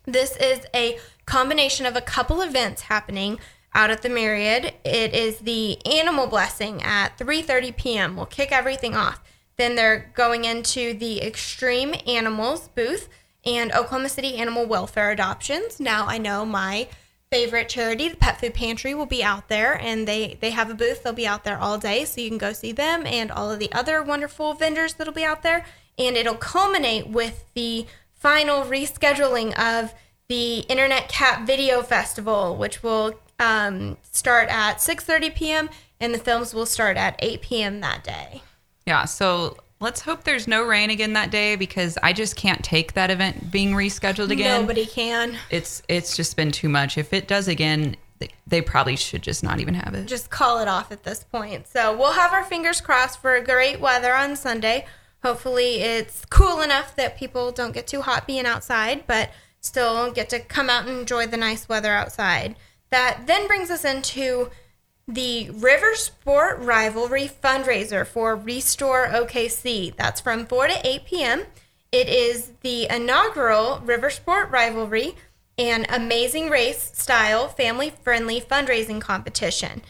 this 0.07 0.37
is 0.37 0.61
a 0.75 0.99
combination 1.27 1.87
of 1.87 1.97
a 1.97 2.01
couple 2.01 2.41
events 2.41 2.83
happening 2.83 3.39
out 3.75 3.91
at 3.91 4.03
the 4.03 4.09
Myriad. 4.09 4.75
It 4.85 5.15
is 5.15 5.39
the 5.39 5.85
animal 5.87 6.27
blessing 6.27 6.83
at 6.83 7.19
3:30 7.19 7.77
p.m. 7.77 8.17
We'll 8.17 8.27
kick 8.27 8.53
everything 8.53 8.95
off. 8.95 9.21
Then 9.57 9.75
they're 9.75 10.11
going 10.15 10.45
into 10.45 10.95
the 10.95 11.21
Extreme 11.23 11.95
Animals 12.07 12.69
booth 12.69 13.09
and 13.45 13.73
Oklahoma 13.73 14.09
City 14.09 14.37
Animal 14.37 14.67
Welfare 14.67 15.11
Adoptions. 15.11 15.79
Now 15.81 16.07
I 16.07 16.19
know 16.19 16.45
my 16.45 16.89
favorite 17.31 17.69
charity, 17.69 18.09
the 18.09 18.17
Pet 18.17 18.41
Food 18.41 18.55
Pantry, 18.55 18.93
will 18.95 19.07
be 19.07 19.23
out 19.23 19.49
there 19.49 19.81
and 19.81 20.07
they 20.07 20.37
they 20.41 20.51
have 20.51 20.71
a 20.71 20.75
booth. 20.75 21.03
They'll 21.03 21.13
be 21.13 21.27
out 21.27 21.45
there 21.45 21.59
all 21.59 21.79
day, 21.79 22.05
so 22.05 22.21
you 22.21 22.29
can 22.29 22.39
go 22.39 22.53
see 22.53 22.73
them 22.73 23.07
and 23.07 23.31
all 23.31 23.51
of 23.51 23.59
the 23.59 23.73
other 23.73 24.03
wonderful 24.03 24.55
vendors 24.55 24.95
that'll 24.95 25.15
be 25.15 25.25
out 25.25 25.43
there. 25.43 25.65
And 25.99 26.17
it'll 26.17 26.35
culminate 26.35 27.09
with 27.09 27.45
the 27.55 27.87
final 28.15 28.63
rescheduling 28.65 29.57
of 29.59 29.95
the 30.29 30.61
Internet 30.61 31.09
Cat 31.09 31.47
Video 31.47 31.83
Festival, 31.83 32.57
which 32.57 32.83
will 32.83 33.21
um, 33.39 33.97
start 34.11 34.49
at 34.49 34.79
6:30 34.79 35.35
p.m. 35.35 35.71
and 36.01 36.13
the 36.13 36.19
films 36.19 36.53
will 36.53 36.67
start 36.67 36.97
at 36.97 37.17
8 37.21 37.43
p.m. 37.43 37.81
that 37.81 38.03
day. 38.03 38.43
Yeah, 38.87 39.05
so 39.05 39.57
let's 39.81 40.03
hope 40.03 40.25
there's 40.25 40.47
no 40.47 40.63
rain 40.63 40.91
again 40.91 41.15
that 41.15 41.31
day 41.31 41.57
because 41.57 41.99
I 42.03 42.13
just 42.13 42.37
can't 42.37 42.63
take 42.63 42.93
that 42.93 43.11
event 43.11 43.51
being 43.51 43.73
rescheduled 43.73 44.31
again. 44.31 44.61
Nobody 44.61 44.87
can. 44.87 45.37
It's 45.51 45.83
it's 45.89 46.17
just 46.17 46.37
been 46.37 46.53
too 46.53 46.69
much. 46.69 46.99
If 46.99 47.13
it 47.13 47.27
does 47.27 47.49
again, 47.49 47.97
they, 48.19 48.29
they 48.47 48.61
probably 48.61 48.97
should 48.97 49.23
just 49.23 49.43
not 49.43 49.61
even 49.61 49.75
have 49.75 49.95
it. 49.95 50.07
just 50.07 50.31
call 50.31 50.61
it 50.61 50.69
off 50.69 50.93
at 50.93 51.03
this 51.03 51.25
point. 51.25 51.67
So 51.67 51.97
we'll 51.97 52.13
have 52.13 52.33
our 52.33 52.45
fingers 52.45 52.81
crossed 52.81 53.21
for 53.21 53.41
great 53.41 53.81
weather 53.81 54.15
on 54.15 54.37
Sunday. 54.37 54.87
Hopefully, 55.23 55.81
it's 55.81 56.25
cool 56.27 56.61
enough 56.61 56.95
that 56.97 57.19
people 57.19 57.51
don't 57.51 57.73
get 57.73 57.87
too 57.87 58.03
hot 58.03 58.27
being 58.27 58.47
outside, 58.47 59.07
but 59.07 59.31
still 59.61 60.11
get 60.13 60.29
to 60.31 60.41
come 60.41 60.71
out 60.71 60.87
and 60.87 60.99
enjoy 60.99 61.27
the 61.27 61.37
nice 61.37 61.69
weather 61.69 61.93
outside. 61.93 62.57
That 62.91 63.27
then 63.27 63.47
brings 63.47 63.71
us 63.71 63.85
into 63.85 64.51
the 65.15 65.51
River 65.51 65.95
Sport 65.97 66.61
Rivalry 66.61 67.29
fundraiser 67.29 68.07
for 68.07 68.37
Restore 68.37 69.09
OKC. 69.09 69.95
That's 69.97 70.21
from 70.21 70.47
4 70.47 70.69
to 70.69 70.87
8 70.87 71.05
p.m. 71.05 71.43
It 71.91 72.09
is 72.09 72.53
the 72.61 72.87
inaugural 72.89 73.81
River 73.85 74.11
Sport 74.11 74.51
Rivalry 74.51 75.17
and 75.59 75.85
Amazing 75.89 76.49
Race 76.49 76.97
style 76.97 77.49
family 77.49 77.93
friendly 78.05 78.41
fundraising 78.41 79.01
competition. 79.01 79.83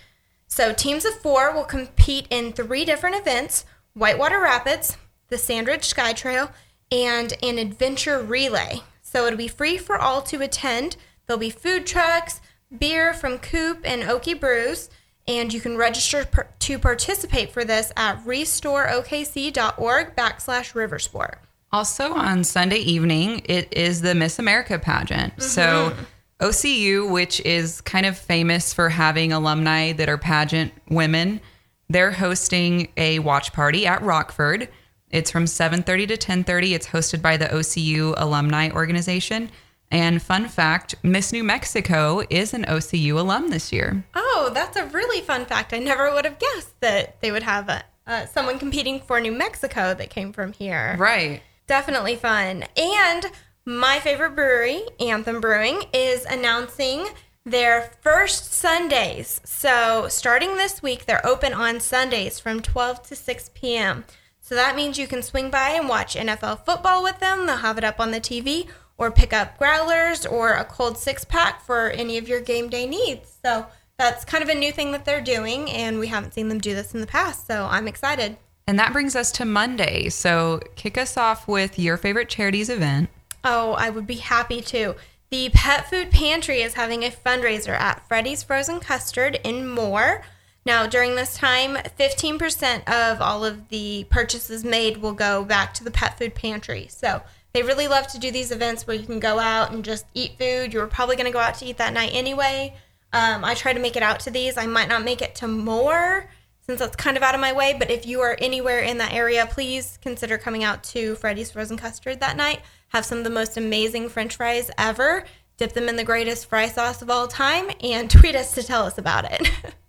So, 0.46 0.72
teams 0.72 1.04
of 1.04 1.20
four 1.20 1.52
will 1.52 1.64
compete 1.64 2.26
in 2.30 2.52
three 2.52 2.86
different 2.86 3.16
events 3.16 3.66
Whitewater 3.92 4.40
Rapids, 4.40 4.96
the 5.28 5.36
Sandridge 5.38 5.84
Sky 5.84 6.14
Trail, 6.14 6.50
and 6.90 7.34
an 7.42 7.58
adventure 7.58 8.20
relay. 8.22 8.80
So, 9.02 9.26
it'll 9.26 9.36
be 9.36 9.48
free 9.48 9.76
for 9.76 9.98
all 9.98 10.22
to 10.22 10.40
attend. 10.40 10.96
There'll 11.26 11.38
be 11.38 11.50
food 11.50 11.86
trucks, 11.86 12.40
beer 12.76 13.12
from 13.12 13.38
Coop 13.38 13.82
and 13.84 14.02
Okie 14.02 14.38
Brews, 14.38 14.88
and 15.38 15.52
you 15.52 15.60
can 15.60 15.76
register 15.76 16.24
per- 16.24 16.48
to 16.58 16.78
participate 16.78 17.52
for 17.52 17.64
this 17.64 17.92
at 17.96 18.24
restoreokc.org 18.24 20.16
backslash 20.16 20.72
riversport. 20.74 21.34
Also 21.72 22.12
on 22.14 22.42
Sunday 22.42 22.78
evening, 22.78 23.42
it 23.44 23.72
is 23.72 24.00
the 24.00 24.14
Miss 24.14 24.40
America 24.40 24.78
pageant. 24.78 25.40
So 25.40 25.90
mm-hmm. 25.90 26.02
OCU, 26.44 27.10
which 27.10 27.40
is 27.42 27.80
kind 27.82 28.06
of 28.06 28.18
famous 28.18 28.74
for 28.74 28.88
having 28.88 29.32
alumni 29.32 29.92
that 29.92 30.08
are 30.08 30.18
pageant 30.18 30.72
women, 30.88 31.40
they're 31.88 32.10
hosting 32.10 32.88
a 32.96 33.20
watch 33.20 33.52
party 33.52 33.86
at 33.86 34.02
Rockford. 34.02 34.68
It's 35.10 35.30
from 35.30 35.44
7:30 35.44 36.08
to 36.08 36.16
10:30. 36.16 36.72
It's 36.72 36.86
hosted 36.88 37.22
by 37.22 37.36
the 37.36 37.46
OCU 37.46 38.14
Alumni 38.16 38.70
Organization. 38.70 39.50
And 39.90 40.22
fun 40.22 40.46
fact, 40.46 40.94
Miss 41.02 41.32
New 41.32 41.42
Mexico 41.42 42.22
is 42.30 42.54
an 42.54 42.64
OCU 42.64 43.18
alum 43.18 43.50
this 43.50 43.72
year. 43.72 44.04
Oh, 44.14 44.50
that's 44.54 44.76
a 44.76 44.86
really 44.86 45.20
fun 45.20 45.46
fact. 45.46 45.72
I 45.72 45.78
never 45.78 46.12
would 46.12 46.24
have 46.24 46.38
guessed 46.38 46.78
that 46.80 47.20
they 47.20 47.32
would 47.32 47.42
have 47.42 47.68
a, 47.68 47.82
uh, 48.06 48.26
someone 48.26 48.58
competing 48.58 49.00
for 49.00 49.20
New 49.20 49.32
Mexico 49.32 49.92
that 49.94 50.10
came 50.10 50.32
from 50.32 50.52
here. 50.52 50.94
Right. 50.98 51.42
Definitely 51.66 52.16
fun. 52.16 52.64
And 52.76 53.26
my 53.64 53.98
favorite 53.98 54.36
brewery, 54.36 54.82
Anthem 55.00 55.40
Brewing, 55.40 55.82
is 55.92 56.24
announcing 56.24 57.06
their 57.44 57.92
first 58.00 58.52
Sundays. 58.52 59.40
So, 59.44 60.06
starting 60.08 60.56
this 60.56 60.82
week, 60.82 61.06
they're 61.06 61.24
open 61.26 61.52
on 61.52 61.80
Sundays 61.80 62.38
from 62.38 62.60
12 62.60 63.02
to 63.08 63.16
6 63.16 63.50
p.m. 63.54 64.04
So, 64.40 64.54
that 64.54 64.76
means 64.76 64.98
you 64.98 65.06
can 65.06 65.22
swing 65.22 65.50
by 65.50 65.70
and 65.70 65.88
watch 65.88 66.14
NFL 66.16 66.64
football 66.64 67.02
with 67.02 67.18
them. 67.18 67.46
They'll 67.46 67.56
have 67.56 67.78
it 67.78 67.84
up 67.84 67.98
on 68.00 68.10
the 68.10 68.20
TV 68.20 68.68
or 69.00 69.10
pick 69.10 69.32
up 69.32 69.58
growlers 69.58 70.24
or 70.24 70.52
a 70.52 70.64
cold 70.64 70.96
six 70.96 71.24
pack 71.24 71.60
for 71.60 71.90
any 71.90 72.18
of 72.18 72.28
your 72.28 72.40
game 72.40 72.68
day 72.68 72.86
needs. 72.86 73.36
So, 73.44 73.66
that's 73.98 74.24
kind 74.24 74.42
of 74.42 74.48
a 74.48 74.54
new 74.54 74.70
thing 74.70 74.92
that 74.92 75.04
they're 75.04 75.20
doing, 75.20 75.68
and 75.70 75.98
we 75.98 76.06
haven't 76.06 76.32
seen 76.32 76.48
them 76.48 76.58
do 76.58 76.74
this 76.74 76.94
in 76.94 77.00
the 77.00 77.06
past. 77.06 77.46
So, 77.46 77.66
I'm 77.68 77.88
excited. 77.88 78.36
And 78.70 78.78
that 78.78 78.92
brings 78.92 79.16
us 79.16 79.32
to 79.32 79.44
Monday. 79.44 80.08
So 80.10 80.60
kick 80.76 80.96
us 80.96 81.16
off 81.16 81.48
with 81.48 81.76
your 81.76 81.96
favorite 81.96 82.28
charities 82.28 82.68
event. 82.68 83.10
Oh, 83.42 83.72
I 83.72 83.90
would 83.90 84.06
be 84.06 84.14
happy 84.14 84.60
to. 84.62 84.94
The 85.30 85.48
Pet 85.48 85.90
Food 85.90 86.12
Pantry 86.12 86.62
is 86.62 86.74
having 86.74 87.02
a 87.02 87.10
fundraiser 87.10 87.72
at 87.72 88.06
Freddy's 88.06 88.44
Frozen 88.44 88.78
Custard 88.78 89.40
in 89.42 89.68
Moore. 89.68 90.22
Now, 90.64 90.86
during 90.86 91.16
this 91.16 91.34
time, 91.34 91.78
15% 91.98 92.86
of 92.86 93.20
all 93.20 93.44
of 93.44 93.70
the 93.70 94.06
purchases 94.08 94.62
made 94.62 94.98
will 94.98 95.14
go 95.14 95.44
back 95.44 95.74
to 95.74 95.82
the 95.82 95.90
Pet 95.90 96.16
Food 96.16 96.36
Pantry. 96.36 96.86
So, 96.88 97.22
they 97.52 97.62
really 97.62 97.88
love 97.88 98.06
to 98.08 98.18
do 98.18 98.30
these 98.30 98.50
events 98.52 98.86
where 98.86 98.96
you 98.96 99.06
can 99.06 99.20
go 99.20 99.38
out 99.38 99.72
and 99.72 99.84
just 99.84 100.06
eat 100.14 100.38
food. 100.38 100.72
You 100.72 100.80
were 100.80 100.86
probably 100.86 101.16
going 101.16 101.26
to 101.26 101.32
go 101.32 101.38
out 101.38 101.54
to 101.56 101.64
eat 101.64 101.78
that 101.78 101.92
night 101.92 102.10
anyway. 102.12 102.74
Um, 103.12 103.44
I 103.44 103.54
try 103.54 103.72
to 103.72 103.80
make 103.80 103.96
it 103.96 104.02
out 104.02 104.20
to 104.20 104.30
these. 104.30 104.56
I 104.56 104.66
might 104.66 104.88
not 104.88 105.04
make 105.04 105.20
it 105.20 105.34
to 105.36 105.48
more 105.48 106.30
since 106.60 106.78
that's 106.78 106.94
kind 106.94 107.16
of 107.16 107.22
out 107.22 107.34
of 107.34 107.40
my 107.40 107.52
way, 107.52 107.74
but 107.76 107.90
if 107.90 108.06
you 108.06 108.20
are 108.20 108.36
anywhere 108.38 108.80
in 108.80 108.98
that 108.98 109.12
area, 109.12 109.48
please 109.50 109.98
consider 110.02 110.38
coming 110.38 110.62
out 110.62 110.84
to 110.84 111.16
Freddy's 111.16 111.50
Frozen 111.50 111.78
Custard 111.78 112.20
that 112.20 112.36
night. 112.36 112.60
Have 112.88 113.04
some 113.04 113.18
of 113.18 113.24
the 113.24 113.30
most 113.30 113.56
amazing 113.56 114.08
french 114.08 114.36
fries 114.36 114.70
ever. 114.78 115.24
Dip 115.56 115.72
them 115.72 115.88
in 115.88 115.96
the 115.96 116.04
greatest 116.04 116.46
fry 116.46 116.68
sauce 116.68 117.02
of 117.02 117.10
all 117.10 117.26
time 117.26 117.70
and 117.82 118.08
tweet 118.10 118.36
us 118.36 118.54
to 118.54 118.62
tell 118.62 118.84
us 118.84 118.98
about 118.98 119.30
it. 119.30 119.50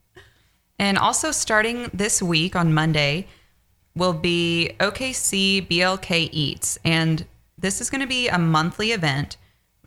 And 0.82 0.98
also 0.98 1.30
starting 1.32 1.92
this 1.94 2.24
week 2.24 2.56
on 2.56 2.74
Monday 2.74 3.28
will 3.96 4.14
be 4.14 4.72
OKC 4.80 5.68
BLK 5.68 6.30
Eats. 6.32 6.80
And 6.84 7.24
this 7.62 7.80
is 7.82 7.90
going 7.90 8.02
to 8.02 8.08
be 8.08 8.28
a 8.28 8.38
monthly 8.38 8.92
event 8.92 9.38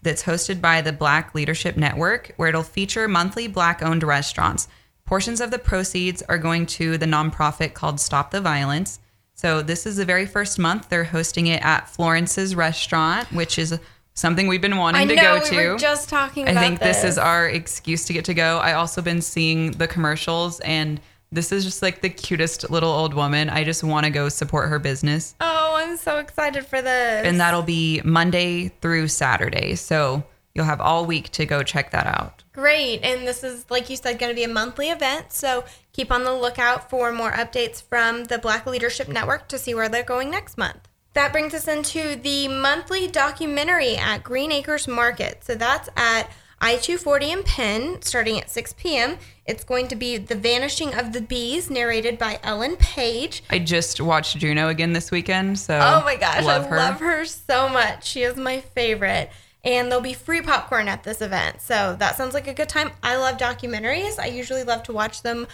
that's 0.03 0.25
hosted 0.25 0.61
by 0.61 0.81
the 0.81 0.93
Black 0.93 1.35
Leadership 1.35 1.77
Network, 1.77 2.33
where 2.37 2.49
it'll 2.49 2.63
feature 2.63 3.09
monthly 3.09 3.47
Black 3.47 3.83
owned 3.83 4.03
restaurants. 4.03 4.69
Portions 5.07 5.41
of 5.41 5.51
the 5.51 5.59
proceeds 5.59 6.23
are 6.23 6.39
going 6.39 6.67
to 6.67 6.97
the 6.97 7.07
nonprofit 7.07 7.75
called 7.75 8.01
Stop 8.01 8.31
the 8.31 8.41
Violence. 8.41 9.01
So 9.35 9.63
this 9.63 9.87
is 9.87 9.97
the 9.97 10.05
very 10.05 10.27
first 10.27 10.59
month. 10.59 10.89
They're 10.89 11.05
hosting 11.05 11.49
it 11.49 11.63
at 11.65 11.89
Florence's 11.89 12.55
restaurant, 12.55 13.31
which 13.33 13.59
is 13.59 13.79
something 14.15 14.47
we've 14.47 14.63
been 14.63 14.77
wanting 14.77 15.03
I 15.03 15.07
to 15.07 15.15
know 15.17 15.39
go 15.39 15.43
we 15.43 15.51
to. 15.51 15.69
were 15.73 15.79
just 15.79 16.09
talking 16.09 16.47
I 16.49 16.55
think 16.55 16.79
this. 16.79 17.03
this. 17.03 17.13
is 17.13 17.19
our 17.19 17.49
excuse 17.49 18.05
to 18.07 18.13
get 18.13 18.25
to 18.27 18.35
go. 18.35 18.59
I 18.59 18.75
also 18.75 19.03
been 19.03 19.21
seeing 19.21 19.73
the 19.73 19.89
commercials 19.89 20.61
and 20.61 21.01
this 21.35 21.53
is 21.53 21.65
just 21.65 21.83
like 21.83 22.01
the 22.01 22.09
cutest 22.09 22.71
little 22.71 22.91
old 22.91 23.13
woman. 23.13 23.51
I 23.51 23.65
just 23.65 23.83
want 23.83 24.05
to 24.05 24.11
go 24.11 24.29
support 24.29 24.69
her 24.69 24.79
business. 24.79 25.35
Oh, 25.41 25.75
I'm 25.77 25.97
so 25.97 26.19
excited 26.19 26.65
for 26.65 26.81
this. 26.81 27.27
And 27.27 27.41
that'll 27.41 27.63
be 27.63 28.01
Monday 28.05 28.69
through 28.81 29.09
Saturday. 29.09 29.75
So 29.75 30.23
you'll 30.55 30.65
have 30.65 30.81
all 30.81 31.05
week 31.05 31.31
to 31.31 31.45
go 31.45 31.63
check 31.63 31.91
that 31.91 32.07
out. 32.07 32.45
Great. 32.53 33.01
And 33.03 33.27
this 33.27 33.43
is, 33.43 33.67
like 33.69 33.91
you 33.91 33.97
said, 33.97 34.19
going 34.19 34.31
to 34.31 34.37
be 34.37 34.45
a 34.45 34.49
monthly 34.49 34.91
event. 34.91 35.33
So 35.33 35.65
keep 35.93 36.13
on 36.13 36.23
the 36.23 36.33
lookout 36.33 36.89
for 36.89 37.11
more 37.13 37.33
updates 37.33 37.83
from 37.83 38.25
the 38.25 38.39
Black 38.39 38.65
Leadership 38.65 39.09
Network 39.09 39.49
to 39.49 39.59
see 39.59 39.75
where 39.75 39.89
they're 39.89 40.05
going 40.05 40.31
next 40.31 40.57
month. 40.57 40.89
That 41.15 41.33
brings 41.33 41.55
us 41.55 41.69
into 41.69 42.17
the 42.17 42.49
monthly 42.49 43.07
documentary 43.09 43.97
at 43.97 44.23
Green 44.23 44.53
Acres 44.53 44.89
Market. 44.89 45.45
So 45.45 45.55
that's 45.55 45.89
at 45.97 46.31
I 46.61 46.77
240 46.77 47.33
in 47.33 47.43
Penn, 47.43 48.03
starting 48.03 48.41
at 48.41 48.51
6 48.51 48.75
p.m. 48.79 49.19
It's 49.47 49.65
going 49.65 49.89
to 49.89 49.97
be 49.97 50.17
The 50.17 50.35
Vanishing 50.35 50.95
of 50.95 51.13
the 51.13 51.21
Bees, 51.21 51.69
narrated 51.71 52.19
by 52.19 52.39
Ellen 52.43 52.77
Page. 52.77 53.43
I 53.51 53.59
just 53.59 54.01
watched 54.01 54.39
Juno 54.39 54.69
again 54.69 54.93
this 54.93 55.11
weekend, 55.11 55.59
so 55.59 55.75
Oh 55.75 56.03
my 56.05 56.17
gosh, 56.17 56.43
love 56.45 56.65
I 56.65 56.69
her. 56.69 56.77
love 56.77 57.01
her 57.01 57.25
so 57.27 57.69
much. 57.69 58.07
She 58.07 58.23
is 58.23 58.37
my 58.37 58.61
favorite. 58.61 59.31
And 59.63 59.89
there'll 59.91 60.03
be 60.03 60.15
free 60.15 60.43
popcorn 60.43 60.89
at 60.89 61.05
this 61.05 61.21
event. 61.23 61.61
So 61.63 61.97
that 61.99 62.17
sounds 62.17 62.35
like 62.35 62.49
a 62.49 62.55
good 62.55 62.69
time. 62.69 62.91
I 63.03 63.17
love 63.17 63.39
documentaries. 63.39 64.19
I 64.19 64.27
usually 64.27 64.63
love 64.63 64.83
to 64.85 64.93
watch 64.93 65.23
them 65.23 65.47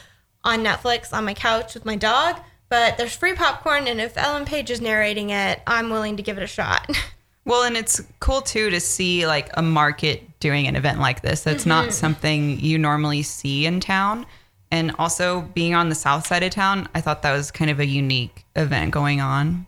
on 0.44 0.64
Netflix 0.64 1.12
on 1.12 1.24
my 1.24 1.34
couch 1.34 1.74
with 1.74 1.84
my 1.84 1.96
dog. 1.96 2.40
But 2.68 2.98
there's 2.98 3.14
free 3.16 3.34
popcorn, 3.34 3.88
and 3.88 4.00
if 4.00 4.16
Ellen 4.16 4.44
Page 4.44 4.70
is 4.70 4.80
narrating 4.80 5.30
it, 5.30 5.60
I'm 5.66 5.90
willing 5.90 6.16
to 6.18 6.22
give 6.22 6.36
it 6.38 6.42
a 6.44 6.46
shot. 6.48 6.88
Well, 7.44 7.62
and 7.64 7.76
it's 7.76 8.00
cool 8.20 8.42
too 8.42 8.70
to 8.70 8.81
see 8.81 9.26
like 9.26 9.48
a 9.55 9.62
market 9.62 10.38
doing 10.40 10.66
an 10.66 10.76
event 10.76 11.00
like 11.00 11.22
this. 11.22 11.42
That's 11.42 11.62
Mm-hmm. 11.62 11.68
not 11.68 11.92
something 11.92 12.61
you 12.61 12.79
normally 12.79 13.22
see 13.22 13.66
in 13.66 13.81
town. 13.81 14.26
And 14.70 14.92
also 14.98 15.40
being 15.42 15.74
on 15.74 15.88
the 15.88 15.94
south 15.96 16.26
side 16.26 16.42
of 16.44 16.50
town, 16.53 16.88
I 16.94 17.00
thought 17.00 17.22
that 17.22 17.33
was 17.33 17.50
kind 17.50 17.70
of 17.70 17.81
a 17.81 17.87
unique 17.87 18.44
event 18.55 18.92
going 18.92 19.20
on. 19.20 19.66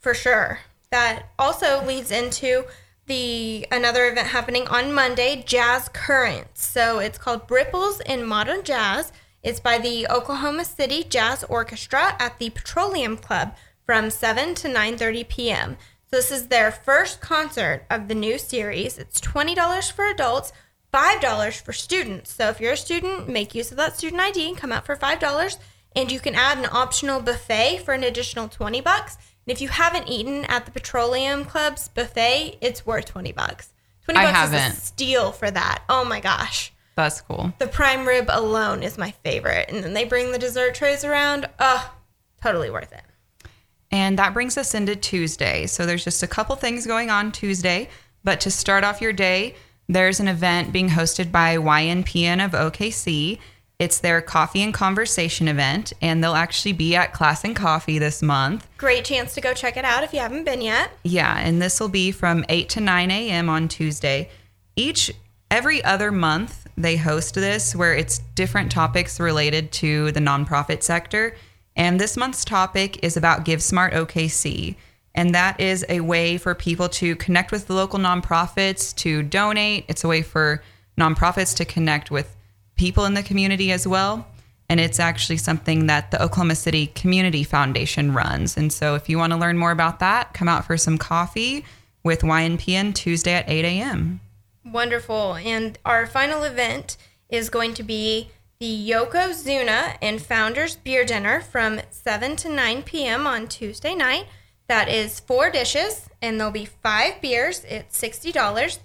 For 0.00 0.14
sure. 0.14 0.60
That 0.90 1.24
also 1.38 1.84
leads 1.84 2.10
into 2.12 2.64
the 3.06 3.66
another 3.72 4.06
event 4.08 4.28
happening 4.28 4.68
on 4.68 4.92
Monday, 4.92 5.42
Jazz 5.44 5.88
Currents. 5.92 6.64
So 6.64 6.98
it's 7.00 7.18
called 7.18 7.50
Ripples 7.50 8.00
in 8.00 8.24
Modern 8.24 8.62
Jazz. 8.62 9.12
It's 9.42 9.60
by 9.60 9.78
the 9.78 10.06
Oklahoma 10.08 10.64
City 10.64 11.02
Jazz 11.02 11.42
Orchestra 11.44 12.14
at 12.20 12.38
the 12.38 12.50
Petroleum 12.50 13.16
Club 13.16 13.56
from 13.84 14.08
7 14.10 14.54
to 14.56 14.68
9:30 14.68 15.28
p.m. 15.28 15.76
So 16.10 16.16
this 16.16 16.30
is 16.30 16.48
their 16.48 16.70
first 16.70 17.20
concert 17.20 17.84
of 17.90 18.08
the 18.08 18.14
new 18.14 18.38
series. 18.38 18.96
It's 18.96 19.20
$20 19.20 19.92
for 19.92 20.06
adults, 20.06 20.52
$5 20.92 21.60
for 21.60 21.74
students. 21.74 22.32
So 22.32 22.48
if 22.48 22.60
you're 22.60 22.72
a 22.72 22.76
student, 22.78 23.28
make 23.28 23.54
use 23.54 23.70
of 23.70 23.76
that 23.76 23.98
student 23.98 24.22
ID 24.22 24.48
and 24.48 24.56
come 24.56 24.72
out 24.72 24.86
for 24.86 24.96
$5 24.96 25.58
and 25.94 26.10
you 26.10 26.18
can 26.20 26.34
add 26.34 26.58
an 26.58 26.68
optional 26.70 27.20
buffet 27.20 27.78
for 27.84 27.92
an 27.92 28.04
additional 28.04 28.48
20 28.48 28.80
bucks. 28.80 29.16
And 29.46 29.52
if 29.52 29.60
you 29.60 29.68
haven't 29.68 30.08
eaten 30.08 30.44
at 30.46 30.64
the 30.64 30.70
Petroleum 30.70 31.44
Club's 31.44 31.88
buffet, 31.88 32.56
it's 32.60 32.86
worth 32.86 33.06
20 33.06 33.32
bucks. 33.32 33.72
20 34.04 34.18
I 34.18 34.24
bucks 34.24 34.36
haven't. 34.36 34.72
is 34.72 34.78
a 34.78 34.80
steal 34.80 35.32
for 35.32 35.50
that. 35.50 35.82
Oh 35.90 36.04
my 36.04 36.20
gosh. 36.20 36.72
That's 36.94 37.20
cool. 37.20 37.52
The 37.58 37.68
prime 37.68 38.08
rib 38.08 38.26
alone 38.30 38.82
is 38.82 38.96
my 38.96 39.10
favorite. 39.10 39.68
And 39.70 39.84
then 39.84 39.92
they 39.92 40.04
bring 40.04 40.32
the 40.32 40.38
dessert 40.38 40.74
trays 40.74 41.04
around. 41.04 41.46
Oh, 41.58 41.92
totally 42.42 42.70
worth 42.70 42.92
it. 42.92 43.02
And 43.90 44.18
that 44.18 44.34
brings 44.34 44.58
us 44.58 44.74
into 44.74 44.96
Tuesday. 44.96 45.66
So 45.66 45.86
there's 45.86 46.04
just 46.04 46.22
a 46.22 46.26
couple 46.26 46.56
things 46.56 46.86
going 46.86 47.10
on 47.10 47.32
Tuesday. 47.32 47.88
But 48.24 48.40
to 48.40 48.50
start 48.50 48.84
off 48.84 49.00
your 49.00 49.12
day, 49.12 49.54
there's 49.88 50.20
an 50.20 50.28
event 50.28 50.72
being 50.72 50.90
hosted 50.90 51.32
by 51.32 51.56
YNPN 51.56 52.44
of 52.44 52.52
OKC. 52.52 53.38
It's 53.78 54.00
their 54.00 54.20
coffee 54.20 54.62
and 54.62 54.74
conversation 54.74 55.46
event, 55.46 55.92
and 56.02 56.22
they'll 56.22 56.34
actually 56.34 56.72
be 56.72 56.96
at 56.96 57.12
Class 57.12 57.44
and 57.44 57.54
Coffee 57.54 57.98
this 57.98 58.22
month. 58.22 58.66
Great 58.76 59.04
chance 59.04 59.34
to 59.34 59.40
go 59.40 59.54
check 59.54 59.76
it 59.76 59.84
out 59.84 60.02
if 60.02 60.12
you 60.12 60.18
haven't 60.18 60.44
been 60.44 60.60
yet. 60.60 60.90
Yeah, 61.04 61.38
and 61.38 61.62
this 61.62 61.78
will 61.78 61.88
be 61.88 62.10
from 62.10 62.44
8 62.48 62.68
to 62.70 62.80
9 62.80 63.10
a.m. 63.10 63.48
on 63.48 63.68
Tuesday. 63.68 64.30
Each 64.74 65.12
every 65.50 65.82
other 65.84 66.12
month 66.12 66.66
they 66.76 66.96
host 66.96 67.34
this 67.34 67.74
where 67.74 67.94
it's 67.94 68.18
different 68.34 68.70
topics 68.70 69.18
related 69.18 69.72
to 69.72 70.12
the 70.12 70.20
nonprofit 70.20 70.82
sector. 70.82 71.34
And 71.78 72.00
this 72.00 72.16
month's 72.16 72.44
topic 72.44 73.02
is 73.04 73.16
about 73.16 73.44
Give 73.44 73.62
Smart 73.62 73.94
OKC. 73.94 74.74
And 75.14 75.34
that 75.34 75.60
is 75.60 75.86
a 75.88 76.00
way 76.00 76.36
for 76.36 76.54
people 76.54 76.88
to 76.90 77.14
connect 77.16 77.52
with 77.52 77.68
the 77.68 77.74
local 77.74 78.00
nonprofits, 78.00 78.94
to 78.96 79.22
donate. 79.22 79.84
It's 79.88 80.02
a 80.02 80.08
way 80.08 80.22
for 80.22 80.62
nonprofits 80.98 81.56
to 81.56 81.64
connect 81.64 82.10
with 82.10 82.36
people 82.76 83.04
in 83.04 83.14
the 83.14 83.22
community 83.22 83.70
as 83.70 83.86
well. 83.86 84.26
And 84.68 84.80
it's 84.80 85.00
actually 85.00 85.38
something 85.38 85.86
that 85.86 86.10
the 86.10 86.22
Oklahoma 86.22 86.56
City 86.56 86.88
Community 86.88 87.44
Foundation 87.44 88.12
runs. 88.12 88.56
And 88.56 88.72
so 88.72 88.96
if 88.96 89.08
you 89.08 89.16
want 89.16 89.32
to 89.32 89.38
learn 89.38 89.56
more 89.56 89.70
about 89.70 90.00
that, 90.00 90.34
come 90.34 90.48
out 90.48 90.66
for 90.66 90.76
some 90.76 90.98
coffee 90.98 91.64
with 92.02 92.20
YNPN 92.20 92.94
Tuesday 92.94 93.34
at 93.34 93.48
8 93.48 93.64
a.m. 93.64 94.20
Wonderful. 94.64 95.36
And 95.36 95.78
our 95.84 96.06
final 96.06 96.42
event 96.42 96.96
is 97.30 97.48
going 97.48 97.74
to 97.74 97.82
be 97.82 98.30
the 98.60 98.90
Yokozuna 98.90 99.96
and 100.02 100.20
Founders 100.20 100.74
Beer 100.74 101.04
Dinner 101.04 101.40
from 101.40 101.80
7 101.90 102.34
to 102.36 102.48
9 102.48 102.82
p.m. 102.82 103.24
on 103.24 103.46
Tuesday 103.46 103.94
night. 103.94 104.26
That 104.66 104.88
is 104.88 105.20
four 105.20 105.48
dishes, 105.48 106.08
and 106.20 106.40
there'll 106.40 106.52
be 106.52 106.64
five 106.64 107.20
beers. 107.20 107.64
It's 107.68 108.00
$60. 108.00 108.78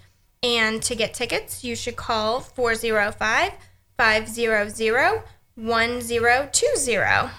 And 0.43 0.83
to 0.83 0.93
get 0.93 1.15
tickets, 1.15 1.63
you 1.63 1.75
should 1.75 1.95
call 1.95 2.39
405 2.39 3.53
500 3.97 5.23
1020. 5.55 7.31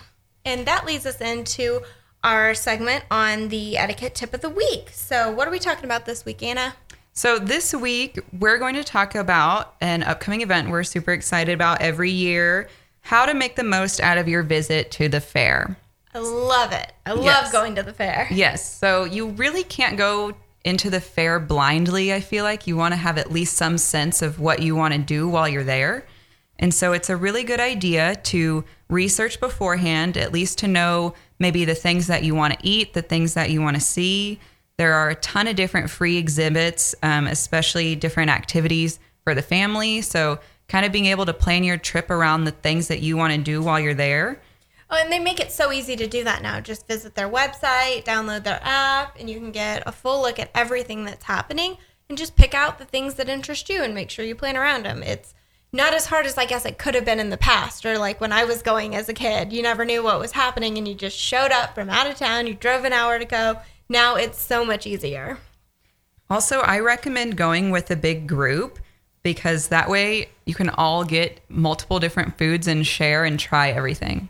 And 0.44 0.66
that 0.66 0.86
leads 0.86 1.06
us 1.06 1.20
into 1.20 1.82
our 2.24 2.54
segment 2.54 3.04
on 3.12 3.48
the 3.48 3.78
etiquette 3.78 4.16
tip 4.16 4.34
of 4.34 4.40
the 4.40 4.50
week. 4.50 4.90
So, 4.92 5.30
what 5.30 5.46
are 5.46 5.52
we 5.52 5.60
talking 5.60 5.84
about 5.84 6.04
this 6.04 6.24
week, 6.24 6.42
Anna? 6.42 6.74
So, 7.16 7.38
this 7.38 7.72
week, 7.72 8.18
we're 8.40 8.58
going 8.58 8.74
to 8.74 8.82
talk 8.82 9.14
about 9.14 9.76
an 9.80 10.02
upcoming 10.02 10.40
event 10.40 10.68
we're 10.68 10.82
super 10.82 11.12
excited 11.12 11.52
about 11.54 11.80
every 11.80 12.10
year 12.10 12.68
how 13.02 13.24
to 13.24 13.34
make 13.34 13.54
the 13.54 13.62
most 13.62 14.00
out 14.00 14.18
of 14.18 14.26
your 14.26 14.42
visit 14.42 14.90
to 14.92 15.08
the 15.08 15.20
fair. 15.20 15.76
I 16.12 16.18
love 16.18 16.72
it. 16.72 16.92
I 17.06 17.12
love 17.12 17.24
Yes. 17.24 17.52
going 17.52 17.76
to 17.76 17.84
the 17.84 17.92
fair. 17.92 18.26
Yes. 18.32 18.78
So 18.78 19.04
you 19.04 19.28
really 19.28 19.62
can't 19.62 19.96
go 19.96 20.34
into 20.64 20.90
the 20.90 21.00
fair 21.00 21.38
blindly, 21.38 22.12
I 22.12 22.18
feel 22.20 22.42
like. 22.42 22.66
You 22.66 22.76
want 22.76 22.92
to 22.94 22.96
have 22.96 23.16
at 23.16 23.30
least 23.30 23.56
some 23.56 23.78
sense 23.78 24.20
of 24.20 24.40
what 24.40 24.60
you 24.62 24.74
want 24.74 24.94
to 24.94 24.98
do 24.98 25.28
while 25.28 25.48
you're 25.48 25.62
there. 25.62 26.06
And 26.58 26.74
so 26.74 26.92
it's 26.92 27.10
a 27.10 27.16
really 27.16 27.44
good 27.44 27.60
idea 27.60 28.16
to 28.24 28.64
research 28.88 29.38
beforehand, 29.38 30.16
at 30.16 30.32
least 30.32 30.58
to 30.60 30.68
know 30.68 31.14
maybe 31.38 31.64
the 31.64 31.74
things 31.76 32.08
that 32.08 32.24
you 32.24 32.34
want 32.34 32.58
to 32.58 32.66
eat, 32.66 32.94
the 32.94 33.02
things 33.02 33.34
that 33.34 33.50
you 33.50 33.60
want 33.60 33.76
to 33.76 33.80
see. 33.80 34.40
There 34.76 34.94
are 34.94 35.10
a 35.10 35.14
ton 35.16 35.46
of 35.46 35.56
different 35.56 35.90
free 35.90 36.16
exhibits, 36.16 36.94
um, 37.02 37.26
especially 37.26 37.94
different 37.94 38.30
activities 38.30 38.98
for 39.22 39.34
the 39.34 39.42
family. 39.42 40.00
So, 40.02 40.40
kind 40.66 40.86
of 40.86 40.92
being 40.92 41.06
able 41.06 41.26
to 41.26 41.34
plan 41.34 41.62
your 41.62 41.76
trip 41.76 42.10
around 42.10 42.44
the 42.44 42.50
things 42.50 42.88
that 42.88 43.00
you 43.00 43.16
want 43.16 43.34
to 43.34 43.38
do 43.38 43.62
while 43.62 43.78
you're 43.78 43.94
there. 43.94 44.40
Oh, 44.90 44.96
and 44.96 45.12
they 45.12 45.18
make 45.18 45.40
it 45.40 45.52
so 45.52 45.72
easy 45.72 45.96
to 45.96 46.06
do 46.06 46.24
that 46.24 46.42
now. 46.42 46.60
Just 46.60 46.88
visit 46.88 47.14
their 47.14 47.28
website, 47.28 48.04
download 48.04 48.44
their 48.44 48.60
app, 48.62 49.18
and 49.18 49.28
you 49.28 49.38
can 49.38 49.52
get 49.52 49.82
a 49.86 49.92
full 49.92 50.22
look 50.22 50.38
at 50.38 50.50
everything 50.54 51.04
that's 51.04 51.24
happening 51.24 51.76
and 52.08 52.18
just 52.18 52.36
pick 52.36 52.54
out 52.54 52.78
the 52.78 52.84
things 52.84 53.14
that 53.14 53.28
interest 53.28 53.68
you 53.68 53.82
and 53.82 53.94
make 53.94 54.10
sure 54.10 54.24
you 54.24 54.34
plan 54.34 54.56
around 54.56 54.84
them. 54.84 55.02
It's 55.02 55.34
not 55.72 55.94
as 55.94 56.06
hard 56.06 56.26
as 56.26 56.38
I 56.38 56.44
guess 56.44 56.64
it 56.64 56.78
could 56.78 56.94
have 56.94 57.04
been 57.04 57.18
in 57.18 57.30
the 57.30 57.36
past 57.36 57.84
or 57.84 57.98
like 57.98 58.20
when 58.20 58.32
I 58.32 58.44
was 58.44 58.62
going 58.62 58.94
as 58.94 59.08
a 59.08 59.14
kid. 59.14 59.52
You 59.52 59.62
never 59.62 59.84
knew 59.84 60.02
what 60.02 60.20
was 60.20 60.32
happening 60.32 60.78
and 60.78 60.86
you 60.86 60.94
just 60.94 61.18
showed 61.18 61.50
up 61.50 61.74
from 61.74 61.90
out 61.90 62.08
of 62.08 62.16
town, 62.16 62.46
you 62.46 62.54
drove 62.54 62.84
an 62.84 62.92
hour 62.92 63.18
to 63.18 63.24
go. 63.24 63.58
Now 63.88 64.16
it's 64.16 64.40
so 64.40 64.64
much 64.64 64.86
easier. 64.86 65.38
Also, 66.30 66.60
I 66.60 66.80
recommend 66.80 67.36
going 67.36 67.70
with 67.70 67.90
a 67.90 67.96
big 67.96 68.26
group 68.26 68.78
because 69.22 69.68
that 69.68 69.88
way 69.88 70.28
you 70.46 70.54
can 70.54 70.70
all 70.70 71.04
get 71.04 71.40
multiple 71.48 71.98
different 71.98 72.38
foods 72.38 72.66
and 72.66 72.86
share 72.86 73.24
and 73.24 73.38
try 73.38 73.70
everything. 73.70 74.28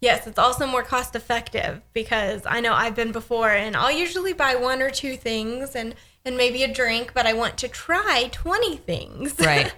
Yes, 0.00 0.26
it's 0.26 0.38
also 0.38 0.66
more 0.66 0.82
cost 0.82 1.16
effective 1.16 1.80
because 1.92 2.42
I 2.44 2.60
know 2.60 2.74
I've 2.74 2.94
been 2.94 3.12
before 3.12 3.50
and 3.50 3.74
I'll 3.74 3.90
usually 3.90 4.34
buy 4.34 4.54
one 4.54 4.82
or 4.82 4.90
two 4.90 5.16
things 5.16 5.74
and 5.74 5.94
and 6.24 6.36
maybe 6.36 6.64
a 6.64 6.72
drink, 6.72 7.12
but 7.14 7.24
I 7.24 7.34
want 7.34 7.56
to 7.58 7.68
try 7.68 8.28
20 8.32 8.76
things. 8.78 9.34
Right. 9.40 9.72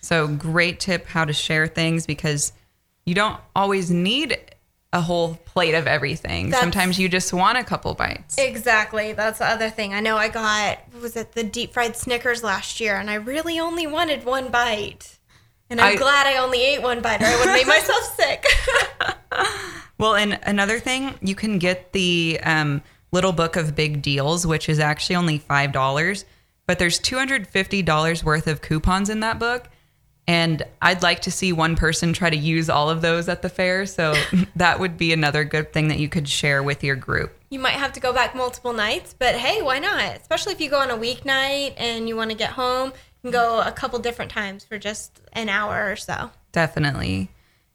so, 0.00 0.26
great 0.26 0.80
tip 0.80 1.06
how 1.06 1.26
to 1.26 1.32
share 1.34 1.66
things 1.66 2.06
because 2.06 2.52
you 3.04 3.14
don't 3.14 3.38
always 3.54 3.90
need 3.90 4.38
a 4.94 5.00
whole 5.00 5.34
plate 5.44 5.74
of 5.74 5.86
everything. 5.86 6.46
That's- 6.50 6.60
Sometimes 6.62 6.98
you 6.98 7.08
just 7.08 7.32
want 7.34 7.58
a 7.58 7.64
couple 7.64 7.92
bites. 7.94 8.38
Exactly. 8.38 9.12
That's 9.12 9.40
the 9.40 9.46
other 9.46 9.68
thing. 9.68 9.92
I 9.92 10.00
know 10.00 10.16
I 10.16 10.28
got 10.28 10.78
was 11.02 11.16
it 11.16 11.32
the 11.32 11.42
deep 11.44 11.72
fried 11.74 11.96
Snickers 11.96 12.42
last 12.44 12.78
year 12.80 12.96
and 12.96 13.10
I 13.10 13.14
really 13.16 13.58
only 13.58 13.86
wanted 13.86 14.24
one 14.24 14.48
bite. 14.50 15.18
And 15.68 15.80
I'm 15.80 15.94
I- 15.94 15.96
glad 15.96 16.26
I 16.28 16.36
only 16.38 16.62
ate 16.64 16.80
one 16.80 17.00
bite 17.02 17.20
or 17.20 17.26
I 17.26 17.36
would 17.36 17.46
have 17.48 17.56
made 17.56 17.66
myself 17.66 18.02
sick. 18.16 18.44
Well, 19.96 20.16
and 20.16 20.40
another 20.42 20.80
thing, 20.80 21.14
you 21.22 21.36
can 21.36 21.58
get 21.58 21.92
the 21.92 22.40
um, 22.42 22.82
little 23.12 23.32
book 23.32 23.54
of 23.54 23.76
big 23.76 24.02
deals, 24.02 24.44
which 24.44 24.68
is 24.68 24.80
actually 24.80 25.16
only 25.16 25.38
five 25.38 25.70
dollars, 25.70 26.24
but 26.66 26.78
there's 26.80 26.98
two 26.98 27.16
hundred 27.16 27.46
fifty 27.46 27.80
dollars 27.80 28.24
worth 28.24 28.48
of 28.48 28.60
coupons 28.60 29.08
in 29.08 29.20
that 29.20 29.38
book, 29.38 29.68
and 30.26 30.62
I'd 30.80 31.02
like 31.02 31.22
to 31.22 31.30
see 31.30 31.52
one 31.52 31.76
person 31.76 32.12
try 32.12 32.30
to 32.30 32.36
use 32.36 32.70
all 32.70 32.88
of 32.88 33.02
those 33.02 33.28
at 33.28 33.42
the 33.42 33.48
fair. 33.48 33.84
So 33.86 34.14
that 34.56 34.80
would 34.80 34.96
be 34.96 35.12
another 35.12 35.44
good 35.44 35.72
thing 35.72 35.88
that 35.88 35.98
you 35.98 36.08
could 36.08 36.28
share 36.28 36.62
with 36.62 36.82
your 36.82 36.96
group. 36.96 37.36
you 37.50 37.58
might 37.58 37.74
have 37.74 37.92
to 37.92 38.00
go 38.00 38.12
back 38.12 38.34
multiple 38.34 38.72
nights, 38.72 39.14
but 39.16 39.34
hey, 39.34 39.62
why 39.62 39.78
not? 39.78 40.16
Especially 40.16 40.52
if 40.52 40.60
you 40.60 40.70
go 40.70 40.80
on 40.80 40.90
a 40.90 40.96
weeknight 40.96 41.74
and 41.76 42.08
you 42.08 42.16
want 42.16 42.30
to 42.30 42.36
get 42.36 42.50
home, 42.50 42.88
you 42.88 43.30
can 43.30 43.30
go 43.30 43.60
a 43.60 43.72
couple 43.72 43.98
different 43.98 44.30
times 44.30 44.64
for 44.64 44.78
just 44.78 45.20
an 45.34 45.48
hour 45.48 45.90
or 45.90 45.96
so. 45.96 46.30
Definitely. 46.52 47.30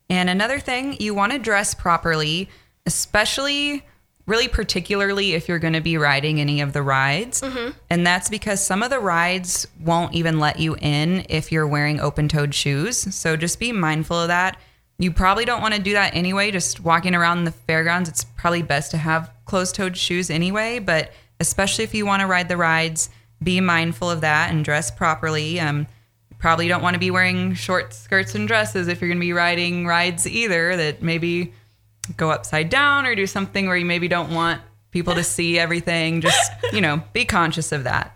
And 0.10 0.30
another 0.30 0.60
thing, 0.60 0.98
you 1.00 1.14
want 1.14 1.34
to 1.34 1.40
dress 1.40 1.74
properly, 1.76 2.50
especially 2.86 3.86
really 4.30 4.48
particularly 4.48 5.34
if 5.34 5.50
you're 5.50 5.60
going 5.60 5.74
to 5.74 5.82
be 5.82 5.98
riding 5.98 6.40
any 6.40 6.62
of 6.62 6.72
the 6.72 6.82
rides. 6.84 7.42
And 7.90 8.06
that's 8.06 8.30
because 8.30 8.66
some 8.66 8.84
of 8.84 8.90
the 8.90 9.00
rides 9.00 9.68
won't 9.80 10.14
even 10.14 10.40
let 10.40 10.60
you 10.60 10.76
in 10.80 11.26
if 11.30 11.52
you're 11.52 11.68
wearing 11.68 12.00
open 12.00 12.30
toed 12.30 12.54
shoes. 12.54 13.14
So 13.14 13.36
just 13.36 13.60
be 13.60 13.72
mindful 13.72 14.18
of 14.22 14.28
that. 14.30 14.58
You 15.00 15.12
probably 15.12 15.46
don't 15.46 15.62
want 15.62 15.74
to 15.74 15.82
do 15.82 15.94
that 15.94 16.16
anyway. 16.16 16.52
Just 16.52 16.82
walking 16.82 17.16
around 17.16 17.46
the 17.46 17.52
fairgrounds, 17.52 18.08
it's 18.08 18.24
probably 18.24 18.62
best 18.62 18.92
to 18.92 18.98
have 18.98 19.32
closed 19.46 19.76
toed 19.76 19.98
shoes 19.98 20.30
anyway. 20.30 20.80
But 20.80 21.12
especially 21.40 21.84
if 21.86 21.94
you 21.94 22.06
want 22.06 22.22
to 22.22 22.28
ride 22.28 22.50
the 22.50 22.58
rides, 22.58 23.10
be 23.42 23.62
mindful 23.62 24.10
of 24.10 24.22
that 24.22 24.52
and 24.52 24.64
dress 24.64 24.92
properly. 24.92 25.60
Um, 25.60 25.88
probably 26.38 26.68
don't 26.68 26.82
want 26.82 26.94
to 26.94 27.00
be 27.00 27.12
wearing 27.12 27.54
short 27.54 27.94
skirts 27.94 28.36
and 28.36 28.48
dresses 28.48 28.88
if 28.88 29.02
you're 29.02 29.10
going 29.10 29.18
to 29.18 29.26
be 29.26 29.34
riding 29.34 29.86
rides 29.86 30.28
either 30.28 30.76
that 30.76 31.02
maybe 31.02 31.54
go 32.18 32.32
upside 32.32 32.70
down 32.70 33.06
or 33.06 33.16
do 33.16 33.28
something 33.28 33.68
where 33.68 33.78
you 33.78 33.86
maybe 33.86 34.08
don't 34.08 34.34
want 34.34 34.62
people 34.92 35.16
to 35.16 35.24
see 35.24 35.60
everything. 35.60 36.22
Just, 36.22 36.52
you 36.74 36.82
know, 36.82 37.04
be 37.14 37.26
conscious 37.26 37.72
of 37.72 37.84
that. 37.84 38.16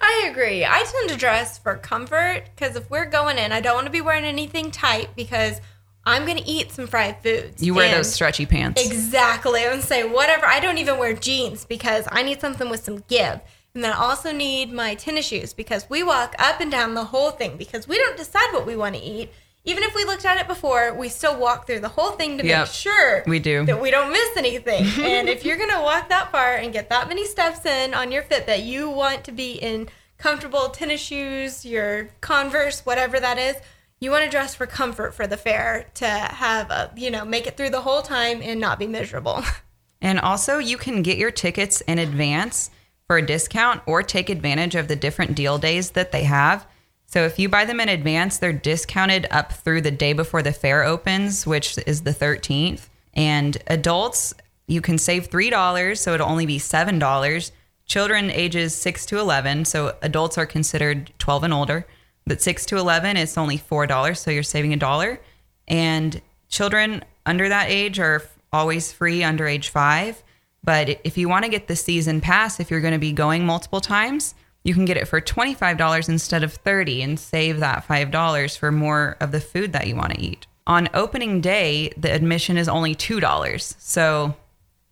I 0.00 0.28
agree. 0.30 0.64
I 0.64 0.84
tend 0.84 1.10
to 1.10 1.16
dress 1.16 1.58
for 1.58 1.76
comfort 1.76 2.44
because 2.54 2.76
if 2.76 2.90
we're 2.90 3.06
going 3.06 3.38
in, 3.38 3.52
I 3.52 3.60
don't 3.60 3.74
want 3.74 3.86
to 3.86 3.92
be 3.92 4.00
wearing 4.00 4.24
anything 4.24 4.70
tight 4.70 5.10
because 5.16 5.60
I'm 6.06 6.26
going 6.26 6.36
to 6.36 6.46
eat 6.46 6.70
some 6.70 6.86
fried 6.86 7.22
foods. 7.22 7.62
You 7.62 7.74
wear 7.74 7.94
those 7.94 8.12
stretchy 8.12 8.46
pants. 8.46 8.84
Exactly. 8.84 9.64
I 9.64 9.74
would 9.74 9.82
say 9.82 10.04
whatever. 10.04 10.44
I 10.46 10.60
don't 10.60 10.78
even 10.78 10.98
wear 10.98 11.14
jeans 11.14 11.64
because 11.64 12.06
I 12.10 12.22
need 12.22 12.40
something 12.40 12.68
with 12.68 12.84
some 12.84 13.02
give. 13.08 13.40
And 13.74 13.82
then 13.82 13.92
I 13.92 13.96
also 13.96 14.30
need 14.30 14.70
my 14.72 14.94
tennis 14.94 15.26
shoes 15.26 15.52
because 15.52 15.88
we 15.90 16.02
walk 16.02 16.34
up 16.38 16.60
and 16.60 16.70
down 16.70 16.94
the 16.94 17.04
whole 17.04 17.30
thing 17.30 17.56
because 17.56 17.88
we 17.88 17.98
don't 17.98 18.16
decide 18.16 18.52
what 18.52 18.66
we 18.66 18.76
want 18.76 18.94
to 18.94 19.00
eat. 19.00 19.32
Even 19.66 19.82
if 19.82 19.94
we 19.94 20.04
looked 20.04 20.26
at 20.26 20.38
it 20.38 20.46
before, 20.46 20.92
we 20.92 21.08
still 21.08 21.38
walk 21.38 21.66
through 21.66 21.80
the 21.80 21.88
whole 21.88 22.10
thing 22.12 22.36
to 22.38 22.46
Yep, 22.46 22.66
make 22.66 22.72
sure 22.74 23.24
we 23.26 23.38
do. 23.38 23.64
that 23.64 23.80
we 23.80 23.90
don't 23.90 24.12
miss 24.12 24.36
anything. 24.36 24.84
and 25.04 25.28
if 25.28 25.44
you're 25.44 25.56
to 25.56 25.80
walk 25.80 26.10
that 26.10 26.30
far 26.30 26.54
and 26.56 26.72
get 26.72 26.90
that 26.90 27.08
many 27.08 27.24
steps 27.24 27.64
in 27.64 27.94
on 27.94 28.12
your 28.12 28.22
Fitbit, 28.22 28.66
you 28.66 28.90
want 28.90 29.24
to 29.24 29.32
be 29.32 29.52
in 29.52 29.88
comfortable 30.18 30.68
tennis 30.68 31.00
shoes, 31.00 31.64
your 31.64 32.10
Converse, 32.20 32.84
whatever 32.84 33.18
that 33.18 33.38
is. 33.38 33.56
You 34.00 34.10
want 34.10 34.24
to 34.24 34.30
dress 34.30 34.54
for 34.54 34.66
comfort 34.66 35.14
for 35.14 35.26
the 35.26 35.38
fair 35.38 35.86
to 35.94 36.06
have 36.06 36.70
a, 36.70 36.92
you 36.94 37.10
know, 37.10 37.24
make 37.24 37.46
it 37.46 37.56
through 37.56 37.70
the 37.70 37.80
whole 37.80 38.02
time 38.02 38.40
and 38.42 38.60
not 38.60 38.78
be 38.78 38.86
miserable. 38.86 39.42
And 40.02 40.20
also, 40.20 40.58
you 40.58 40.76
can 40.76 41.00
get 41.00 41.16
your 41.16 41.30
tickets 41.30 41.80
in 41.80 41.98
advance 41.98 42.70
for 43.06 43.16
a 43.16 43.24
discount 43.24 43.80
or 43.86 44.02
take 44.02 44.28
advantage 44.28 44.74
of 44.74 44.86
the 44.86 44.96
different 44.96 45.34
deal 45.34 45.56
days 45.56 45.92
that 45.92 46.12
they 46.12 46.24
have. 46.24 46.66
So, 47.06 47.24
if 47.24 47.38
you 47.38 47.48
buy 47.48 47.64
them 47.64 47.80
in 47.80 47.88
advance, 47.88 48.38
they're 48.38 48.52
discounted 48.52 49.26
up 49.30 49.52
through 49.52 49.82
the 49.82 49.90
day 49.90 50.12
before 50.12 50.42
the 50.42 50.52
fair 50.52 50.84
opens, 50.84 51.46
which 51.46 51.78
is 51.86 52.02
the 52.02 52.10
13th. 52.10 52.88
And 53.14 53.56
adults, 53.68 54.34
you 54.66 54.80
can 54.80 54.98
save 54.98 55.30
$3, 55.30 55.96
so 55.96 56.14
it'll 56.14 56.28
only 56.28 56.46
be 56.46 56.58
$7. 56.58 57.50
Children 57.86 58.30
ages 58.30 58.74
6 58.74 59.06
to 59.06 59.18
11, 59.18 59.66
so 59.66 59.96
adults 60.02 60.38
are 60.38 60.46
considered 60.46 61.12
12 61.18 61.44
and 61.44 61.54
older, 61.54 61.86
but 62.26 62.40
6 62.40 62.64
to 62.66 62.78
11, 62.78 63.16
it's 63.16 63.36
only 63.36 63.58
$4, 63.58 64.16
so 64.16 64.30
you're 64.30 64.42
saving 64.42 64.72
a 64.72 64.78
dollar. 64.78 65.20
And 65.68 66.20
children 66.48 67.04
under 67.26 67.48
that 67.48 67.70
age 67.70 67.98
are 67.98 68.22
always 68.52 68.92
free 68.92 69.22
under 69.22 69.46
age 69.46 69.68
five. 69.68 70.22
But 70.62 71.00
if 71.04 71.18
you 71.18 71.28
want 71.28 71.44
to 71.44 71.50
get 71.50 71.66
the 71.66 71.76
season 71.76 72.20
pass, 72.20 72.60
if 72.60 72.70
you're 72.70 72.80
going 72.80 72.94
to 72.94 72.98
be 72.98 73.12
going 73.12 73.44
multiple 73.44 73.80
times, 73.80 74.34
you 74.64 74.74
can 74.74 74.86
get 74.86 74.96
it 74.96 75.06
for 75.06 75.20
$25 75.20 76.08
instead 76.08 76.42
of 76.42 76.54
30 76.54 77.02
and 77.02 77.20
save 77.20 77.60
that 77.60 77.86
$5 77.86 78.58
for 78.58 78.72
more 78.72 79.16
of 79.20 79.30
the 79.30 79.40
food 79.40 79.72
that 79.74 79.86
you 79.86 79.94
want 79.94 80.14
to 80.14 80.20
eat. 80.20 80.46
On 80.66 80.88
opening 80.94 81.42
day, 81.42 81.92
the 81.98 82.10
admission 82.10 82.56
is 82.56 82.68
only 82.68 82.94
$2. 82.94 83.74
So, 83.78 84.34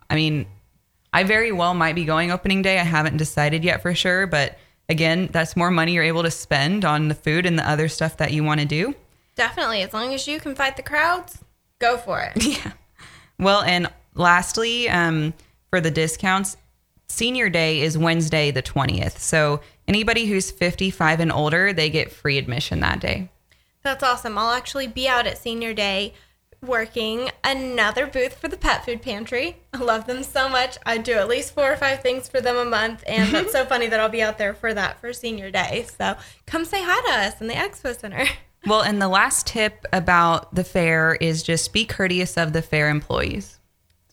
I 0.09 0.15
mean, 0.15 0.45
I 1.11 1.23
very 1.23 1.51
well 1.51 1.73
might 1.73 1.95
be 1.95 2.05
going 2.05 2.31
opening 2.31 2.61
day. 2.61 2.79
I 2.79 2.83
haven't 2.83 3.17
decided 3.17 3.63
yet 3.63 3.81
for 3.81 3.95
sure, 3.95 4.27
but 4.27 4.57
again, 4.89 5.29
that's 5.31 5.55
more 5.55 5.71
money 5.71 5.93
you're 5.93 6.03
able 6.03 6.23
to 6.23 6.31
spend 6.31 6.85
on 6.85 7.07
the 7.07 7.15
food 7.15 7.47
and 7.47 7.57
the 7.57 7.67
other 7.67 7.87
stuff 7.87 8.17
that 8.17 8.31
you 8.31 8.43
want 8.43 8.59
to 8.59 8.67
do. 8.67 8.93
Definitely. 9.35 9.81
As 9.81 9.93
long 9.93 10.13
as 10.13 10.27
you 10.27 10.39
can 10.39 10.53
fight 10.53 10.77
the 10.77 10.83
crowds, 10.83 11.39
go 11.79 11.97
for 11.97 12.21
it. 12.21 12.43
Yeah. 12.45 12.73
Well, 13.39 13.63
and 13.63 13.91
lastly, 14.13 14.87
um, 14.87 15.33
for 15.71 15.81
the 15.81 15.89
discounts, 15.89 16.55
senior 17.13 17.49
day 17.49 17.81
is 17.81 17.97
Wednesday, 17.97 18.51
the 18.51 18.63
20th. 18.63 19.19
So 19.19 19.61
anybody 19.87 20.25
who's 20.25 20.51
55 20.51 21.19
and 21.19 21.31
older, 21.31 21.71
they 21.71 21.89
get 21.89 22.11
free 22.11 22.37
admission 22.37 22.79
that 22.81 22.99
day. 22.99 23.29
That's 23.83 24.03
awesome. 24.03 24.37
I'll 24.37 24.53
actually 24.53 24.87
be 24.87 25.07
out 25.07 25.27
at 25.27 25.37
senior 25.37 25.73
day 25.73 26.13
working 26.61 27.29
another 27.43 28.07
booth 28.07 28.37
for 28.37 28.47
the 28.47 28.57
pet 28.57 28.85
food 28.85 29.01
pantry. 29.01 29.57
I 29.73 29.77
love 29.79 30.07
them 30.07 30.23
so 30.23 30.47
much. 30.47 30.77
I 30.85 30.97
do 30.97 31.13
at 31.13 31.27
least 31.27 31.53
four 31.53 31.71
or 31.71 31.75
five 31.75 32.01
things 32.01 32.29
for 32.29 32.41
them 32.41 32.55
a 32.55 32.65
month. 32.65 33.03
And 33.05 33.33
that's 33.33 33.51
so 33.51 33.65
funny 33.73 33.87
that 33.87 33.99
I'll 33.99 34.09
be 34.09 34.21
out 34.21 34.37
there 34.37 34.53
for 34.53 34.73
that 34.73 34.99
for 34.99 35.11
senior 35.13 35.51
day. 35.51 35.85
So 35.97 36.15
come 36.45 36.65
say 36.65 36.81
hi 36.81 37.01
to 37.07 37.27
us 37.27 37.41
in 37.41 37.47
the 37.47 37.53
expo 37.53 37.97
center. 37.97 38.25
Well, 38.65 38.79
and 38.79 39.01
the 39.01 39.09
last 39.09 39.45
tip 39.45 39.85
about 39.91 40.55
the 40.55 40.63
fair 40.63 41.15
is 41.15 41.43
just 41.43 41.73
be 41.73 41.83
courteous 41.83 42.37
of 42.37 42.53
the 42.53 42.61
fair 42.61 42.89
employees. 42.89 43.59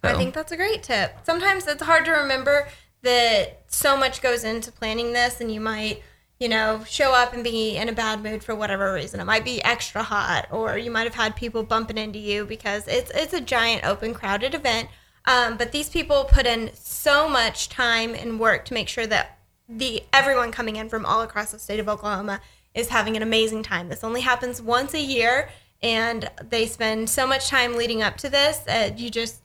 I 0.03 0.15
think 0.15 0.35
that's 0.35 0.51
a 0.51 0.57
great 0.57 0.83
tip. 0.83 1.19
Sometimes 1.25 1.67
it's 1.67 1.83
hard 1.83 2.05
to 2.07 2.13
remember 2.13 2.67
that 3.03 3.63
so 3.69 3.97
much 3.97 4.23
goes 4.23 4.45
into 4.45 4.73
planning 4.73 5.13
this, 5.13 5.41
and 5.41 5.53
you 5.53 5.61
might, 5.61 6.03
you 6.39 6.49
know, 6.49 6.85
show 6.87 7.13
up 7.13 7.33
and 7.33 7.45
be 7.45 7.77
in 7.77 7.89
a 7.89 7.93
bad 7.93 8.23
mood 8.23 8.45
for 8.45 8.55
whatever 8.55 8.93
reason. 8.93 9.21
It 9.21 9.25
might 9.25 9.45
be 9.45 9.63
extra 9.65 10.03
hot, 10.03 10.49
or 10.51 10.77
you 10.79 10.91
might 10.91 11.05
have 11.05 11.15
had 11.15 11.37
people 11.37 11.63
bumping 11.63 11.99
into 11.99 12.19
you 12.19 12.45
because 12.45 12.87
it's 12.89 13.11
it's 13.15 13.33
a 13.33 13.41
giant, 13.41 13.85
open, 13.85 14.15
crowded 14.15 14.55
event. 14.55 14.89
Um, 15.27 15.57
but 15.57 15.73
these 15.73 15.89
people 15.89 16.25
put 16.25 16.47
in 16.47 16.71
so 16.75 17.29
much 17.29 17.69
time 17.69 18.15
and 18.15 18.41
work 18.41 18.65
to 18.67 18.75
make 18.75 18.89
sure 18.89 19.07
that 19.07 19.39
the 19.69 20.03
everyone 20.13 20.51
coming 20.51 20.77
in 20.77 20.89
from 20.89 21.07
all 21.07 21.23
across 21.23 21.53
the 21.53 21.59
state 21.59 21.79
of 21.79 21.89
Oklahoma 21.89 22.41
is 22.75 22.89
having 22.89 23.17
an 23.17 23.23
amazing 23.23 23.63
time. 23.63 23.89
This 23.89 24.05
only 24.05 24.23
happens 24.23 24.63
once 24.63 24.95
a 24.95 25.01
year, 25.01 25.51
and 25.83 26.31
they 26.43 26.67
spend 26.67 27.11
so 27.11 27.27
much 27.27 27.49
time 27.49 27.77
leading 27.77 28.03
up 28.03 28.17
to 28.19 28.29
this. 28.29 28.61
Uh, 28.67 28.91
you 28.97 29.11
just 29.11 29.41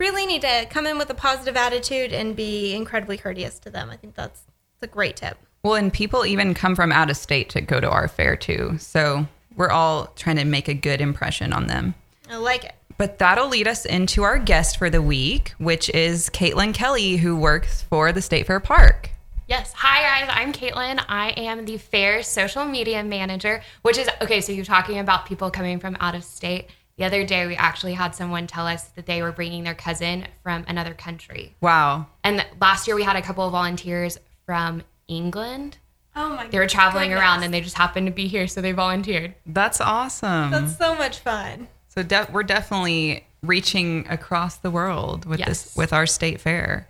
really 0.00 0.26
need 0.26 0.40
to 0.42 0.66
come 0.70 0.86
in 0.86 0.98
with 0.98 1.10
a 1.10 1.14
positive 1.14 1.56
attitude 1.56 2.12
and 2.12 2.34
be 2.34 2.74
incredibly 2.74 3.18
courteous 3.18 3.60
to 3.60 3.70
them. 3.70 3.90
I 3.90 3.96
think 3.96 4.14
that's, 4.14 4.40
that's 4.80 4.90
a 4.90 4.92
great 4.92 5.14
tip. 5.14 5.36
Well, 5.62 5.74
and 5.74 5.92
people 5.92 6.24
even 6.24 6.54
come 6.54 6.74
from 6.74 6.90
out 6.90 7.10
of 7.10 7.18
state 7.18 7.50
to 7.50 7.60
go 7.60 7.78
to 7.80 7.88
our 7.88 8.08
fair 8.08 8.34
too. 8.34 8.76
So 8.78 9.28
we're 9.56 9.70
all 9.70 10.06
trying 10.16 10.36
to 10.36 10.44
make 10.44 10.68
a 10.68 10.74
good 10.74 11.02
impression 11.02 11.52
on 11.52 11.66
them. 11.66 11.94
I 12.30 12.38
like 12.38 12.64
it. 12.64 12.74
But 12.96 13.18
that'll 13.18 13.48
lead 13.48 13.68
us 13.68 13.84
into 13.84 14.22
our 14.22 14.38
guest 14.38 14.78
for 14.78 14.90
the 14.90 15.02
week, 15.02 15.54
which 15.58 15.90
is 15.90 16.30
Caitlin 16.30 16.74
Kelly, 16.74 17.16
who 17.16 17.36
works 17.36 17.82
for 17.82 18.12
the 18.12 18.22
State 18.22 18.46
Fair 18.46 18.60
Park. 18.60 19.10
Yes. 19.48 19.72
Hi, 19.74 20.26
guys. 20.26 20.32
I'm 20.32 20.52
Caitlin. 20.52 21.02
I 21.08 21.30
am 21.30 21.64
the 21.64 21.76
fair 21.76 22.22
social 22.22 22.64
media 22.64 23.02
manager, 23.02 23.62
which 23.82 23.98
is 23.98 24.08
okay. 24.22 24.40
So 24.40 24.52
you're 24.52 24.64
talking 24.64 24.98
about 24.98 25.26
people 25.26 25.50
coming 25.50 25.80
from 25.80 25.96
out 25.98 26.14
of 26.14 26.24
state. 26.24 26.68
The 27.00 27.06
other 27.06 27.24
day, 27.24 27.46
we 27.46 27.56
actually 27.56 27.94
had 27.94 28.14
someone 28.14 28.46
tell 28.46 28.66
us 28.66 28.84
that 28.88 29.06
they 29.06 29.22
were 29.22 29.32
bringing 29.32 29.64
their 29.64 29.74
cousin 29.74 30.26
from 30.42 30.66
another 30.68 30.92
country. 30.92 31.56
Wow. 31.62 32.08
And 32.22 32.44
last 32.60 32.86
year, 32.86 32.94
we 32.94 33.02
had 33.04 33.16
a 33.16 33.22
couple 33.22 33.42
of 33.46 33.52
volunteers 33.52 34.18
from 34.44 34.82
England. 35.08 35.78
Oh 36.14 36.28
my 36.28 36.42
god 36.42 36.50
They 36.50 36.58
were 36.58 36.66
traveling 36.66 37.04
goodness. 37.08 37.20
around 37.22 37.42
and 37.42 37.54
they 37.54 37.62
just 37.62 37.78
happened 37.78 38.06
to 38.08 38.12
be 38.12 38.26
here, 38.26 38.46
so 38.46 38.60
they 38.60 38.72
volunteered. 38.72 39.34
That's 39.46 39.80
awesome. 39.80 40.50
That's 40.50 40.76
so 40.76 40.94
much 40.94 41.20
fun. 41.20 41.68
so 41.88 42.02
de- 42.02 42.28
we're 42.30 42.42
definitely 42.42 43.26
reaching 43.42 44.06
across 44.10 44.56
the 44.58 44.70
world 44.70 45.24
with 45.24 45.42
this 45.42 45.74
with 45.74 45.94
our 45.94 46.04
state 46.06 46.38
fair. 46.38 46.86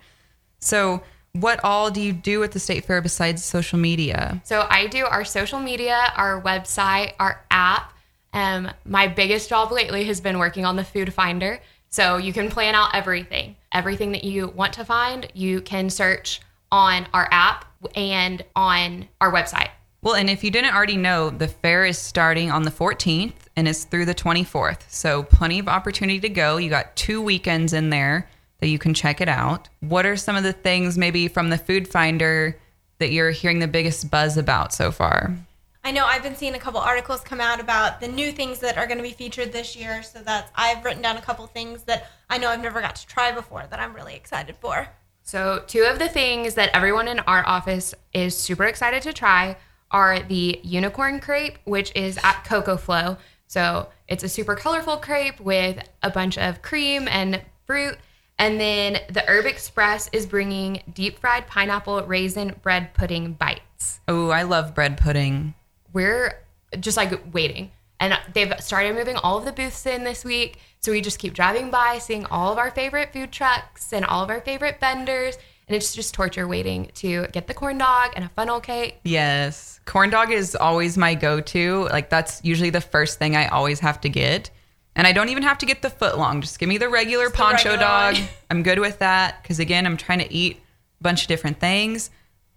So 0.59 1.03
what 1.31 1.63
all 1.63 1.89
do 1.89 2.01
you 2.01 2.11
do 2.11 2.43
at 2.43 2.51
the 2.51 2.59
state 2.59 2.83
fair 2.83 3.01
besides 3.01 3.45
social 3.45 3.79
media? 3.79 4.41
So 4.43 4.67
I 4.69 4.87
do 4.87 5.05
our 5.05 5.23
social 5.23 5.59
media, 5.61 6.11
our 6.17 6.41
website, 6.41 7.13
our 7.17 7.45
app. 7.49 7.93
Um, 8.33 8.71
my 8.85 9.07
biggest 9.07 9.49
job 9.49 9.71
lately 9.71 10.05
has 10.05 10.21
been 10.21 10.39
working 10.39 10.65
on 10.65 10.75
the 10.75 10.83
food 10.83 11.13
finder. 11.13 11.59
So 11.89 12.17
you 12.17 12.31
can 12.31 12.49
plan 12.49 12.73
out 12.73 12.95
everything. 12.95 13.57
Everything 13.73 14.13
that 14.13 14.23
you 14.23 14.47
want 14.47 14.73
to 14.73 14.85
find, 14.85 15.27
you 15.33 15.59
can 15.61 15.89
search 15.89 16.39
on 16.71 17.07
our 17.13 17.27
app 17.31 17.65
and 17.95 18.43
on 18.55 19.09
our 19.19 19.31
website. 19.31 19.69
Well, 20.01 20.15
and 20.15 20.29
if 20.29 20.43
you 20.43 20.51
didn't 20.51 20.73
already 20.73 20.97
know, 20.97 21.29
the 21.29 21.47
fair 21.47 21.85
is 21.85 21.97
starting 21.97 22.49
on 22.49 22.63
the 22.63 22.71
14th 22.71 23.33
and 23.55 23.67
it's 23.67 23.83
through 23.83 24.05
the 24.05 24.15
24th. 24.15 24.89
So, 24.89 25.23
plenty 25.23 25.59
of 25.59 25.67
opportunity 25.67 26.19
to 26.21 26.29
go. 26.29 26.57
You 26.57 26.69
got 26.69 26.95
two 26.95 27.21
weekends 27.21 27.73
in 27.73 27.89
there 27.89 28.27
that 28.61 28.69
you 28.69 28.79
can 28.79 28.93
check 28.93 29.21
it 29.21 29.27
out. 29.27 29.69
What 29.81 30.05
are 30.05 30.15
some 30.15 30.35
of 30.35 30.43
the 30.43 30.53
things 30.53 30.97
maybe 30.97 31.27
from 31.27 31.49
the 31.49 31.57
Food 31.57 31.87
Finder 31.87 32.57
that 32.99 33.11
you're 33.11 33.31
hearing 33.31 33.59
the 33.59 33.67
biggest 33.67 34.09
buzz 34.09 34.37
about 34.37 34.73
so 34.73 34.91
far? 34.91 35.35
I 35.83 35.91
know 35.91 36.05
I've 36.05 36.21
been 36.21 36.35
seeing 36.35 36.53
a 36.53 36.59
couple 36.59 36.79
articles 36.79 37.21
come 37.21 37.41
out 37.41 37.59
about 37.59 37.99
the 37.99 38.07
new 38.07 38.31
things 38.31 38.59
that 38.59 38.77
are 38.77 38.85
going 38.85 38.97
to 38.97 39.03
be 39.03 39.13
featured 39.13 39.51
this 39.51 39.75
year. 39.75 40.03
So 40.03 40.21
that's 40.21 40.51
I've 40.55 40.85
written 40.85 41.01
down 41.01 41.17
a 41.17 41.21
couple 41.21 41.47
things 41.47 41.83
that 41.83 42.07
I 42.29 42.37
know 42.37 42.49
I've 42.49 42.61
never 42.61 42.81
got 42.81 42.95
to 42.97 43.07
try 43.07 43.31
before 43.31 43.65
that 43.69 43.79
I'm 43.79 43.93
really 43.93 44.15
excited 44.15 44.55
for. 44.57 44.87
So, 45.23 45.63
two 45.67 45.83
of 45.83 45.99
the 45.99 46.09
things 46.09 46.55
that 46.55 46.71
everyone 46.75 47.07
in 47.07 47.19
our 47.19 47.47
office 47.47 47.93
is 48.13 48.35
super 48.35 48.65
excited 48.65 49.03
to 49.03 49.13
try 49.13 49.55
are 49.91 50.19
the 50.19 50.59
unicorn 50.63 51.19
crepe, 51.19 51.57
which 51.63 51.91
is 51.95 52.17
at 52.23 52.43
Cocoa 52.43 52.75
Flow. 52.77 53.17
So, 53.47 53.89
it's 54.07 54.23
a 54.23 54.29
super 54.29 54.55
colorful 54.55 54.97
crepe 54.97 55.39
with 55.39 55.77
a 56.01 56.09
bunch 56.09 56.37
of 56.37 56.61
cream 56.61 57.07
and 57.07 57.41
fruit. 57.65 57.97
And 58.39 58.59
then 58.59 58.97
the 59.09 59.23
Herb 59.27 59.45
Express 59.45 60.09
is 60.11 60.25
bringing 60.25 60.81
deep 60.91 61.19
fried 61.19 61.45
pineapple 61.45 62.01
raisin 62.03 62.55
bread 62.63 62.93
pudding 62.95 63.33
bites. 63.33 63.99
Oh, 64.07 64.29
I 64.29 64.43
love 64.43 64.73
bread 64.73 64.97
pudding. 64.97 65.53
We're 65.93 66.39
just 66.79 66.97
like 66.97 67.33
waiting. 67.33 67.71
And 67.99 68.17
they've 68.33 68.51
started 68.59 68.95
moving 68.95 69.15
all 69.17 69.37
of 69.37 69.45
the 69.45 69.51
booths 69.51 69.85
in 69.85 70.03
this 70.03 70.25
week. 70.25 70.57
So 70.79 70.91
we 70.91 71.01
just 71.01 71.19
keep 71.19 71.33
driving 71.33 71.69
by, 71.69 71.99
seeing 71.99 72.25
all 72.25 72.51
of 72.51 72.57
our 72.57 72.71
favorite 72.71 73.13
food 73.13 73.31
trucks 73.31 73.93
and 73.93 74.03
all 74.03 74.23
of 74.23 74.29
our 74.31 74.41
favorite 74.41 74.79
vendors. 74.79 75.37
And 75.67 75.75
it's 75.75 75.93
just 75.93 76.13
torture 76.13 76.47
waiting 76.47 76.89
to 76.95 77.27
get 77.27 77.45
the 77.45 77.53
corn 77.53 77.77
dog 77.77 78.13
and 78.15 78.25
a 78.25 78.29
funnel 78.29 78.59
cake. 78.59 78.99
Yes. 79.03 79.79
Corn 79.85 80.09
dog 80.09 80.31
is 80.31 80.55
always 80.55 80.97
my 80.97 81.13
go 81.13 81.39
to. 81.39 81.87
Like, 81.91 82.09
that's 82.09 82.43
usually 82.43 82.71
the 82.71 82.81
first 82.81 83.19
thing 83.19 83.35
I 83.35 83.47
always 83.47 83.79
have 83.79 84.01
to 84.01 84.09
get. 84.09 84.49
And 84.95 85.05
I 85.05 85.11
don't 85.13 85.29
even 85.29 85.43
have 85.43 85.59
to 85.59 85.65
get 85.65 85.81
the 85.81 85.89
foot 85.89 86.17
long. 86.17 86.41
Just 86.41 86.59
give 86.59 86.67
me 86.67 86.77
the 86.77 86.89
regular 86.89 87.29
the 87.29 87.35
poncho 87.35 87.69
regular 87.69 87.77
dog. 87.77 88.17
I'm 88.49 88.63
good 88.63 88.79
with 88.79 88.99
that. 88.99 89.41
Because 89.43 89.59
again, 89.59 89.85
I'm 89.85 89.95
trying 89.95 90.19
to 90.19 90.33
eat 90.33 90.57
a 90.99 91.03
bunch 91.03 91.21
of 91.21 91.27
different 91.27 91.59
things. 91.59 92.09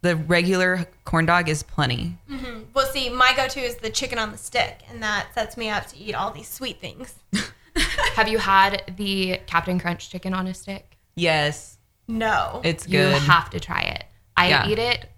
The 0.04 0.16
regular 0.16 0.86
corn 1.06 1.24
dog 1.24 1.48
is 1.48 1.62
plenty. 1.62 2.18
Mm-hmm. 2.30 2.64
Well, 2.74 2.84
see, 2.84 3.08
my 3.08 3.32
go-to 3.34 3.58
is 3.60 3.76
the 3.76 3.88
chicken 3.88 4.18
on 4.18 4.32
the 4.32 4.36
stick, 4.36 4.82
and 4.90 5.02
that 5.02 5.28
sets 5.34 5.56
me 5.56 5.70
up 5.70 5.86
to 5.86 5.96
eat 5.96 6.14
all 6.14 6.30
these 6.30 6.46
sweet 6.46 6.78
things. 6.78 7.14
Have 8.14 8.28
you 8.28 8.36
had 8.36 8.82
the 8.98 9.40
Captain 9.46 9.80
Crunch 9.80 10.10
chicken 10.10 10.34
on 10.34 10.46
a 10.46 10.52
stick? 10.52 10.98
Yes, 11.16 11.78
No. 12.06 12.60
it's 12.64 12.84
good. 12.84 13.14
You 13.14 13.18
have 13.20 13.48
to 13.48 13.60
try 13.60 13.80
it. 13.80 14.04
I 14.36 14.50
Yeah. 14.50 14.68
eat 14.68 14.78
it 14.78 15.08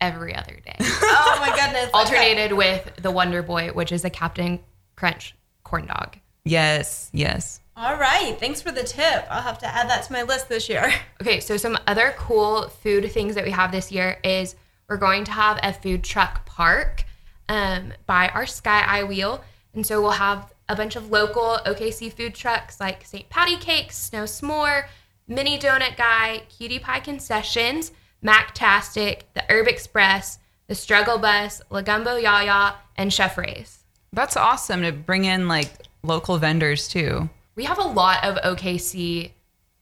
every 0.00 0.34
other 0.34 0.54
day. 0.64 0.74
oh 0.80 1.36
my 1.40 1.50
goodness. 1.56 1.88
Alternated 1.94 2.52
with 2.52 2.96
the 3.00 3.12
Wonder 3.12 3.44
Boy, 3.44 3.68
which 3.74 3.92
is 3.92 4.04
a 4.04 4.10
Captain 4.10 4.58
Crunch 4.96 5.36
corn 5.62 5.86
dog. 5.86 6.16
yes, 6.44 7.10
yes. 7.12 7.60
All 7.78 7.96
right. 7.96 8.34
Thanks 8.40 8.62
for 8.62 8.72
the 8.72 8.82
tip. 8.82 9.26
I'll 9.28 9.42
have 9.42 9.58
to 9.58 9.66
add 9.66 9.90
that 9.90 10.04
to 10.04 10.12
my 10.12 10.22
list 10.22 10.48
this 10.48 10.68
year. 10.68 10.92
Okay, 11.20 11.40
so 11.40 11.56
some 11.56 11.76
other 11.86 12.14
cool 12.16 12.68
food 12.68 13.10
things 13.10 13.34
that 13.34 13.44
we 13.44 13.50
have 13.50 13.72
this 13.72 13.90
year 13.90 14.18
is 14.22 14.54
we're 14.88 14.96
going 14.96 15.24
to 15.24 15.32
have 15.32 15.58
a 15.62 15.72
food 15.72 16.04
truck 16.04 16.46
park 16.46 17.04
um, 17.48 17.92
by 18.06 18.28
our 18.28 18.46
Sky 18.46 18.82
Eye 18.86 19.02
Wheel. 19.02 19.42
And 19.74 19.84
so 19.84 20.00
we'll 20.00 20.12
have 20.12 20.52
a 20.68 20.76
bunch 20.76 20.94
of 20.94 21.10
local 21.10 21.58
OKC 21.66 22.12
food 22.12 22.34
trucks 22.34 22.78
like 22.78 23.04
St. 23.04 23.28
Patty 23.28 23.56
Cakes, 23.56 23.98
Snow 23.98 24.24
S'more, 24.24 24.86
Mini 25.26 25.58
Donut 25.58 25.96
Guy, 25.96 26.42
Cutie 26.48 26.78
Pie 26.78 27.00
Concessions, 27.00 27.90
Mactastic, 28.24 29.22
the 29.34 29.42
Herb 29.50 29.66
Express, 29.66 30.38
the 30.68 30.74
Struggle 30.74 31.18
Bus, 31.18 31.60
Legumbo 31.70 32.22
Yaya, 32.22 32.74
and 32.96 33.12
Chef 33.12 33.36
Ray's. 33.36 33.84
That's 34.12 34.36
awesome 34.36 34.82
to 34.82 34.92
bring 34.92 35.24
in 35.24 35.48
like 35.48 35.70
local 36.02 36.38
vendors 36.38 36.86
too. 36.88 37.28
We 37.56 37.64
have 37.64 37.78
a 37.78 37.82
lot 37.82 38.22
of 38.24 38.36
OKC 38.36 39.32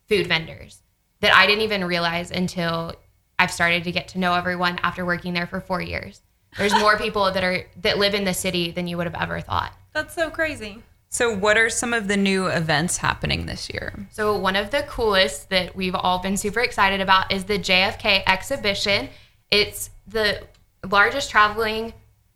food 0.08 0.26
vendors 0.26 0.80
that 1.20 1.34
I 1.34 1.46
didn't 1.46 1.62
even 1.62 1.84
realize 1.84 2.30
until 2.30 2.94
I've 3.38 3.50
started 3.50 3.84
to 3.84 3.92
get 3.92 4.08
to 4.08 4.18
know 4.18 4.34
everyone 4.34 4.78
after 4.82 5.04
working 5.04 5.34
there 5.34 5.46
for 5.46 5.60
four 5.60 5.82
years. 5.82 6.22
There's 6.56 6.72
more 6.72 6.96
people 7.04 7.30
that 7.30 7.44
are 7.44 7.66
that 7.82 7.98
live 7.98 8.14
in 8.14 8.24
the 8.24 8.34
city 8.34 8.70
than 8.70 8.86
you 8.86 8.96
would 8.96 9.06
have 9.06 9.20
ever 9.20 9.40
thought. 9.40 9.72
That's 9.92 10.14
so 10.14 10.30
crazy. 10.30 10.82
So, 11.08 11.32
what 11.32 11.56
are 11.56 11.70
some 11.70 11.92
of 11.92 12.08
the 12.08 12.16
new 12.16 12.46
events 12.46 12.96
happening 12.96 13.46
this 13.46 13.70
year? 13.70 14.08
So 14.10 14.36
one 14.36 14.56
of 14.56 14.70
the 14.70 14.82
coolest 14.82 15.50
that 15.50 15.76
we've 15.76 15.94
all 15.94 16.18
been 16.18 16.36
super 16.36 16.60
excited 16.60 17.00
about 17.00 17.32
is 17.32 17.44
the 17.44 17.58
JFK 17.58 18.24
exhibition. 18.26 19.08
It's 19.50 19.90
the 20.08 20.42
largest 20.88 21.30
traveling 21.30 21.92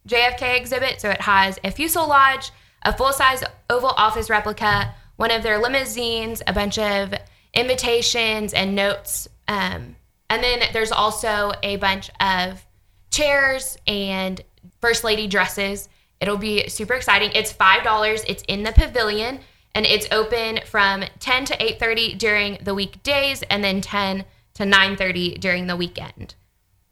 JFK 0.06 0.56
exhibit. 0.56 1.00
So 1.00 1.10
it 1.10 1.20
has 1.20 1.58
a 1.64 1.70
fuselage, 1.70 2.52
a 2.82 2.96
full-size 2.96 3.42
Oval 3.68 3.90
Office 3.90 4.30
replica, 4.30 4.94
one 5.18 5.32
of 5.32 5.42
their 5.42 5.58
limousines, 5.58 6.42
a 6.46 6.52
bunch 6.52 6.78
of 6.78 7.12
invitations 7.52 8.54
and 8.54 8.76
notes. 8.76 9.28
Um, 9.48 9.96
and 10.30 10.42
then 10.42 10.62
there's 10.72 10.92
also 10.92 11.52
a 11.62 11.76
bunch 11.76 12.08
of 12.20 12.64
chairs 13.10 13.76
and 13.86 14.40
first 14.80 15.02
lady 15.02 15.26
dresses. 15.26 15.88
It'll 16.20 16.38
be 16.38 16.68
super 16.68 16.94
exciting. 16.94 17.32
It's 17.34 17.50
five 17.50 17.82
dollars. 17.82 18.22
It's 18.28 18.44
in 18.46 18.62
the 18.62 18.70
pavilion 18.70 19.40
and 19.74 19.84
it's 19.86 20.06
open 20.12 20.60
from 20.64 21.02
10 21.18 21.46
to 21.46 21.56
8:30 21.62 22.16
during 22.16 22.58
the 22.62 22.74
weekdays 22.74 23.42
and 23.50 23.64
then 23.64 23.80
10 23.80 24.24
to 24.54 24.64
9:30 24.64 25.40
during 25.40 25.66
the 25.66 25.76
weekend. 25.76 26.36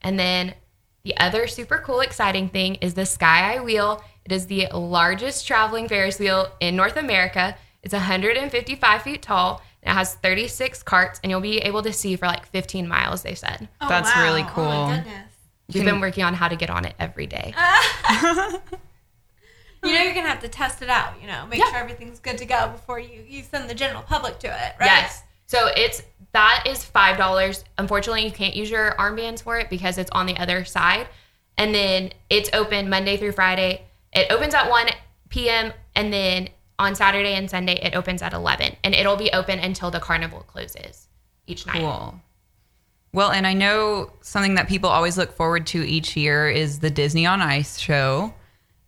And 0.03 0.19
then 0.19 0.55
the 1.05 1.17
other 1.17 1.47
super 1.47 1.79
cool 1.79 2.01
exciting 2.01 2.49
thing 2.49 2.75
is 2.77 2.95
the 2.95 3.07
Sky 3.07 3.55
Eye 3.55 3.61
Wheel. 3.61 4.03
It 4.25 4.33
is 4.33 4.47
the 4.47 4.67
largest 4.73 5.47
traveling 5.47 5.87
Ferris 5.87 6.19
wheel 6.19 6.49
in 6.59 6.75
North 6.75 6.97
America. 6.97 7.57
It's 7.87 7.93
155 7.95 9.03
feet 9.03 9.23
tall. 9.23 9.63
It 9.81 9.91
has 9.91 10.15
36 10.17 10.83
carts 10.83 11.21
and 11.23 11.31
you'll 11.31 11.41
be 11.41 11.59
able 11.59 11.85
to 11.85 11.93
see 11.93 12.17
for 12.17 12.27
like 12.27 12.45
15 12.47 12.89
miles, 12.89 13.23
they 13.23 13.37
said. 13.37 13.69
Oh, 13.81 13.89
That's 13.89 14.11
really 14.17 14.43
cool. 14.49 14.65
Oh 14.65 14.87
my 14.89 14.97
goodness. 14.97 15.33
We've 15.73 15.85
been 15.85 16.01
working 16.01 16.25
on 16.25 16.35
how 16.35 16.49
to 16.49 16.57
get 16.57 16.69
on 16.69 16.85
it 16.85 16.95
every 16.99 17.27
day. 17.29 17.55
You 19.85 19.93
know, 19.93 20.03
you're 20.03 20.15
gonna 20.15 20.27
have 20.29 20.41
to 20.41 20.49
test 20.49 20.83
it 20.83 20.89
out. 20.89 21.15
You 21.21 21.29
know, 21.29 21.47
make 21.47 21.61
Yeah. 21.61 21.71
sure 21.71 21.79
everything's 21.79 22.19
good 22.19 22.39
to 22.39 22.45
go 22.45 22.69
before 22.71 22.99
you 22.99 23.23
you 23.29 23.45
send 23.45 23.71
the 23.71 23.75
general 23.75 24.03
public 24.03 24.41
to 24.41 24.49
it, 24.49 24.73
right? 24.81 24.87
Yes. 24.87 25.23
So 25.47 25.69
it's 25.77 26.03
that 26.33 26.65
is 26.67 26.83
five 26.83 27.17
dollars. 27.17 27.63
Unfortunately, 27.79 28.25
you 28.25 28.33
can't 28.33 28.57
use 28.57 28.69
your 28.69 28.97
armbands 28.99 29.43
for 29.43 29.59
it 29.61 29.71
because 29.71 29.97
it's 29.99 30.11
on 30.11 30.27
the 30.27 30.37
other 30.39 30.65
side. 30.65 31.07
And 31.57 31.73
then 31.73 32.13
it's 32.31 32.51
open 32.53 32.89
Monday 32.91 33.17
through 33.17 33.33
Friday. 33.33 33.83
It 34.13 34.33
opens 34.33 34.55
at 34.55 34.69
one 34.69 34.89
p.m. 35.29 35.73
and 35.95 36.13
then 36.13 36.49
on 36.79 36.95
Saturday 36.95 37.35
and 37.35 37.51
Sunday 37.51 37.75
it 37.75 37.95
opens 37.95 38.23
at 38.23 38.33
eleven, 38.33 38.77
and 38.85 38.95
it'll 38.95 39.17
be 39.17 39.31
open 39.33 39.59
until 39.59 39.91
the 39.91 40.01
carnival 40.01 40.41
closes 40.41 41.09
each 41.47 41.67
night. 41.67 41.81
Cool. 41.81 42.21
Well, 43.13 43.31
and 43.31 43.47
I 43.47 43.55
know 43.55 44.11
something 44.21 44.57
that 44.57 44.69
people 44.69 44.91
always 44.91 45.17
look 45.17 45.33
forward 45.33 45.67
to 45.69 45.83
each 45.83 46.17
year 46.17 46.51
is 46.51 46.81
the 46.81 46.91
Disney 46.91 47.25
on 47.25 47.41
Ice 47.41 47.79
show. 47.79 48.35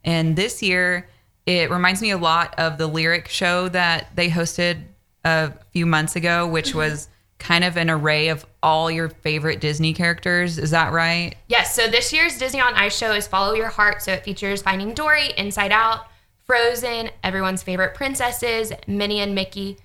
And 0.05 0.37
this 0.37 0.63
year, 0.63 1.09
it 1.47 1.71
reminds 1.71 2.03
me 2.03 2.11
a 2.11 2.19
lot 2.19 2.55
of 2.59 2.77
the 2.77 2.87
lyric 2.87 3.29
show 3.29 3.69
that 3.71 4.15
they 4.17 4.29
hosted 4.29 4.83
a 5.25 5.53
few 5.73 5.87
months 5.87 6.15
ago, 6.15 6.47
which 6.47 6.71
mm-hmm. 6.71 6.79
was 6.79 7.09
kind 7.39 7.65
of 7.65 7.77
an 7.79 7.89
array 7.89 8.29
of 8.29 8.45
all 8.63 8.91
your 8.91 9.09
favorite 9.09 9.61
Disney 9.61 9.95
characters. 9.95 10.59
Is 10.59 10.73
that 10.73 10.93
right? 10.93 11.35
Yes, 11.47 11.75
so 11.75 11.87
this 11.87 12.13
year's 12.13 12.37
Disney 12.37 12.61
on 12.61 12.75
Ice 12.75 12.99
show 12.99 13.13
is 13.13 13.27
Follow 13.27 13.55
Your 13.55 13.69
Heart. 13.69 14.03
So 14.03 14.13
it 14.13 14.25
features 14.25 14.61
Finding 14.61 14.93
Dory, 14.93 15.33
Inside 15.39 15.73
Out, 15.73 16.07
Frozen, 16.49 17.11
everyone's 17.23 17.63
favorite 17.63 17.95
princesses, 17.95 18.73
Minnie 18.87 19.21
and 19.21 19.35
Mickey. 19.35 19.77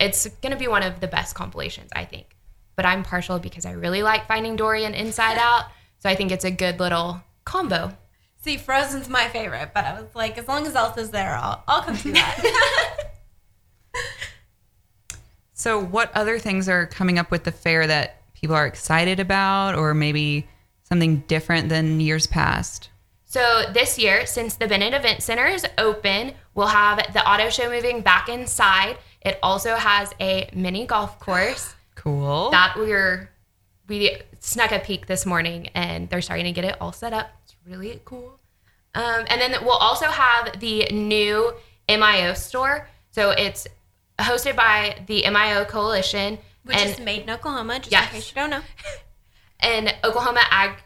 It's 0.00 0.26
going 0.26 0.52
to 0.52 0.58
be 0.58 0.66
one 0.66 0.82
of 0.82 1.00
the 1.00 1.06
best 1.06 1.34
compilations, 1.36 1.90
I 1.94 2.04
think. 2.04 2.36
But 2.74 2.86
I'm 2.86 3.04
partial 3.04 3.38
because 3.38 3.64
I 3.64 3.72
really 3.72 4.02
like 4.02 4.26
Finding 4.26 4.56
Dory 4.56 4.84
and 4.84 4.94
Inside 4.94 5.38
Out. 5.40 5.66
So 6.00 6.10
I 6.10 6.16
think 6.16 6.32
it's 6.32 6.44
a 6.44 6.50
good 6.50 6.80
little 6.80 7.22
combo. 7.44 7.96
See, 8.42 8.56
Frozen's 8.56 9.08
my 9.08 9.28
favorite, 9.28 9.70
but 9.72 9.84
I 9.84 10.00
was 10.00 10.14
like, 10.14 10.38
as 10.38 10.48
long 10.48 10.66
as 10.66 10.74
Elsa's 10.74 11.10
there, 11.10 11.36
I'll 11.36 11.62
I'll 11.68 11.82
come 11.82 11.94
see 11.94 12.12
that. 12.12 12.96
So, 15.52 15.78
what 15.78 16.10
other 16.14 16.38
things 16.38 16.70
are 16.70 16.86
coming 16.86 17.18
up 17.18 17.30
with 17.30 17.44
the 17.44 17.52
fair 17.52 17.86
that 17.86 18.22
people 18.32 18.56
are 18.56 18.66
excited 18.66 19.20
about, 19.20 19.74
or 19.74 19.92
maybe 19.92 20.48
something 20.84 21.18
different 21.28 21.68
than 21.68 22.00
years 22.00 22.26
past? 22.26 22.88
So 23.30 23.62
this 23.72 23.96
year, 23.96 24.26
since 24.26 24.56
the 24.56 24.66
Bennett 24.66 24.92
Event 24.92 25.22
Center 25.22 25.46
is 25.46 25.64
open, 25.78 26.32
we'll 26.56 26.66
have 26.66 27.12
the 27.12 27.24
auto 27.30 27.48
show 27.48 27.70
moving 27.70 28.00
back 28.00 28.28
inside. 28.28 28.98
It 29.20 29.38
also 29.40 29.76
has 29.76 30.12
a 30.20 30.50
mini 30.52 30.84
golf 30.84 31.18
course. 31.20 31.74
Cool. 31.96 32.50
that 32.50 32.76
we're 32.78 33.30
we 33.86 34.16
snuck 34.38 34.72
a 34.72 34.78
peek 34.78 35.06
this 35.06 35.26
morning 35.26 35.68
and 35.74 36.08
they're 36.08 36.22
starting 36.22 36.46
to 36.46 36.52
get 36.52 36.64
it 36.64 36.76
all 36.80 36.92
set 36.92 37.12
up. 37.12 37.28
It's 37.44 37.54
really 37.66 38.00
cool. 38.06 38.40
Um, 38.94 39.26
and 39.28 39.38
then 39.38 39.54
we'll 39.62 39.76
also 39.76 40.06
have 40.06 40.58
the 40.60 40.86
new 40.90 41.52
MIO 41.90 42.34
store. 42.34 42.88
So 43.10 43.32
it's 43.32 43.68
hosted 44.18 44.56
by 44.56 45.04
the 45.08 45.24
MIO 45.24 45.68
Coalition 45.68 46.38
Which 46.64 46.78
and, 46.78 46.90
is 46.90 46.98
made 47.00 47.22
in 47.24 47.30
Oklahoma, 47.30 47.80
just 47.80 47.92
Yes. 47.92 48.08
in 48.08 48.14
case 48.14 48.30
you 48.30 48.34
don't 48.40 48.50
know. 48.50 48.62
and 49.60 49.94
Oklahoma 50.02 50.40
Ag 50.50 50.76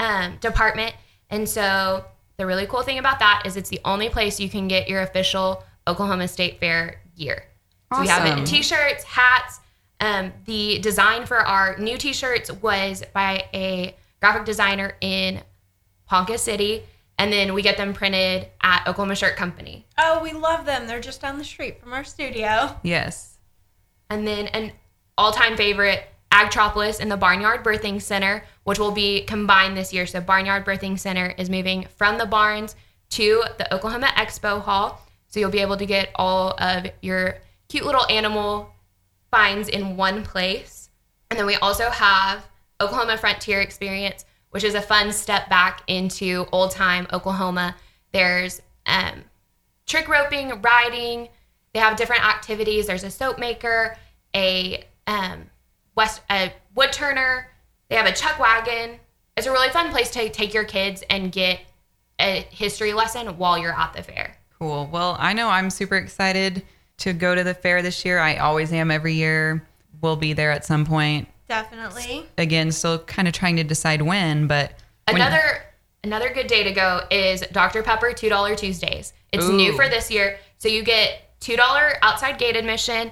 um, 0.00 0.38
Department. 0.40 0.92
And 1.32 1.48
so 1.48 2.04
the 2.36 2.46
really 2.46 2.66
cool 2.66 2.82
thing 2.82 2.98
about 2.98 3.18
that 3.18 3.42
is 3.44 3.56
it's 3.56 3.70
the 3.70 3.80
only 3.84 4.08
place 4.08 4.38
you 4.38 4.48
can 4.48 4.68
get 4.68 4.88
your 4.88 5.02
official 5.02 5.64
Oklahoma 5.88 6.28
State 6.28 6.60
Fair 6.60 7.00
gear. 7.16 7.44
So 7.92 8.00
we 8.00 8.08
have 8.08 8.24
it 8.26 8.38
in 8.38 8.44
t-shirts, 8.44 9.02
hats. 9.04 9.58
Um, 10.00 10.32
the 10.46 10.78
design 10.78 11.26
for 11.26 11.38
our 11.38 11.76
new 11.78 11.96
t-shirts 11.98 12.50
was 12.50 13.02
by 13.12 13.44
a 13.52 13.96
graphic 14.20 14.44
designer 14.44 14.96
in 15.00 15.40
Ponca 16.06 16.38
City, 16.38 16.82
and 17.18 17.32
then 17.32 17.54
we 17.54 17.62
get 17.62 17.76
them 17.76 17.92
printed 17.92 18.48
at 18.62 18.86
Oklahoma 18.86 19.14
Shirt 19.14 19.36
Company. 19.36 19.86
Oh, 19.98 20.22
we 20.22 20.32
love 20.32 20.64
them. 20.66 20.86
They're 20.86 21.00
just 21.00 21.20
down 21.20 21.38
the 21.38 21.44
street 21.44 21.80
from 21.80 21.92
our 21.92 22.04
studio. 22.04 22.76
yes. 22.82 23.38
And 24.10 24.26
then 24.26 24.48
an 24.48 24.72
all-time 25.16 25.56
favorite, 25.56 26.04
Agtropolis 26.32 26.98
and 26.98 27.10
the 27.10 27.16
Barnyard 27.16 27.62
Birthing 27.62 28.00
Center, 28.00 28.42
which 28.64 28.78
will 28.78 28.90
be 28.90 29.22
combined 29.22 29.76
this 29.76 29.92
year. 29.92 30.06
So 30.06 30.20
Barnyard 30.20 30.64
Birthing 30.64 30.98
Center 30.98 31.34
is 31.36 31.50
moving 31.50 31.86
from 31.96 32.16
the 32.16 32.26
barns 32.26 32.74
to 33.10 33.44
the 33.58 33.72
Oklahoma 33.72 34.06
Expo 34.16 34.60
Hall. 34.60 35.06
So 35.28 35.38
you'll 35.38 35.50
be 35.50 35.60
able 35.60 35.76
to 35.76 35.86
get 35.86 36.10
all 36.14 36.54
of 36.58 36.86
your 37.02 37.36
cute 37.68 37.84
little 37.84 38.06
animal 38.10 38.72
finds 39.30 39.68
in 39.68 39.96
one 39.96 40.24
place. 40.24 40.90
And 41.30 41.38
then 41.38 41.46
we 41.46 41.56
also 41.56 41.90
have 41.90 42.46
Oklahoma 42.80 43.18
Frontier 43.18 43.60
Experience, 43.60 44.24
which 44.50 44.64
is 44.64 44.74
a 44.74 44.82
fun 44.82 45.12
step 45.12 45.48
back 45.48 45.82
into 45.86 46.46
old 46.52 46.70
time 46.70 47.06
Oklahoma. 47.12 47.76
There's 48.12 48.60
um, 48.86 49.22
trick 49.86 50.08
roping, 50.08 50.60
riding. 50.62 51.28
They 51.74 51.80
have 51.80 51.96
different 51.96 52.26
activities. 52.26 52.86
There's 52.86 53.04
a 53.04 53.10
soap 53.10 53.38
maker, 53.38 53.96
a 54.34 54.84
um, 55.06 55.44
west 55.94 56.20
a 56.30 56.52
wood 56.74 56.92
turner. 56.92 57.48
They 57.88 57.96
have 57.96 58.06
a 58.06 58.12
chuck 58.12 58.38
wagon. 58.38 58.98
It's 59.36 59.46
a 59.46 59.52
really 59.52 59.68
fun 59.70 59.90
place 59.90 60.10
to 60.10 60.28
take 60.28 60.54
your 60.54 60.64
kids 60.64 61.02
and 61.10 61.30
get 61.32 61.60
a 62.20 62.46
history 62.50 62.92
lesson 62.92 63.26
while 63.38 63.58
you're 63.58 63.78
at 63.78 63.92
the 63.94 64.02
fair. 64.02 64.36
Cool. 64.58 64.88
Well, 64.92 65.16
I 65.18 65.32
know 65.32 65.48
I'm 65.48 65.70
super 65.70 65.96
excited 65.96 66.62
to 66.98 67.12
go 67.12 67.34
to 67.34 67.42
the 67.42 67.54
fair 67.54 67.82
this 67.82 68.04
year. 68.04 68.18
I 68.18 68.36
always 68.36 68.72
am 68.72 68.90
every 68.90 69.14
year. 69.14 69.66
We'll 70.00 70.16
be 70.16 70.32
there 70.32 70.50
at 70.52 70.64
some 70.64 70.84
point. 70.86 71.28
Definitely. 71.48 72.26
Again, 72.38 72.70
still 72.72 72.98
kind 73.00 73.26
of 73.28 73.34
trying 73.34 73.56
to 73.56 73.64
decide 73.64 74.02
when, 74.02 74.46
but 74.46 74.72
when- 75.10 75.20
Another 75.20 75.64
another 76.04 76.30
good 76.32 76.46
day 76.46 76.64
to 76.64 76.72
go 76.72 77.00
is 77.10 77.42
Dr. 77.52 77.82
Pepper 77.82 78.12
two 78.12 78.28
dollar 78.28 78.54
Tuesdays. 78.54 79.12
It's 79.32 79.48
new 79.48 79.72
for 79.74 79.88
this 79.88 80.10
year, 80.10 80.38
so 80.58 80.68
you 80.68 80.82
get 80.82 81.38
two 81.40 81.56
dollar 81.56 81.94
outside 82.02 82.38
gate 82.38 82.56
admission. 82.56 83.10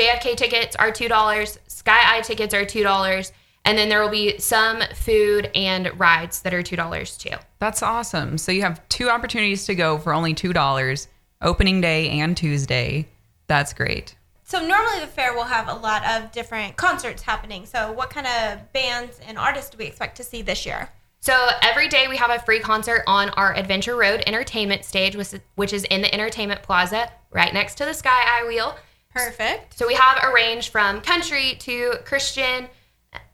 JFK 0.00 0.34
tickets 0.36 0.76
are 0.76 0.90
two 0.90 1.08
dollars. 1.08 1.58
Sky 1.66 1.98
Eye 2.16 2.22
tickets 2.22 2.54
are 2.54 2.64
two 2.64 2.82
dollars, 2.82 3.32
and 3.66 3.76
then 3.76 3.90
there 3.90 4.00
will 4.02 4.08
be 4.10 4.38
some 4.38 4.80
food 4.94 5.50
and 5.54 5.90
rides 6.00 6.40
that 6.42 6.54
are 6.54 6.62
two 6.62 6.76
dollars 6.76 7.18
too. 7.18 7.36
that's 7.58 7.82
awesome. 7.82 8.38
So 8.38 8.50
you 8.50 8.62
have 8.62 8.80
two 8.88 9.10
opportunities 9.10 9.66
to 9.66 9.74
go 9.74 9.98
for 9.98 10.14
only 10.14 10.32
$2, 10.32 11.06
opening 11.42 11.82
day 11.82 12.08
and 12.08 12.34
Tuesday. 12.34 13.06
That's 13.48 13.74
great. 13.74 14.14
So 14.44 14.66
normally 14.66 15.00
the 15.00 15.06
fair 15.06 15.34
will 15.34 15.44
have 15.44 15.68
a 15.68 15.74
lot 15.74 16.02
of 16.06 16.32
different 16.32 16.76
concerts 16.76 17.22
happening. 17.22 17.66
So 17.66 17.92
what 17.92 18.08
kind 18.08 18.26
of 18.26 18.72
bands 18.72 19.20
and 19.28 19.36
artists 19.36 19.70
do 19.70 19.76
we 19.78 19.84
expect 19.84 20.16
to 20.16 20.24
see 20.24 20.40
this 20.40 20.64
year? 20.64 20.88
So 21.20 21.50
every 21.62 21.88
day 21.88 22.06
we 22.08 22.16
have 22.16 22.30
a 22.30 22.38
free 22.38 22.60
concert 22.60 23.02
on 23.06 23.28
our 23.30 23.54
Adventure 23.54 23.94
Road 23.96 24.22
entertainment 24.26 24.86
stage, 24.86 25.14
which 25.56 25.72
is- 25.74 25.84
in 25.84 26.00
the 26.00 26.12
entertainment 26.14 26.62
plaza 26.62 27.12
right 27.30 27.52
next 27.52 27.74
to 27.76 27.84
the 27.84 27.92
Sky 27.92 28.08
Eye 28.40 28.46
Wheel. 28.48 28.74
Perfect. 29.12 29.76
So 29.78 29.86
we 29.86 29.94
have 29.94 30.18
a 30.22 30.32
range 30.32 30.70
from 30.70 31.00
country 31.00 31.56
to 31.60 31.94
Christian 32.04 32.68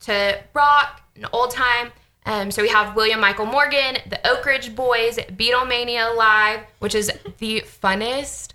to 0.01 0.39
rock 0.55 1.03
and 1.15 1.27
old 1.33 1.51
time. 1.51 1.93
Um, 2.25 2.51
so 2.51 2.63
we 2.63 2.69
have 2.71 2.97
William 2.97 3.21
Michael 3.21 3.47
Morgan, 3.47 3.99
the 4.09 4.27
Oak 4.29 4.45
Ridge 4.47 4.75
Boys, 4.75 5.17
Beatlemania 5.17 6.17
Live, 6.17 6.61
which 6.81 6.95
is 6.95 7.11
the 7.39 7.61
funnest 7.83 8.53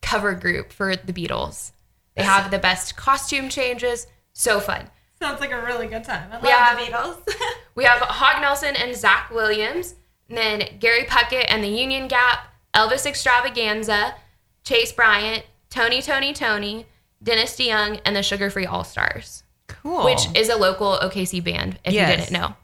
cover 0.00 0.32
group 0.34 0.72
for 0.72 0.96
the 0.96 1.12
Beatles. 1.12 1.72
They 2.14 2.22
have 2.22 2.50
the 2.50 2.58
best 2.58 2.96
costume 2.96 3.48
changes. 3.48 4.06
So 4.32 4.58
fun. 4.60 4.88
Sounds 5.20 5.40
like 5.40 5.50
a 5.52 5.60
really 5.62 5.86
good 5.86 6.04
time. 6.04 6.30
I 6.32 6.36
love 6.36 6.44
Yeah. 6.44 6.74
the 6.74 6.80
Beatles. 6.82 7.28
We 7.76 7.84
have 7.84 8.00
Hog 8.00 8.42
Nelson 8.42 8.74
and 8.76 8.94
Zach 8.94 9.30
Williams, 9.30 9.94
and 10.28 10.36
then 10.36 10.64
Gary 10.80 11.04
Puckett 11.04 11.46
and 11.48 11.62
the 11.64 11.68
Union 11.68 12.08
Gap, 12.08 12.48
Elvis 12.74 13.06
Extravaganza, 13.06 14.16
Chase 14.64 14.92
Bryant, 14.92 15.44
Tony 15.70 16.02
Toni 16.02 16.32
Toné, 16.32 16.84
Dennis 17.22 17.56
DeYoung, 17.56 18.00
and 18.04 18.16
the 18.16 18.22
Sugar 18.22 18.50
Free 18.50 18.66
All 18.66 18.84
Stars, 18.84 19.44
Cool. 19.68 20.04
which 20.04 20.20
is 20.34 20.48
a 20.48 20.56
local 20.56 20.98
OKC 21.00 21.42
band, 21.42 21.78
if 21.84 21.92
Yes. 21.94 22.10
you 22.10 22.16
didn't 22.16 22.32
know. 22.32 22.54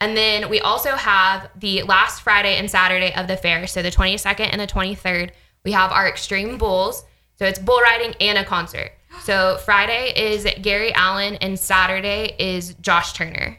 And 0.00 0.16
then 0.16 0.48
we 0.50 0.60
also 0.60 0.90
have 0.96 1.48
the 1.56 1.82
last 1.82 2.22
Friday 2.22 2.56
and 2.56 2.70
Saturday 2.70 3.14
of 3.14 3.26
the 3.28 3.36
fair. 3.36 3.66
So 3.66 3.80
the 3.82 3.90
22nd 3.90 4.48
and 4.52 4.60
the 4.60 4.66
23rd, 4.66 5.30
we 5.64 5.72
have 5.72 5.92
our 5.92 6.08
Extreme 6.08 6.58
Bulls. 6.58 7.04
So 7.38 7.46
it's 7.46 7.58
bull 7.58 7.80
riding 7.80 8.14
and 8.20 8.38
a 8.38 8.44
concert. 8.44 8.92
So 9.22 9.58
Friday 9.64 10.12
is 10.16 10.44
Gary 10.60 10.92
Allan 10.92 11.36
and 11.36 11.56
Saturday 11.58 12.34
is 12.38 12.74
Josh 12.80 13.12
Turner. 13.12 13.58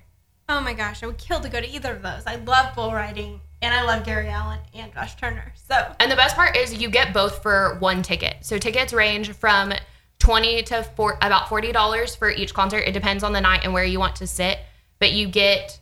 oh 0.50 0.60
my 0.62 0.74
gosh, 0.74 1.02
I 1.02 1.08
would 1.08 1.18
kill 1.18 1.40
to 1.40 1.50
go 1.50 1.60
to 1.62 1.68
either 1.68 1.94
of 1.94 2.02
those. 2.04 2.24
I 2.28 2.36
love 2.36 2.76
bull 2.76 2.92
riding 2.94 3.40
and 3.66 3.74
I 3.74 3.82
love 3.82 4.06
Gary 4.06 4.30
Allan 4.30 4.60
and 4.76 4.94
Josh 4.94 5.16
Turner. 5.16 5.52
So 5.56 5.96
And 6.00 6.12
the 6.12 6.16
best 6.16 6.36
part 6.36 6.56
is 6.56 6.76
you 6.76 6.88
get 6.88 7.14
both 7.14 7.42
for 7.42 7.78
one 7.80 8.04
ticket. 8.04 8.36
So 8.42 8.60
tickets 8.60 8.94
range 8.94 9.32
from 9.32 9.74
20 10.20 10.62
to 10.64 10.84
four, 10.84 11.18
about 11.22 11.48
$40 11.48 12.16
for 12.18 12.30
each 12.30 12.54
concert. 12.54 12.84
It 12.86 12.92
depends 12.92 13.24
on 13.24 13.34
the 13.34 13.42
night 13.42 13.62
and 13.64 13.74
where 13.74 13.84
you 13.84 14.00
want 14.00 14.18
to 14.18 14.28
sit, 14.28 14.60
but 15.00 15.14
you 15.14 15.28
get 15.28 15.80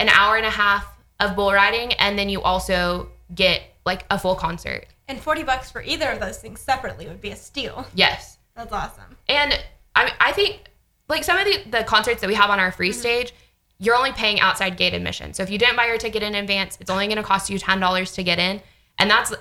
an 0.00 0.08
hour 0.08 0.36
and 0.36 0.46
a 0.46 0.50
half 0.50 0.86
of 1.20 1.36
bull 1.36 1.52
riding 1.52 1.92
and 1.94 2.18
then 2.18 2.30
you 2.30 2.40
also 2.40 3.10
get 3.34 3.62
like 3.84 4.06
a 4.10 4.18
full 4.18 4.34
concert. 4.34 4.86
and 5.06 5.20
40 5.20 5.42
bucks 5.42 5.70
for 5.70 5.82
either 5.82 6.10
of 6.10 6.18
those 6.18 6.38
things 6.38 6.60
separately 6.60 7.06
would 7.06 7.20
be 7.20 7.30
a 7.30 7.36
steal. 7.36 7.86
Yes. 7.94 8.38
That's 8.54 8.72
awesome. 8.72 9.16
And 9.28 9.52
I 9.94 10.12
I 10.18 10.32
think 10.32 10.70
like 11.08 11.24
some 11.24 11.38
of 11.38 11.44
the, 11.44 11.70
the 11.70 11.84
concerts 11.84 12.22
that 12.22 12.26
we 12.28 12.34
have 12.34 12.50
on 12.50 12.58
our 12.58 12.72
free 12.72 12.90
mm-hmm. 12.90 12.98
stage, 12.98 13.34
you're 13.78 13.96
only 13.96 14.12
paying 14.12 14.40
outside 14.40 14.76
gate 14.76 14.94
admission. 14.94 15.34
So 15.34 15.42
if 15.42 15.50
you 15.50 15.58
didn't 15.58 15.76
buy 15.76 15.86
your 15.86 15.98
ticket 15.98 16.22
in 16.22 16.34
advance, 16.34 16.78
it's 16.80 16.90
only 16.90 17.06
going 17.06 17.18
to 17.18 17.22
cost 17.22 17.50
you 17.50 17.58
$10 17.58 18.14
to 18.14 18.22
get 18.22 18.38
in. 18.38 18.60
And 18.98 19.10
that's 19.10 19.32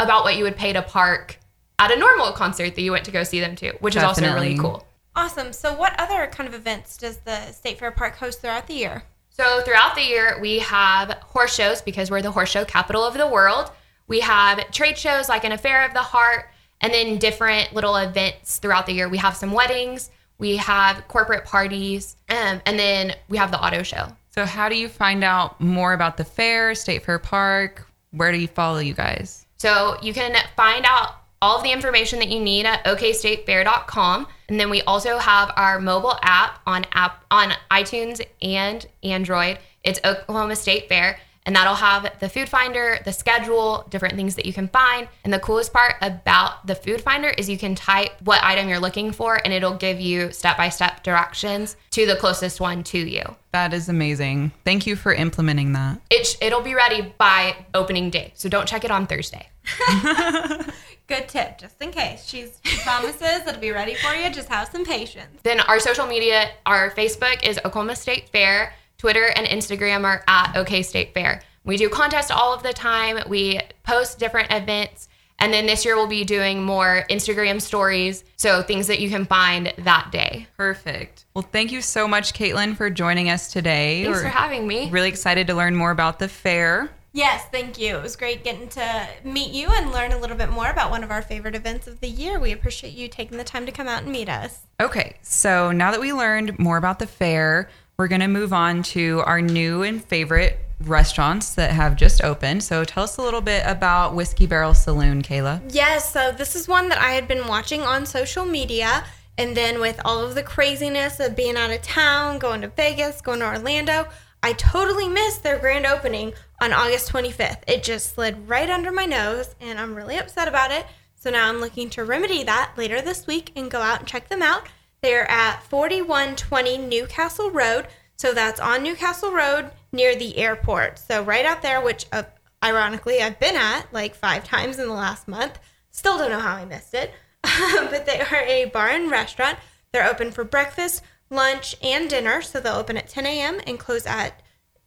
about 0.00 0.24
what 0.24 0.36
you 0.36 0.44
would 0.44 0.56
pay 0.56 0.72
to 0.72 0.82
park 0.82 1.38
at 1.78 1.90
a 1.90 1.96
normal 1.96 2.32
concert 2.32 2.74
that 2.74 2.82
you 2.82 2.92
went 2.92 3.04
to 3.04 3.10
go 3.10 3.22
see 3.24 3.40
them 3.40 3.56
to, 3.56 3.72
which 3.80 3.96
is 3.96 4.02
also 4.02 4.22
really 4.32 4.56
cool. 4.56 4.86
Awesome. 5.14 5.52
So 5.52 5.74
what 5.74 5.98
other 6.00 6.26
kind 6.28 6.48
of 6.48 6.54
events 6.54 6.96
does 6.96 7.18
the 7.18 7.52
State 7.52 7.78
Fair 7.78 7.90
Park 7.90 8.16
host 8.16 8.40
throughout 8.40 8.66
the 8.66 8.74
year? 8.74 9.02
So 9.28 9.60
throughout 9.62 9.94
the 9.94 10.02
year, 10.02 10.38
we 10.40 10.60
have 10.60 11.10
horse 11.22 11.54
shows 11.54 11.82
because 11.82 12.10
we're 12.10 12.22
the 12.22 12.30
horse 12.30 12.50
show 12.50 12.64
capital 12.64 13.04
of 13.04 13.14
the 13.14 13.26
world. 13.26 13.70
We 14.06 14.20
have 14.20 14.70
trade 14.70 14.96
shows 14.96 15.28
like 15.28 15.44
an 15.44 15.52
Affair 15.52 15.84
of 15.86 15.94
the 15.94 16.00
Heart, 16.00 16.48
and 16.80 16.92
then 16.92 17.18
different 17.18 17.72
little 17.72 17.96
events 17.96 18.58
throughout 18.58 18.86
the 18.86 18.92
year. 18.92 19.08
We 19.08 19.18
have 19.18 19.36
some 19.36 19.52
weddings, 19.52 20.10
we 20.42 20.56
have 20.56 21.06
corporate 21.06 21.44
parties, 21.44 22.16
um, 22.28 22.60
and 22.66 22.76
then 22.76 23.14
we 23.28 23.38
have 23.38 23.52
the 23.52 23.64
auto 23.64 23.84
show. 23.84 24.08
So, 24.30 24.44
how 24.44 24.68
do 24.68 24.76
you 24.76 24.88
find 24.88 25.22
out 25.22 25.60
more 25.60 25.92
about 25.92 26.16
the 26.16 26.24
fair, 26.24 26.74
State 26.74 27.04
Fair 27.04 27.20
Park? 27.20 27.86
Where 28.10 28.32
do 28.32 28.38
you 28.38 28.48
follow 28.48 28.80
you 28.80 28.92
guys? 28.92 29.46
So 29.58 29.96
you 30.02 30.12
can 30.12 30.36
find 30.56 30.84
out 30.88 31.14
all 31.40 31.58
of 31.58 31.62
the 31.62 31.70
information 31.70 32.18
that 32.18 32.28
you 32.28 32.40
need 32.40 32.66
at 32.66 32.84
okstatefair.com. 32.84 34.26
And 34.48 34.58
then 34.58 34.68
we 34.68 34.82
also 34.82 35.18
have 35.18 35.52
our 35.54 35.80
mobile 35.80 36.18
app 36.22 36.60
on 36.66 36.84
app 36.92 37.24
on 37.30 37.52
iTunes 37.70 38.20
and 38.42 38.84
Android. 39.04 39.60
It's 39.84 40.00
Oklahoma 40.04 40.56
State 40.56 40.88
Fair. 40.88 41.20
And 41.44 41.56
that'll 41.56 41.74
have 41.74 42.12
the 42.20 42.28
food 42.28 42.48
finder, 42.48 42.98
the 43.04 43.12
schedule, 43.12 43.84
different 43.90 44.14
things 44.14 44.36
that 44.36 44.46
you 44.46 44.52
can 44.52 44.68
find. 44.68 45.08
And 45.24 45.32
the 45.32 45.40
coolest 45.40 45.72
part 45.72 45.96
about 46.00 46.66
the 46.66 46.74
food 46.74 47.00
finder 47.00 47.28
is 47.28 47.48
you 47.48 47.58
can 47.58 47.74
type 47.74 48.12
what 48.22 48.42
item 48.44 48.68
you're 48.68 48.78
looking 48.78 49.10
for 49.10 49.40
and 49.44 49.52
it'll 49.52 49.76
give 49.76 50.00
you 50.00 50.30
step 50.32 50.56
by 50.56 50.68
step 50.68 51.02
directions 51.02 51.76
to 51.90 52.06
the 52.06 52.16
closest 52.16 52.60
one 52.60 52.84
to 52.84 52.98
you. 52.98 53.22
That 53.50 53.74
is 53.74 53.88
amazing. 53.88 54.52
Thank 54.64 54.86
you 54.86 54.96
for 54.96 55.12
implementing 55.12 55.72
that. 55.72 56.00
It, 56.10 56.26
sh- 56.26 56.36
it'll 56.40 56.62
be 56.62 56.74
ready 56.74 57.12
by 57.18 57.56
opening 57.74 58.08
day. 58.10 58.32
So 58.34 58.48
don't 58.48 58.66
check 58.66 58.84
it 58.84 58.90
on 58.90 59.06
Thursday. 59.06 59.48
Good 61.08 61.28
tip, 61.28 61.58
just 61.58 61.80
in 61.82 61.90
case. 61.90 62.26
She's, 62.26 62.58
she 62.64 62.78
promises 62.78 63.46
it'll 63.46 63.60
be 63.60 63.70
ready 63.70 63.94
for 63.94 64.14
you. 64.14 64.30
Just 64.30 64.48
have 64.48 64.68
some 64.68 64.84
patience. 64.84 65.40
Then 65.42 65.60
our 65.60 65.80
social 65.80 66.06
media, 66.06 66.50
our 66.64 66.90
Facebook 66.90 67.46
is 67.46 67.58
Oklahoma 67.58 67.96
State 67.96 68.28
Fair. 68.30 68.74
Twitter 69.02 69.32
and 69.34 69.48
Instagram 69.48 70.04
are 70.04 70.22
at 70.28 70.54
OK 70.54 70.80
State 70.84 71.12
Fair. 71.12 71.42
We 71.64 71.76
do 71.76 71.88
contests 71.88 72.30
all 72.30 72.54
of 72.54 72.62
the 72.62 72.72
time. 72.72 73.18
We 73.28 73.58
post 73.82 74.20
different 74.20 74.52
events. 74.52 75.08
And 75.40 75.52
then 75.52 75.66
this 75.66 75.84
year 75.84 75.96
we'll 75.96 76.06
be 76.06 76.22
doing 76.22 76.62
more 76.62 77.04
Instagram 77.10 77.60
stories. 77.60 78.22
So 78.36 78.62
things 78.62 78.86
that 78.86 79.00
you 79.00 79.10
can 79.10 79.24
find 79.24 79.74
that 79.78 80.12
day. 80.12 80.46
Perfect. 80.56 81.24
Well, 81.34 81.42
thank 81.42 81.72
you 81.72 81.80
so 81.82 82.06
much, 82.06 82.32
Caitlin, 82.32 82.76
for 82.76 82.90
joining 82.90 83.28
us 83.28 83.52
today. 83.52 84.04
Thanks 84.04 84.18
We're 84.18 84.22
for 84.22 84.28
having 84.28 84.68
me. 84.68 84.88
really 84.88 85.08
excited 85.08 85.48
to 85.48 85.54
learn 85.54 85.74
more 85.74 85.90
about 85.90 86.20
the 86.20 86.28
fair. 86.28 86.88
Yes, 87.14 87.44
thank 87.50 87.78
you. 87.78 87.98
It 87.98 88.02
was 88.02 88.16
great 88.16 88.42
getting 88.42 88.68
to 88.68 89.08
meet 89.22 89.52
you 89.52 89.68
and 89.68 89.92
learn 89.92 90.12
a 90.12 90.18
little 90.18 90.36
bit 90.36 90.48
more 90.48 90.70
about 90.70 90.90
one 90.90 91.04
of 91.04 91.10
our 91.10 91.20
favorite 91.20 91.54
events 91.54 91.86
of 91.86 92.00
the 92.00 92.08
year. 92.08 92.40
We 92.40 92.52
appreciate 92.52 92.94
you 92.94 93.06
taking 93.08 93.36
the 93.36 93.44
time 93.44 93.66
to 93.66 93.72
come 93.72 93.86
out 93.86 94.04
and 94.04 94.12
meet 94.12 94.30
us. 94.30 94.60
Okay, 94.80 95.16
so 95.20 95.72
now 95.72 95.90
that 95.90 96.00
we 96.00 96.14
learned 96.14 96.58
more 96.58 96.78
about 96.78 96.98
the 96.98 97.06
fair, 97.06 97.68
we're 97.96 98.08
going 98.08 98.20
to 98.20 98.28
move 98.28 98.52
on 98.52 98.82
to 98.82 99.22
our 99.26 99.40
new 99.40 99.82
and 99.82 100.04
favorite 100.04 100.58
restaurants 100.80 101.54
that 101.54 101.70
have 101.70 101.96
just 101.96 102.22
opened. 102.24 102.62
So 102.62 102.84
tell 102.84 103.04
us 103.04 103.16
a 103.16 103.22
little 103.22 103.40
bit 103.40 103.62
about 103.66 104.14
Whiskey 104.14 104.46
Barrel 104.46 104.74
Saloon, 104.74 105.22
Kayla. 105.22 105.62
Yes, 105.72 106.12
so 106.12 106.32
this 106.32 106.56
is 106.56 106.66
one 106.66 106.88
that 106.88 106.98
I 106.98 107.12
had 107.12 107.28
been 107.28 107.46
watching 107.46 107.82
on 107.82 108.06
social 108.06 108.44
media. 108.44 109.04
And 109.38 109.56
then 109.56 109.80
with 109.80 110.00
all 110.04 110.22
of 110.22 110.34
the 110.34 110.42
craziness 110.42 111.20
of 111.20 111.36
being 111.36 111.56
out 111.56 111.70
of 111.70 111.82
town, 111.82 112.38
going 112.38 112.60
to 112.62 112.68
Vegas, 112.68 113.20
going 113.20 113.40
to 113.40 113.46
Orlando, 113.46 114.08
I 114.42 114.52
totally 114.54 115.08
missed 115.08 115.42
their 115.42 115.58
grand 115.58 115.86
opening 115.86 116.32
on 116.60 116.72
August 116.72 117.12
25th. 117.12 117.62
It 117.66 117.82
just 117.82 118.14
slid 118.14 118.48
right 118.48 118.68
under 118.68 118.90
my 118.90 119.06
nose, 119.06 119.54
and 119.60 119.78
I'm 119.78 119.94
really 119.94 120.18
upset 120.18 120.48
about 120.48 120.72
it. 120.72 120.84
So 121.14 121.30
now 121.30 121.48
I'm 121.48 121.60
looking 121.60 121.88
to 121.90 122.04
remedy 122.04 122.42
that 122.42 122.72
later 122.76 123.00
this 123.00 123.26
week 123.26 123.52
and 123.54 123.70
go 123.70 123.80
out 123.80 124.00
and 124.00 124.08
check 124.08 124.28
them 124.28 124.42
out. 124.42 124.66
They're 125.02 125.28
at 125.28 125.64
4120 125.64 126.78
Newcastle 126.78 127.50
Road. 127.50 127.88
So 128.14 128.32
that's 128.32 128.60
on 128.60 128.84
Newcastle 128.84 129.32
Road 129.32 129.72
near 129.90 130.14
the 130.14 130.38
airport. 130.38 131.00
So 131.00 131.24
right 131.24 131.44
out 131.44 131.60
there, 131.60 131.80
which 131.80 132.06
uh, 132.12 132.22
ironically 132.62 133.20
I've 133.20 133.40
been 133.40 133.56
at 133.56 133.92
like 133.92 134.14
five 134.14 134.44
times 134.44 134.78
in 134.78 134.86
the 134.86 134.94
last 134.94 135.26
month. 135.26 135.58
Still 135.90 136.18
don't 136.18 136.30
know 136.30 136.38
how 136.38 136.54
I 136.54 136.64
missed 136.64 136.94
it. 136.94 137.10
but 137.42 138.06
they 138.06 138.20
are 138.20 138.44
a 138.46 138.66
bar 138.66 138.90
and 138.90 139.10
restaurant. 139.10 139.58
They're 139.92 140.08
open 140.08 140.30
for 140.30 140.44
breakfast, 140.44 141.02
lunch, 141.30 141.76
and 141.82 142.08
dinner. 142.08 142.40
So 142.40 142.60
they'll 142.60 142.76
open 142.76 142.96
at 142.96 143.08
10 143.08 143.26
a.m. 143.26 143.60
and 143.66 143.80
close 143.80 144.06
at 144.06 144.40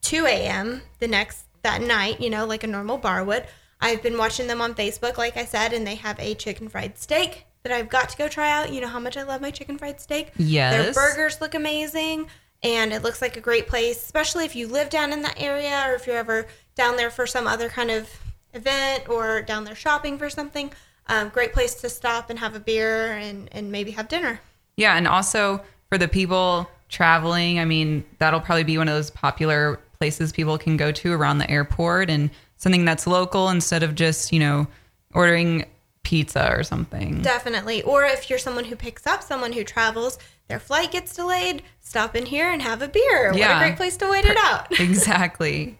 2 0.03 0.25
a.m. 0.27 0.81
the 0.99 1.09
next 1.09 1.45
that 1.63 1.81
night. 1.81 2.21
You 2.21 2.29
know, 2.29 2.45
like 2.45 2.63
a 2.63 2.67
normal 2.67 2.97
bar 2.97 3.25
would. 3.25 3.47
I've 3.81 4.01
been 4.01 4.17
watching 4.17 4.47
them 4.47 4.61
on 4.61 4.75
Facebook, 4.75 5.17
like 5.17 5.35
I 5.35 5.43
said, 5.43 5.73
and 5.73 5.85
they 5.85 5.95
have 5.95 6.17
a 6.21 6.35
chicken 6.35 6.69
fried 6.69 6.97
steak 6.97 7.45
that 7.65 7.73
I've 7.73 7.89
got 7.89 8.09
to 8.09 8.17
go 8.17 8.27
try 8.27 8.51
out. 8.51 8.71
You 8.71 8.79
know 8.79 8.87
how 8.87 8.99
much 8.99 9.17
I 9.17 9.23
love 9.23 9.41
my 9.41 9.49
chicken 9.49 9.79
fried 9.79 9.99
steak. 9.99 10.31
Yes. 10.37 10.71
Their 10.71 10.93
burgers 10.93 11.41
look 11.41 11.55
amazing, 11.55 12.27
and 12.61 12.93
it 12.93 13.01
looks 13.01 13.23
like 13.23 13.37
a 13.37 13.41
great 13.41 13.67
place, 13.67 13.97
especially 13.97 14.45
if 14.45 14.55
you 14.55 14.67
live 14.67 14.91
down 14.91 15.11
in 15.11 15.23
that 15.23 15.41
area 15.41 15.83
or 15.87 15.95
if 15.95 16.05
you're 16.05 16.15
ever 16.15 16.45
down 16.75 16.95
there 16.95 17.09
for 17.09 17.25
some 17.25 17.47
other 17.47 17.67
kind 17.67 17.89
of 17.89 18.07
event 18.53 19.09
or 19.09 19.41
down 19.41 19.63
there 19.63 19.73
shopping 19.73 20.19
for 20.19 20.29
something. 20.29 20.71
Um, 21.07 21.29
great 21.29 21.53
place 21.53 21.73
to 21.75 21.89
stop 21.89 22.29
and 22.29 22.37
have 22.37 22.55
a 22.55 22.59
beer 22.59 23.13
and, 23.13 23.49
and 23.51 23.71
maybe 23.71 23.91
have 23.91 24.07
dinner. 24.07 24.39
Yeah, 24.77 24.95
and 24.95 25.07
also 25.07 25.61
for 25.89 25.97
the 25.97 26.07
people 26.07 26.69
traveling, 26.89 27.59
I 27.59 27.65
mean, 27.65 28.05
that'll 28.19 28.41
probably 28.41 28.63
be 28.63 28.77
one 28.77 28.87
of 28.87 28.93
those 28.93 29.09
popular 29.09 29.79
places 29.97 30.31
people 30.31 30.57
can 30.59 30.77
go 30.77 30.91
to 30.91 31.13
around 31.13 31.39
the 31.39 31.49
airport 31.49 32.11
and 32.11 32.29
something 32.57 32.85
that's 32.85 33.07
local 33.07 33.49
instead 33.49 33.81
of 33.81 33.95
just, 33.95 34.31
you 34.31 34.39
know, 34.39 34.67
ordering 35.13 35.65
pizza 36.05 36.49
or 36.51 36.63
something. 36.63 37.21
Definitely. 37.21 37.81
Or 37.81 38.05
if 38.05 38.29
you're 38.29 38.39
someone 38.39 38.63
who 38.63 38.75
picks 38.77 39.05
up 39.05 39.21
someone 39.21 39.51
who 39.51 39.65
travels, 39.65 40.17
their 40.47 40.59
flight 40.59 40.91
gets 40.91 41.15
delayed, 41.15 41.63
stop 41.81 42.15
in 42.15 42.25
here 42.25 42.49
and 42.49 42.61
have 42.61 42.81
a 42.81 42.87
beer. 42.87 43.33
What 43.33 43.41
a 43.41 43.59
great 43.59 43.75
place 43.75 43.97
to 43.97 44.09
wait 44.09 44.25
it 44.25 44.37
out. 44.37 44.67
exactly. 44.79 45.77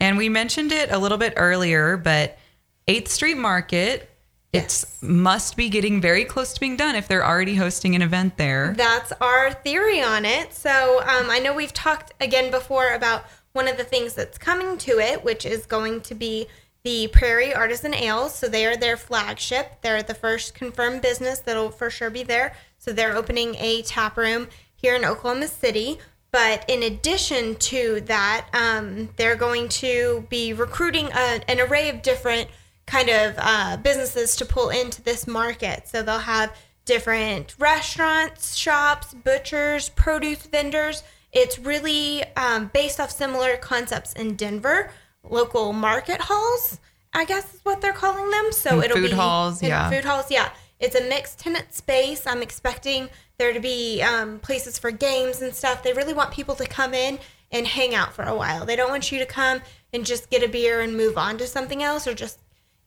And 0.00 0.16
we 0.16 0.28
mentioned 0.28 0.70
it 0.70 0.92
a 0.92 0.98
little 0.98 1.18
bit 1.18 1.32
earlier, 1.36 1.96
but 1.96 2.38
8th 2.86 3.08
Street 3.08 3.38
Market, 3.38 4.10
it's 4.52 5.02
must 5.02 5.56
be 5.56 5.70
getting 5.70 6.00
very 6.00 6.26
close 6.26 6.52
to 6.52 6.60
being 6.60 6.76
done 6.76 6.94
if 6.94 7.08
they're 7.08 7.26
already 7.26 7.54
hosting 7.54 7.94
an 7.96 8.02
event 8.02 8.36
there. 8.36 8.74
That's 8.76 9.12
our 9.12 9.50
theory 9.52 10.02
on 10.02 10.26
it. 10.26 10.52
So 10.52 11.00
um, 11.00 11.30
I 11.30 11.38
know 11.38 11.54
we've 11.54 11.72
talked 11.72 12.12
again 12.20 12.50
before 12.50 12.92
about 12.92 13.24
one 13.52 13.66
of 13.66 13.78
the 13.78 13.84
things 13.84 14.12
that's 14.12 14.36
coming 14.36 14.76
to 14.78 14.98
it, 14.98 15.24
which 15.24 15.46
is 15.46 15.64
going 15.64 16.02
to 16.02 16.14
be 16.14 16.48
the 16.84 17.08
Prairie 17.08 17.54
Artisan 17.54 17.94
Ales. 17.94 18.34
So 18.34 18.48
they 18.48 18.66
are 18.66 18.76
their 18.76 18.96
flagship. 18.96 19.80
They're 19.82 20.02
the 20.02 20.14
first 20.14 20.54
confirmed 20.54 21.02
business 21.02 21.38
that'll 21.38 21.70
for 21.70 21.90
sure 21.90 22.10
be 22.10 22.22
there. 22.22 22.54
So 22.78 22.92
they're 22.92 23.16
opening 23.16 23.54
a 23.56 23.82
tap 23.82 24.16
room 24.16 24.48
here 24.74 24.96
in 24.96 25.04
Oklahoma 25.04 25.48
City. 25.48 25.98
But 26.32 26.64
in 26.68 26.82
addition 26.82 27.56
to 27.56 28.00
that, 28.06 28.48
um, 28.54 29.10
they're 29.16 29.36
going 29.36 29.68
to 29.68 30.26
be 30.30 30.52
recruiting 30.54 31.08
a, 31.12 31.40
an 31.48 31.60
array 31.60 31.90
of 31.90 32.02
different 32.02 32.48
kind 32.86 33.10
of 33.10 33.34
uh, 33.38 33.76
businesses 33.76 34.34
to 34.36 34.46
pull 34.46 34.70
into 34.70 35.02
this 35.02 35.26
market. 35.26 35.86
So 35.86 36.02
they'll 36.02 36.18
have 36.18 36.56
different 36.84 37.54
restaurants, 37.58 38.56
shops, 38.56 39.14
butchers, 39.14 39.90
produce 39.90 40.46
vendors. 40.46 41.02
It's 41.32 41.58
really 41.58 42.24
um, 42.34 42.70
based 42.72 42.98
off 42.98 43.10
similar 43.10 43.56
concepts 43.56 44.14
in 44.14 44.34
Denver, 44.34 44.90
local 45.28 45.72
market 45.72 46.20
halls. 46.20 46.78
I 47.14 47.24
guess 47.26 47.54
is 47.54 47.60
what 47.62 47.80
they're 47.80 47.92
calling 47.92 48.30
them. 48.30 48.52
So 48.52 48.70
And 48.70 48.84
it'll 48.84 48.96
food 48.96 49.10
be 49.10 49.16
halls, 49.16 49.62
yeah. 49.62 49.90
food 49.90 50.04
halls. 50.04 50.30
Yeah, 50.30 50.50
it's 50.80 50.96
a 50.96 51.08
mixed 51.08 51.38
tenant 51.40 51.74
space. 51.74 52.26
I'm 52.26 52.42
expecting 52.42 53.08
there 53.38 53.52
to 53.52 53.60
be 53.60 54.02
um, 54.02 54.38
places 54.38 54.78
for 54.78 54.90
games 54.90 55.42
and 55.42 55.54
stuff. 55.54 55.82
They 55.82 55.92
really 55.92 56.14
want 56.14 56.30
people 56.30 56.54
to 56.54 56.66
come 56.66 56.94
in 56.94 57.18
and 57.50 57.66
hang 57.66 57.94
out 57.94 58.14
for 58.14 58.22
a 58.22 58.34
while. 58.34 58.64
They 58.64 58.76
don't 58.76 58.90
want 58.90 59.12
you 59.12 59.18
to 59.18 59.26
come 59.26 59.60
and 59.92 60.06
just 60.06 60.30
get 60.30 60.42
a 60.42 60.48
beer 60.48 60.80
and 60.80 60.96
move 60.96 61.18
on 61.18 61.36
to 61.38 61.46
something 61.46 61.82
else 61.82 62.06
or 62.06 62.14
just 62.14 62.38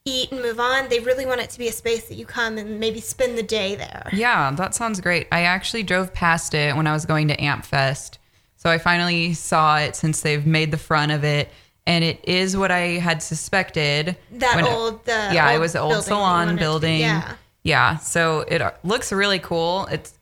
eat 0.05 0.31
and 0.31 0.41
move 0.41 0.59
on. 0.59 0.89
They 0.89 0.99
really 0.99 1.25
want 1.25 1.41
it 1.41 1.49
to 1.51 1.59
be 1.59 1.67
a 1.67 1.71
space 1.71 2.07
that 2.07 2.15
you 2.15 2.25
come 2.25 2.57
and 2.57 2.79
maybe 2.79 2.99
spend 2.99 3.37
the 3.37 3.43
day 3.43 3.75
there. 3.75 4.09
Yeah, 4.11 4.51
that 4.51 4.73
sounds 4.73 5.01
great. 5.01 5.27
I 5.31 5.41
actually 5.41 5.83
drove 5.83 6.13
past 6.13 6.53
it 6.53 6.75
when 6.75 6.87
I 6.87 6.93
was 6.93 7.05
going 7.05 7.27
to 7.27 7.41
Amp 7.43 7.65
Fest. 7.65 8.19
So 8.55 8.69
I 8.69 8.77
finally 8.77 9.33
saw 9.33 9.77
it 9.77 9.95
since 9.95 10.21
they've 10.21 10.45
made 10.45 10.71
the 10.71 10.77
front 10.77 11.11
of 11.11 11.23
it. 11.23 11.49
And 11.87 12.03
it 12.03 12.19
is 12.23 12.57
what 12.57 12.71
I 12.71 12.97
had 12.97 13.21
suspected. 13.21 14.17
That 14.31 14.63
old, 14.63 15.05
the 15.05 15.29
yeah, 15.31 15.51
it 15.51 15.59
was 15.59 15.73
the 15.73 15.79
old 15.79 15.91
building 15.91 16.07
salon 16.07 16.55
building. 16.55 16.99
yeah. 16.99 17.35
Yeah. 17.63 17.97
So 17.97 18.41
it 18.41 18.61
looks 18.83 19.11
really 19.11 19.39
cool. 19.39 19.87
It's 19.91 20.13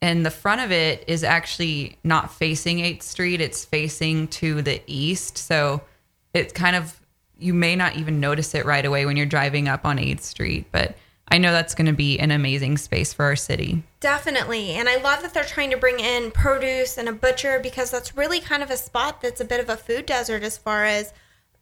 and 0.00 0.26
the 0.26 0.30
front 0.30 0.60
of 0.60 0.72
it 0.72 1.04
is 1.06 1.22
actually 1.22 1.96
not 2.02 2.32
facing 2.32 2.78
8th 2.78 3.02
Street, 3.04 3.40
it's 3.40 3.64
facing 3.64 4.26
to 4.28 4.60
the 4.62 4.82
east. 4.88 5.38
So 5.38 5.82
it's 6.34 6.52
kind 6.52 6.74
of 6.74 6.98
you 7.38 7.54
may 7.54 7.76
not 7.76 7.96
even 7.96 8.20
notice 8.20 8.54
it 8.54 8.64
right 8.64 8.84
away 8.84 9.06
when 9.06 9.16
you're 9.16 9.26
driving 9.26 9.68
up 9.68 9.84
on 9.84 9.98
8th 9.98 10.22
Street, 10.22 10.66
but 10.72 10.96
I 11.28 11.38
know 11.38 11.52
that's 11.52 11.74
going 11.74 11.86
to 11.86 11.92
be 11.92 12.18
an 12.18 12.30
amazing 12.30 12.76
space 12.76 13.12
for 13.12 13.24
our 13.24 13.36
city. 13.36 13.82
Definitely. 14.00 14.72
And 14.72 14.88
I 14.88 14.96
love 14.96 15.22
that 15.22 15.32
they're 15.32 15.44
trying 15.44 15.70
to 15.70 15.76
bring 15.76 16.00
in 16.00 16.30
produce 16.30 16.98
and 16.98 17.08
a 17.08 17.12
butcher 17.12 17.58
because 17.60 17.90
that's 17.90 18.16
really 18.16 18.40
kind 18.40 18.62
of 18.62 18.70
a 18.70 18.76
spot 18.76 19.20
that's 19.20 19.40
a 19.40 19.44
bit 19.44 19.60
of 19.60 19.68
a 19.68 19.76
food 19.76 20.06
desert 20.06 20.42
as 20.42 20.58
far 20.58 20.84
as 20.84 21.12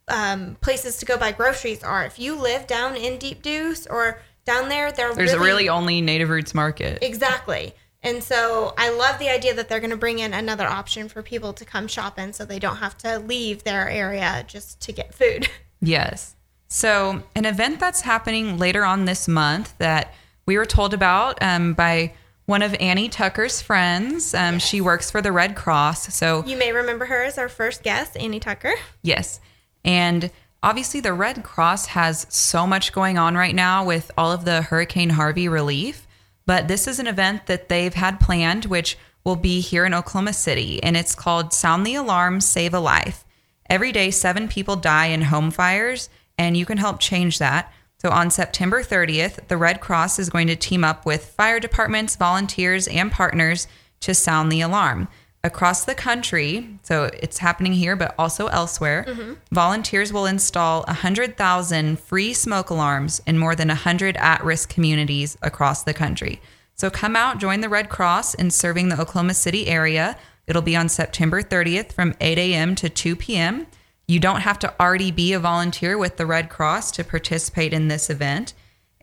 um, 0.07 0.57
places 0.61 0.97
to 0.97 1.05
go 1.05 1.17
buy 1.17 1.31
groceries 1.31 1.83
are. 1.83 2.05
If 2.05 2.19
you 2.19 2.35
live 2.35 2.67
down 2.67 2.95
in 2.95 3.17
Deep 3.17 3.41
Deuce 3.41 3.87
or 3.87 4.21
down 4.45 4.69
there, 4.69 4.91
there 4.91 5.13
There's 5.13 5.33
really, 5.33 5.45
really 5.45 5.69
only 5.69 6.01
Native 6.01 6.29
Roots 6.29 6.53
Market. 6.53 6.99
Exactly. 7.01 7.73
And 8.03 8.23
so 8.23 8.73
I 8.77 8.89
love 8.89 9.19
the 9.19 9.29
idea 9.29 9.53
that 9.53 9.69
they're 9.69 9.79
going 9.79 9.91
to 9.91 9.97
bring 9.97 10.19
in 10.19 10.33
another 10.33 10.65
option 10.65 11.07
for 11.07 11.21
people 11.21 11.53
to 11.53 11.65
come 11.65 11.87
shop 11.87 12.17
in 12.17 12.33
so 12.33 12.45
they 12.45 12.59
don't 12.59 12.77
have 12.77 12.97
to 12.99 13.19
leave 13.19 13.63
their 13.63 13.87
area 13.87 14.43
just 14.47 14.81
to 14.81 14.91
get 14.91 15.13
food. 15.13 15.47
Yes. 15.83 16.35
So, 16.73 17.21
an 17.35 17.43
event 17.43 17.81
that's 17.81 17.99
happening 17.99 18.57
later 18.57 18.85
on 18.85 19.03
this 19.03 19.27
month 19.27 19.77
that 19.79 20.13
we 20.45 20.57
were 20.57 20.65
told 20.65 20.93
about 20.93 21.37
um, 21.43 21.73
by 21.73 22.13
one 22.45 22.61
of 22.61 22.73
Annie 22.79 23.09
Tucker's 23.09 23.61
friends. 23.61 24.33
Um, 24.33 24.57
She 24.57 24.79
works 24.79 25.11
for 25.11 25.21
the 25.21 25.33
Red 25.33 25.57
Cross. 25.57 26.15
So, 26.15 26.45
You 26.45 26.55
may 26.55 26.71
remember 26.71 27.07
her 27.07 27.23
as 27.23 27.37
our 27.37 27.49
first 27.49 27.83
guest, 27.83 28.15
Annie 28.15 28.39
Tucker. 28.39 28.73
yes. 29.03 29.41
And 29.83 30.31
obviously, 30.63 31.01
the 31.01 31.11
Red 31.11 31.43
Cross 31.43 31.87
has 31.87 32.25
so 32.29 32.65
much 32.65 32.93
going 32.93 33.17
on 33.17 33.35
right 33.35 33.53
now 33.53 33.83
with 33.83 34.09
all 34.17 34.31
of 34.31 34.45
the 34.45 34.61
Hurricane 34.61 35.09
Harvey 35.09 35.49
relief. 35.49 36.07
But 36.45 36.69
this 36.69 36.87
is 36.87 36.99
an 36.99 37.07
event 37.07 37.47
that 37.47 37.67
they've 37.67 37.93
had 37.93 38.21
planned, 38.21 38.63
which 38.65 38.97
will 39.25 39.35
be 39.35 39.59
here 39.59 39.85
in 39.85 39.93
Oklahoma 39.93 40.31
City. 40.31 40.81
And 40.81 40.95
it's 40.95 41.15
called 41.15 41.51
Sound 41.51 41.85
the 41.85 41.95
Alarm, 41.95 42.39
Save 42.39 42.73
a 42.73 42.79
Life. 42.79 43.25
Every 43.69 43.91
day, 43.91 44.09
seven 44.09 44.47
people 44.47 44.77
die 44.77 45.07
in 45.07 45.23
home 45.23 45.51
fires, 45.51 46.09
and 46.37 46.55
you 46.57 46.65
can 46.65 46.77
help 46.77 46.99
change 46.99 47.39
that. 47.39 47.71
So 48.01 48.09
on 48.09 48.31
September 48.31 48.81
30th, 48.81 49.47
the 49.47 49.57
Red 49.57 49.79
Cross 49.79 50.17
is 50.17 50.29
going 50.29 50.47
to 50.47 50.55
team 50.55 50.83
up 50.83 51.05
with 51.05 51.25
fire 51.25 51.59
departments, 51.59 52.15
volunteers, 52.15 52.87
and 52.87 53.11
partners 53.11 53.67
to 53.99 54.15
sound 54.15 54.51
the 54.51 54.61
alarm. 54.61 55.07
Across 55.43 55.85
the 55.85 55.95
country, 55.95 56.79
so 56.83 57.11
it's 57.13 57.39
happening 57.39 57.73
here, 57.73 57.95
but 57.95 58.13
also 58.17 58.47
elsewhere, 58.47 59.05
mm-hmm. 59.07 59.33
volunteers 59.51 60.13
will 60.13 60.27
install 60.27 60.83
100,000 60.83 61.99
free 61.99 62.33
smoke 62.33 62.69
alarms 62.69 63.21
in 63.25 63.37
more 63.37 63.55
than 63.55 63.69
100 63.69 64.17
at 64.17 64.43
risk 64.43 64.69
communities 64.69 65.37
across 65.41 65.83
the 65.83 65.93
country. 65.93 66.41
So 66.75 66.89
come 66.89 67.15
out, 67.15 67.39
join 67.39 67.61
the 67.61 67.69
Red 67.69 67.89
Cross 67.89 68.35
in 68.35 68.49
serving 68.49 68.89
the 68.89 68.99
Oklahoma 68.99 69.35
City 69.35 69.67
area. 69.67 70.17
It'll 70.47 70.63
be 70.63 70.75
on 70.75 70.89
September 70.89 71.43
30th 71.43 71.91
from 71.91 72.15
8 72.19 72.37
a.m. 72.39 72.75
to 72.75 72.89
2 72.89 73.15
p.m. 73.15 73.67
You 74.11 74.19
don't 74.19 74.41
have 74.41 74.59
to 74.59 74.73
already 74.77 75.09
be 75.09 75.31
a 75.31 75.39
volunteer 75.39 75.97
with 75.97 76.17
the 76.17 76.25
Red 76.25 76.49
Cross 76.49 76.91
to 76.91 77.05
participate 77.05 77.71
in 77.71 77.87
this 77.87 78.09
event. 78.09 78.53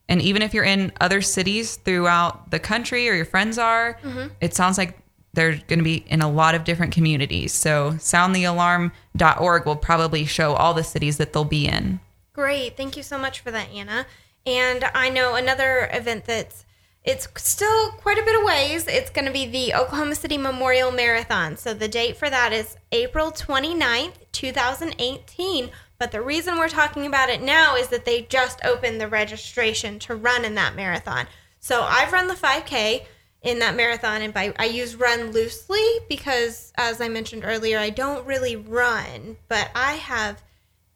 And 0.10 0.22
even 0.22 0.42
if 0.42 0.54
you're 0.54 0.64
in 0.64 0.92
other 1.00 1.22
cities 1.22 1.78
throughout 1.78 2.52
the 2.52 2.60
country 2.60 3.10
or 3.10 3.14
your 3.14 3.26
friends 3.26 3.58
are, 3.58 3.98
mm-hmm. 4.04 4.28
it 4.42 4.54
sounds 4.54 4.78
like 4.78 4.98
they're 5.34 5.56
going 5.68 5.80
to 5.80 5.84
be 5.84 6.04
in 6.08 6.22
a 6.22 6.30
lot 6.30 6.56
of 6.56 6.64
different 6.64 6.94
communities. 6.94 7.54
So 7.54 7.94
soundthealarm.org 7.94 9.66
will 9.66 9.76
probably 9.76 10.26
show 10.26 10.54
all 10.54 10.74
the 10.74 10.84
cities 10.84 11.18
that 11.18 11.34
they'll 11.34 11.46
be 11.46 11.68
in. 11.68 12.00
Great. 12.34 12.78
Thank 12.78 12.98
you 12.98 13.04
so 13.04 13.18
much 13.18 13.40
for 13.40 13.52
that, 13.52 13.70
Anna. 13.74 14.06
And 14.46 14.84
I 14.94 15.10
know 15.10 15.36
another 15.36 15.90
event 15.92 16.26
that's 16.26 16.66
it's 17.04 17.28
still 17.36 17.92
quite 17.92 18.18
a 18.18 18.24
bit 18.24 18.40
of 18.40 18.46
ways. 18.46 18.88
It's 18.88 19.10
going 19.10 19.26
to 19.26 19.32
be 19.32 19.46
the 19.46 19.74
Oklahoma 19.74 20.16
City 20.16 20.38
Memorial 20.38 20.90
Marathon. 20.90 21.58
So 21.58 21.74
the 21.74 21.90
date 21.90 22.16
for 22.16 22.30
that 22.30 22.54
is 22.54 22.78
April 22.94 23.30
29th, 23.32 24.14
2018. 24.32 25.70
But 26.04 26.12
the 26.12 26.22
reason 26.22 26.58
we're 26.58 26.68
talking 26.68 27.06
about 27.06 27.30
it 27.30 27.42
now 27.42 27.78
is 27.78 27.88
that 27.88 28.04
they 28.04 28.24
just 28.24 28.60
opened 28.66 29.00
the 29.00 29.08
registration 29.08 30.00
to 30.00 30.18
run 30.18 30.44
in 30.44 30.54
that 30.56 30.76
marathon. 30.76 31.28
So 31.62 31.84
I've 31.84 32.12
run 32.12 32.28
the 32.28 32.34
5K 32.34 33.06
in 33.42 33.60
that 33.60 33.74
marathon 33.78 34.22
and 34.22 34.34
by 34.34 34.54
I 34.60 34.66
use 34.66 34.98
run 34.98 35.32
loosely 35.32 35.82
because 36.10 36.74
as 36.76 37.00
I 37.00 37.08
mentioned 37.08 37.44
earlier, 37.46 37.80
I 37.80 37.90
don't 37.90 38.26
really 38.28 38.58
run, 38.58 39.38
but 39.48 39.72
I 39.74 39.94
have 39.94 40.44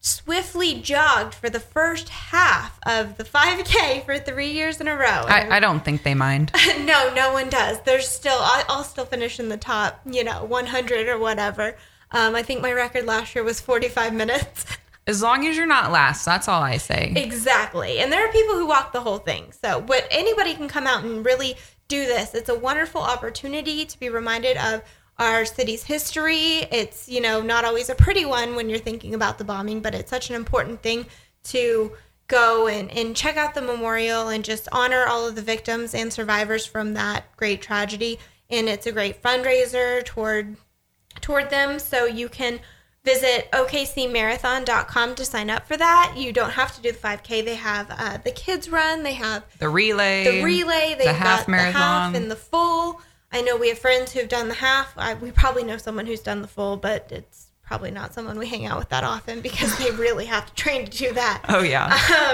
swiftly 0.02 0.74
jogged 0.74 1.34
for 1.34 1.50
the 1.50 1.62
first 1.62 2.10
half 2.10 2.78
of 2.86 3.16
the 3.16 3.24
5K 3.24 4.04
for 4.06 4.20
three 4.20 4.52
years 4.52 4.82
in 4.82 4.90
a 4.90 4.98
row. 4.98 5.24
I, 5.26 5.48
I 5.56 5.60
don't 5.62 5.86
think 5.86 6.04
they 6.04 6.16
mind. 6.16 6.52
no, 6.80 7.14
no 7.14 7.32
one 7.32 7.50
does. 7.50 7.80
There's 7.84 8.10
still, 8.10 8.40
I- 8.40 8.66
I'll 8.68 8.84
still 8.84 9.06
finish 9.06 9.40
in 9.40 9.48
the 9.48 9.56
top, 9.56 10.02
you 10.06 10.26
know, 10.26 10.44
100 10.44 11.08
or 11.08 11.18
whatever. 11.18 11.78
Um, 12.12 12.36
I 12.36 12.44
think 12.44 12.62
my 12.62 12.74
record 12.74 13.06
last 13.06 13.36
year 13.36 13.46
was 13.46 13.62
45 13.62 14.14
minutes. 14.14 14.66
As 15.08 15.22
long 15.22 15.48
as 15.48 15.56
you're 15.56 15.66
not 15.66 15.92
last, 15.92 16.26
that's 16.26 16.50
all 16.50 16.62
I 16.62 16.78
say. 16.78 17.14
Exactly. 17.16 18.00
And 18.00 18.12
there 18.12 18.28
are 18.28 18.32
people 18.32 18.56
who 18.56 18.68
walk 18.68 18.92
the 18.92 19.00
whole 19.00 19.20
thing. 19.20 19.54
So, 19.54 19.80
but 19.80 20.06
anybody 20.12 20.54
can 20.54 20.68
come 20.68 20.86
out 20.86 21.06
and 21.06 21.26
really 21.26 21.56
do 21.88 22.06
this. 22.06 22.34
It's 22.34 22.50
a 22.50 22.60
wonderful 22.60 23.02
opportunity 23.02 23.86
to 23.86 24.00
be 24.00 24.10
reminded 24.10 24.58
of 24.58 24.84
our 25.18 25.46
city's 25.46 25.84
history. 25.84 26.68
It's, 26.72 27.08
you 27.08 27.22
know, 27.22 27.42
not 27.42 27.64
always 27.64 27.90
a 27.90 27.96
pretty 27.96 28.26
one 28.26 28.56
when 28.56 28.70
you're 28.70 28.80
thinking 28.80 29.16
about 29.16 29.38
the 29.38 29.46
bombing, 29.46 29.80
but 29.80 29.96
it's 29.96 30.10
such 30.10 30.30
an 30.30 30.36
important 30.36 30.84
thing 30.84 31.06
to 31.46 31.94
go 32.28 32.68
and, 32.68 32.92
and 32.92 33.16
check 33.16 33.38
out 33.38 33.56
the 33.56 33.62
memorial 33.62 34.28
and 34.28 34.44
just 34.44 34.68
honor 34.74 35.06
all 35.06 35.26
of 35.26 35.36
the 35.36 35.42
victims 35.42 35.96
and 35.96 36.12
survivors 36.12 36.66
from 36.66 36.94
that 36.96 37.36
great 37.38 37.62
tragedy. 37.62 38.20
And 38.50 38.68
it's 38.68 38.86
a 38.86 38.92
great 38.92 39.24
fundraiser 39.24 40.04
toward 40.04 40.58
toward 41.22 41.50
them. 41.50 41.80
So 41.80 42.06
you 42.06 42.30
can 42.30 42.60
visit 43.04 43.50
okcmarathon.com 43.52 45.16
to 45.16 45.26
sign 45.26 45.50
up 45.50 45.68
for 45.68 45.78
that. 45.78 46.14
You 46.18 46.34
don't 46.34 46.52
have 46.52 46.76
to 46.76 46.82
do 46.82 46.92
the 46.92 46.98
5K. 46.98 47.44
They 47.46 47.56
have 47.56 47.88
uh, 47.90 48.18
the 48.24 48.32
kids 48.32 48.70
run. 48.70 49.04
They 49.04 49.14
have 49.14 49.44
The 49.60 49.70
relay, 49.70 50.24
the 50.40 50.44
relay. 50.44 50.96
They've 50.98 51.08
the 51.08 51.14
half 51.14 51.46
got 51.46 51.52
the 51.52 51.58
half 51.58 52.16
and 52.16 52.30
the 52.32 52.36
full. 52.36 53.02
I 53.32 53.42
know 53.42 53.58
we 53.58 53.70
have 53.70 53.80
friends 53.80 54.14
who've 54.14 54.30
done 54.30 54.48
the 54.48 54.54
half. 54.56 54.94
I, 54.98 55.14
we 55.16 55.32
probably 55.32 55.64
know 55.64 55.78
someone 55.78 56.06
who's 56.06 56.22
done 56.22 56.42
the 56.42 56.48
full, 56.48 56.78
but 56.78 57.12
it's 57.12 57.48
probably 57.64 57.92
not 57.92 58.14
someone 58.14 58.40
we 58.40 58.48
hang 58.48 58.66
out 58.66 58.80
with 58.80 58.90
that 58.90 59.04
often 59.04 59.42
because 59.42 59.78
they 59.78 59.92
really 59.92 60.26
have 60.26 60.46
to 60.46 60.54
train 60.56 60.86
to 60.86 60.92
do 60.98 61.14
that. 61.14 61.44
oh 61.50 61.62
yeah, 61.62 61.88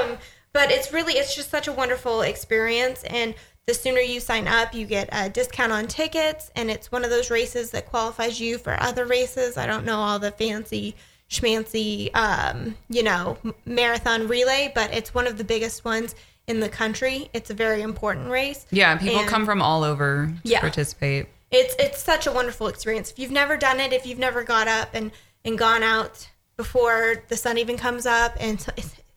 Um, 0.03 0.17
but 0.53 0.69
it's 0.71 0.93
really 0.93 1.13
it's 1.13 1.35
just 1.35 1.49
such 1.49 1.67
a 1.67 1.71
wonderful 1.73 2.21
experience 2.21 3.03
and 3.05 3.33
the 3.65 3.73
sooner 3.73 3.99
you 3.99 4.19
sign 4.19 4.47
up 4.47 4.73
you 4.73 4.85
get 4.85 5.07
a 5.11 5.29
discount 5.29 5.71
on 5.71 5.87
tickets 5.87 6.51
and 6.55 6.69
it's 6.69 6.91
one 6.91 7.03
of 7.03 7.09
those 7.09 7.29
races 7.31 7.71
that 7.71 7.85
qualifies 7.85 8.39
you 8.39 8.57
for 8.57 8.75
other 8.81 9.05
races 9.05 9.57
i 9.57 9.65
don't 9.65 9.85
know 9.85 9.97
all 9.97 10.19
the 10.19 10.31
fancy 10.31 10.95
schmancy 11.29 12.13
um, 12.15 12.75
you 12.89 13.01
know 13.03 13.37
marathon 13.65 14.27
relay 14.27 14.71
but 14.75 14.93
it's 14.93 15.13
one 15.13 15.27
of 15.27 15.37
the 15.37 15.43
biggest 15.43 15.85
ones 15.85 16.13
in 16.47 16.59
the 16.59 16.67
country 16.69 17.29
it's 17.33 17.49
a 17.49 17.53
very 17.53 17.81
important 17.81 18.29
race 18.29 18.65
yeah. 18.69 18.97
People 18.97 19.19
And- 19.21 19.29
come 19.29 19.45
from 19.45 19.61
all 19.61 19.83
over 19.83 20.27
to 20.27 20.33
Yeah. 20.43 20.59
participate. 20.59 21.27
it's 21.51 21.73
it's 21.79 22.01
such 22.03 22.27
a 22.27 22.31
wonderful 22.31 22.67
experience. 22.67 23.11
If 23.11 23.17
you've 23.19 23.31
never 23.31 23.55
done 23.55 23.79
it, 23.79 23.93
if 23.93 24.05
you've 24.05 24.19
never 24.19 24.43
got 24.43 24.67
up 24.67 24.89
and 24.93 25.11
and 25.45 25.57
gone 25.57 25.83
out 25.83 26.27
before 26.57 27.23
the 27.29 27.37
sun 27.37 27.57
even 27.57 27.77
comes 27.77 28.05
up, 28.05 28.35
and 28.39 28.59
so- 28.59 28.71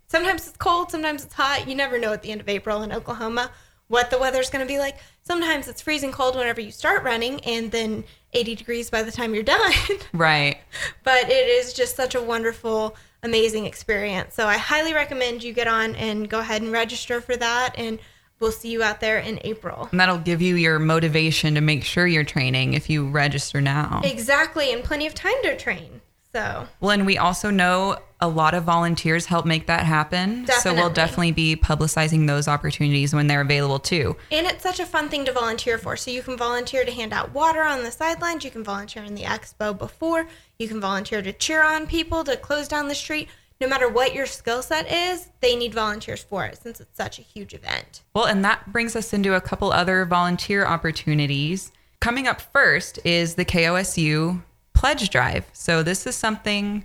sometimes 0.07 0.47
it's 0.47 0.57
cold, 0.57 0.91
sometimes 0.93 1.25
it's 1.25 1.35
hot. 1.35 1.67
You 1.69 1.75
never 1.75 1.99
know 1.99 2.13
at 2.13 2.23
the 2.23 2.31
end 2.31 2.41
of 2.41 2.49
April 2.49 2.83
in 2.83 2.93
Oklahoma 2.93 3.51
what 3.89 4.11
the 4.11 4.19
weather's 4.19 4.51
going 4.51 4.65
to 4.67 4.73
be 4.73 4.79
like. 4.79 4.97
Sometimes 5.23 5.69
it's 5.69 5.81
freezing 5.83 6.13
cold 6.13 6.37
whenever 6.37 6.61
you 6.61 6.71
start 6.71 7.03
running, 7.05 7.41
and 7.45 7.71
then 7.71 8.05
80 8.33 8.55
degrees 8.57 8.91
by 8.91 9.03
the 9.03 9.13
time 9.13 9.35
you're 9.35 9.43
done. 9.43 9.73
Right. 10.13 10.59
but 11.05 11.29
it 11.29 11.49
is 11.49 11.73
just 11.73 11.97
such 11.97 12.15
a 12.15 12.23
wonderful, 12.23 12.97
amazing 13.23 13.67
experience. 13.67 14.35
So 14.35 14.47
I 14.47 14.57
highly 14.57 14.93
recommend 14.95 15.43
you 15.43 15.53
get 15.53 15.67
on 15.69 15.95
and 15.97 16.29
go 16.29 16.41
ahead 16.41 16.63
and 16.63 16.73
register 16.73 17.21
for 17.21 17.37
that, 17.37 17.75
and 17.77 17.99
we'll 18.41 18.53
see 18.53 18.71
you 18.71 18.83
out 18.83 19.01
there 19.01 19.19
in 19.19 19.41
April. 19.45 19.89
And 19.91 19.99
that'll 20.01 20.19
give 20.19 20.43
you 20.43 20.55
your 20.57 20.79
motivation 20.79 21.55
to 21.55 21.61
make 21.61 21.85
sure 21.85 22.07
you're 22.07 22.25
training 22.25 22.75
if 22.75 22.89
you 22.91 23.09
register 23.09 23.61
now. 23.61 24.01
Exactly, 24.05 24.73
and 24.73 24.83
plenty 24.85 25.07
of 25.07 25.15
time 25.15 25.35
to 25.43 25.57
train. 25.57 26.01
So 26.37 26.69
Well, 26.81 26.91
and 26.91 27.07
we 27.07 27.17
also 27.17 27.49
know 27.51 27.97
a 28.21 28.29
lot 28.29 28.53
of 28.53 28.65
volunteers 28.65 29.25
help 29.25 29.47
make 29.47 29.69
that 29.69 29.87
happen. 29.87 30.47
So 30.47 30.75
we'll 30.75 30.91
Definitely. 30.91 31.33
definitely 31.33 31.33
be 31.33 31.57
publicizing 31.57 32.27
those 32.27 32.47
opportunities 32.47 33.15
when 33.15 33.27
they're 33.27 33.41
available 33.41 33.79
too. 33.79 34.17
And 34.31 34.47
it's 34.47 34.63
such 34.63 34.79
a 34.79 34.85
fun 34.85 35.09
thing 35.09 35.25
to 35.25 35.33
volunteer 35.33 35.79
for. 35.79 35.97
So 35.97 36.11
you 36.11 36.23
can 36.23 36.37
volunteer 36.37 36.85
to 36.85 36.93
hand 36.93 37.15
out 37.15 37.33
water 37.33 37.63
on 37.63 37.85
the 37.85 37.91
sidelines. 37.91 38.45
You 38.45 38.51
can 38.51 38.63
volunteer 38.63 39.03
in 39.03 39.15
the 39.15 39.23
expo 39.23 39.77
before. 39.77 40.27
You 40.59 40.69
can 40.69 40.79
volunteer 40.79 41.23
to 41.23 41.33
cheer 41.33 41.63
on 41.63 41.87
people, 41.87 42.23
to 42.25 42.37
close 42.37 42.69
down 42.69 42.89
the 42.89 42.95
street. 42.95 43.31
No 43.59 43.67
matter 43.67 43.89
what 43.89 44.15
your 44.15 44.27
skill 44.27 44.61
set 44.61 44.93
is, 44.93 45.31
they 45.41 45.57
need 45.57 45.73
volunteers 45.73 46.23
for 46.23 46.45
it 46.45 46.59
since 46.63 46.83
it's 46.83 46.95
such 46.99 47.19
a 47.19 47.23
huge 47.23 47.55
event. 47.55 48.03
Well, 48.15 48.27
and 48.27 48.45
that 48.45 48.71
brings 48.71 48.95
us 48.95 49.15
into 49.15 49.33
a 49.35 49.41
couple 49.41 49.73
other 49.73 50.05
volunteer 50.05 50.67
opportunities. 50.67 51.73
Coming 52.01 52.27
up 52.27 52.43
first 52.53 52.99
is 53.07 53.37
the 53.37 53.47
KOSU 53.47 54.43
Pledge 54.77 55.11
Drive. 55.11 55.45
So, 55.53 55.83
this 55.83 56.07
is 56.07 56.15
something 56.15 56.85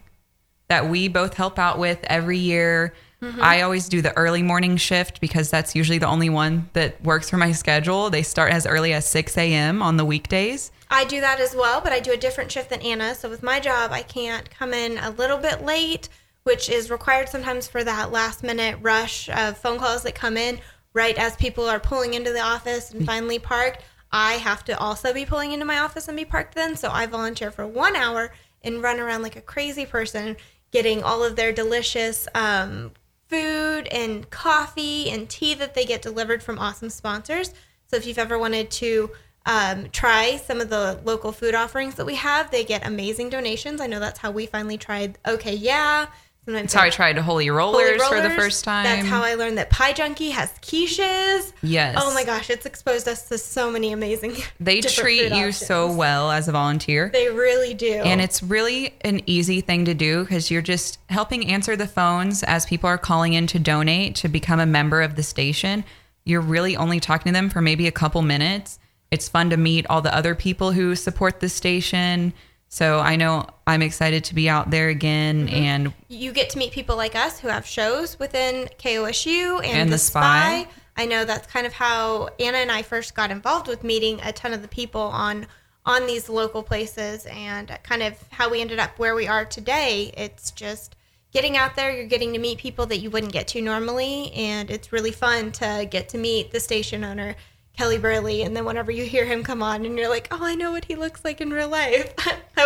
that 0.69 0.87
we 0.87 1.09
both 1.09 1.33
help 1.33 1.59
out 1.59 1.77
with 1.77 1.99
every 2.05 2.37
year. 2.37 2.93
Mm-hmm. 3.21 3.41
I 3.41 3.61
always 3.61 3.89
do 3.89 4.01
the 4.01 4.15
early 4.17 4.41
morning 4.41 4.77
shift 4.77 5.21
because 5.21 5.51
that's 5.51 5.75
usually 5.75 5.97
the 5.97 6.07
only 6.07 6.29
one 6.29 6.69
that 6.73 7.03
works 7.03 7.29
for 7.29 7.37
my 7.37 7.51
schedule. 7.51 8.09
They 8.09 8.23
start 8.23 8.51
as 8.53 8.65
early 8.65 8.93
as 8.93 9.05
6 9.05 9.37
a.m. 9.37 9.81
on 9.81 9.97
the 9.97 10.05
weekdays. 10.05 10.71
I 10.89 11.05
do 11.05 11.21
that 11.21 11.39
as 11.39 11.53
well, 11.55 11.81
but 11.81 11.91
I 11.91 11.99
do 11.99 12.13
a 12.13 12.17
different 12.17 12.51
shift 12.51 12.69
than 12.69 12.81
Anna. 12.81 13.13
So 13.13 13.29
with 13.29 13.43
my 13.43 13.59
job, 13.59 13.91
I 13.91 14.01
can't 14.01 14.49
come 14.49 14.73
in 14.73 14.97
a 14.97 15.11
little 15.11 15.37
bit 15.37 15.63
late, 15.63 16.09
which 16.43 16.69
is 16.69 16.89
required 16.89 17.29
sometimes 17.29 17.67
for 17.67 17.83
that 17.83 18.11
last 18.11 18.41
minute 18.41 18.79
rush 18.81 19.29
of 19.29 19.57
phone 19.57 19.77
calls 19.77 20.03
that 20.03 20.15
come 20.15 20.37
in 20.37 20.59
right 20.93 21.17
as 21.17 21.35
people 21.35 21.69
are 21.69 21.79
pulling 21.79 22.13
into 22.13 22.31
the 22.31 22.41
office 22.41 22.91
and 22.91 23.03
mm. 23.03 23.05
finally 23.05 23.39
parked. 23.39 23.83
I 24.11 24.33
have 24.33 24.63
to 24.65 24.77
also 24.77 25.13
be 25.13 25.25
pulling 25.25 25.53
into 25.53 25.65
my 25.65 25.79
office 25.79 26.07
and 26.07 26.17
be 26.17 26.25
parked 26.25 26.55
then. 26.55 26.75
So 26.75 26.89
I 26.89 27.05
volunteer 27.05 27.51
for 27.51 27.65
one 27.65 27.95
hour 27.95 28.33
and 28.63 28.83
run 28.83 28.99
around 28.99 29.21
like 29.21 29.35
a 29.35 29.41
crazy 29.41 29.85
person, 29.85 30.37
getting 30.71 31.03
all 31.03 31.23
of 31.23 31.35
their 31.35 31.51
delicious 31.51 32.27
um, 32.35 32.91
food 33.27 33.87
and 33.87 34.29
coffee 34.29 35.09
and 35.09 35.29
tea 35.29 35.53
that 35.55 35.73
they 35.73 35.85
get 35.85 36.01
delivered 36.01 36.43
from 36.43 36.59
awesome 36.59 36.89
sponsors. 36.89 37.53
So 37.87 37.97
if 37.97 38.05
you've 38.05 38.19
ever 38.19 38.37
wanted 38.37 38.69
to 38.71 39.11
um, 39.45 39.89
try 39.89 40.37
some 40.37 40.61
of 40.61 40.69
the 40.69 40.99
local 41.03 41.31
food 41.31 41.55
offerings 41.55 41.95
that 41.95 42.05
we 42.05 42.15
have, 42.15 42.51
they 42.51 42.63
get 42.63 42.85
amazing 42.85 43.29
donations. 43.29 43.81
I 43.81 43.87
know 43.87 43.99
that's 43.99 44.19
how 44.19 44.31
we 44.31 44.45
finally 44.45 44.77
tried. 44.77 45.17
Okay, 45.25 45.55
yeah. 45.55 46.07
Sometimes 46.45 46.63
That's 46.63 46.73
how 46.73 46.81
I 46.87 46.89
tried 46.89 47.19
Holy 47.19 47.51
Rollers, 47.51 47.81
Holy 47.83 47.99
rollers, 47.99 48.07
for 48.07 48.19
the 48.27 48.35
first 48.35 48.63
time. 48.63 48.83
That's 48.83 49.07
how 49.07 49.21
I 49.21 49.35
learned 49.35 49.59
that 49.59 49.69
Pie 49.69 49.93
Junkie 49.93 50.31
has 50.31 50.49
quiches. 50.53 51.53
Yes. 51.61 51.95
Oh 52.01 52.15
my 52.15 52.23
gosh, 52.23 52.49
it's 52.49 52.65
exposed 52.65 53.07
us 53.07 53.29
to 53.29 53.37
so 53.37 53.69
many 53.69 53.91
amazing. 53.93 54.33
they 54.59 54.81
treat 54.81 55.31
you 55.31 55.51
so 55.51 55.93
well 55.93 56.31
as 56.31 56.47
a 56.47 56.51
volunteer. 56.51 57.11
They 57.13 57.29
really 57.29 57.75
do. 57.75 57.93
And 57.93 58.19
it's 58.19 58.41
really 58.41 58.95
an 59.01 59.21
easy 59.27 59.61
thing 59.61 59.85
to 59.85 59.93
do 59.93 60.23
because 60.23 60.49
you're 60.49 60.63
just 60.63 60.97
helping 61.09 61.45
answer 61.45 61.75
the 61.75 61.85
phones 61.85 62.41
as 62.41 62.65
people 62.65 62.89
are 62.89 62.97
calling 62.97 63.33
in 63.33 63.45
to 63.45 63.59
donate 63.59 64.15
to 64.15 64.27
become 64.27 64.59
a 64.59 64.65
member 64.65 65.03
of 65.03 65.15
the 65.15 65.23
station. 65.23 65.83
You're 66.25 66.41
really 66.41 66.75
only 66.75 66.99
talking 66.99 67.31
to 67.31 67.33
them 67.37 67.51
for 67.51 67.61
maybe 67.61 67.85
a 67.85 67.91
couple 67.91 68.23
minutes. 68.23 68.79
It's 69.11 69.29
fun 69.29 69.51
to 69.51 69.57
meet 69.57 69.85
all 69.91 70.01
the 70.01 70.15
other 70.15 70.33
people 70.33 70.71
who 70.71 70.95
support 70.95 71.39
the 71.39 71.49
station. 71.49 72.33
So 72.73 72.99
I 72.99 73.17
know 73.17 73.47
I'm 73.67 73.81
excited 73.81 74.23
to 74.23 74.33
be 74.33 74.47
out 74.47 74.71
there 74.71 74.87
again 74.87 75.47
Mm-hmm. 75.47 75.55
and 75.55 75.93
you 76.07 76.31
get 76.31 76.49
to 76.51 76.57
meet 76.57 76.71
people 76.71 76.95
like 76.95 77.15
us 77.17 77.37
who 77.37 77.49
have 77.49 77.65
shows 77.65 78.17
within 78.17 78.69
KOSU 78.79 79.57
and, 79.57 79.65
And 79.65 79.89
the, 79.89 79.95
the 79.95 79.99
Spy. 79.99 80.61
Spy. 80.63 80.71
I 80.95 81.05
know 81.05 81.25
that's 81.25 81.47
kind 81.47 81.67
of 81.67 81.73
how 81.73 82.29
Anna 82.39 82.59
and 82.59 82.71
I 82.71 82.81
first 82.81 83.13
got 83.13 83.29
involved 83.29 83.67
with 83.67 83.83
meeting 83.83 84.21
a 84.23 84.31
ton 84.31 84.53
of 84.53 84.61
the 84.61 84.67
people 84.69 85.01
on 85.01 85.47
on 85.85 86.05
these 86.07 86.29
local 86.29 86.63
places 86.63 87.25
and 87.25 87.77
kind 87.83 88.03
of 88.03 88.13
how 88.29 88.49
we 88.49 88.61
ended 88.61 88.79
up 88.79 88.97
where 88.99 89.15
we 89.15 89.27
are 89.27 89.43
today. 89.43 90.13
It's 90.15 90.51
just 90.51 90.95
getting 91.33 91.57
out 91.57 91.75
there, 91.75 91.91
you're 91.91 92.05
getting 92.05 92.31
to 92.33 92.39
meet 92.39 92.59
people 92.59 92.85
that 92.85 92.99
you 92.99 93.09
wouldn't 93.09 93.33
get 93.33 93.47
to 93.49 93.61
normally 93.61 94.31
and 94.33 94.69
it's 94.69 94.93
really 94.93 95.11
fun 95.11 95.51
to 95.53 95.87
get 95.89 96.07
to 96.09 96.17
meet 96.17 96.51
the 96.51 96.59
station 96.59 97.03
owner 97.03 97.35
Kelly 97.81 97.97
Burley, 97.97 98.43
and 98.43 98.55
then 98.55 98.63
whenever 98.63 98.91
you 98.91 99.05
hear 99.05 99.25
him 99.25 99.43
come 99.43 99.63
on, 99.63 99.85
and 99.87 99.97
you're 99.97 100.07
like, 100.07 100.27
"Oh, 100.29 100.37
I 100.39 100.53
know 100.53 100.71
what 100.71 100.85
he 100.85 100.93
looks 100.93 101.25
like 101.25 101.41
in 101.41 101.49
real 101.49 101.67
life." 101.67 102.13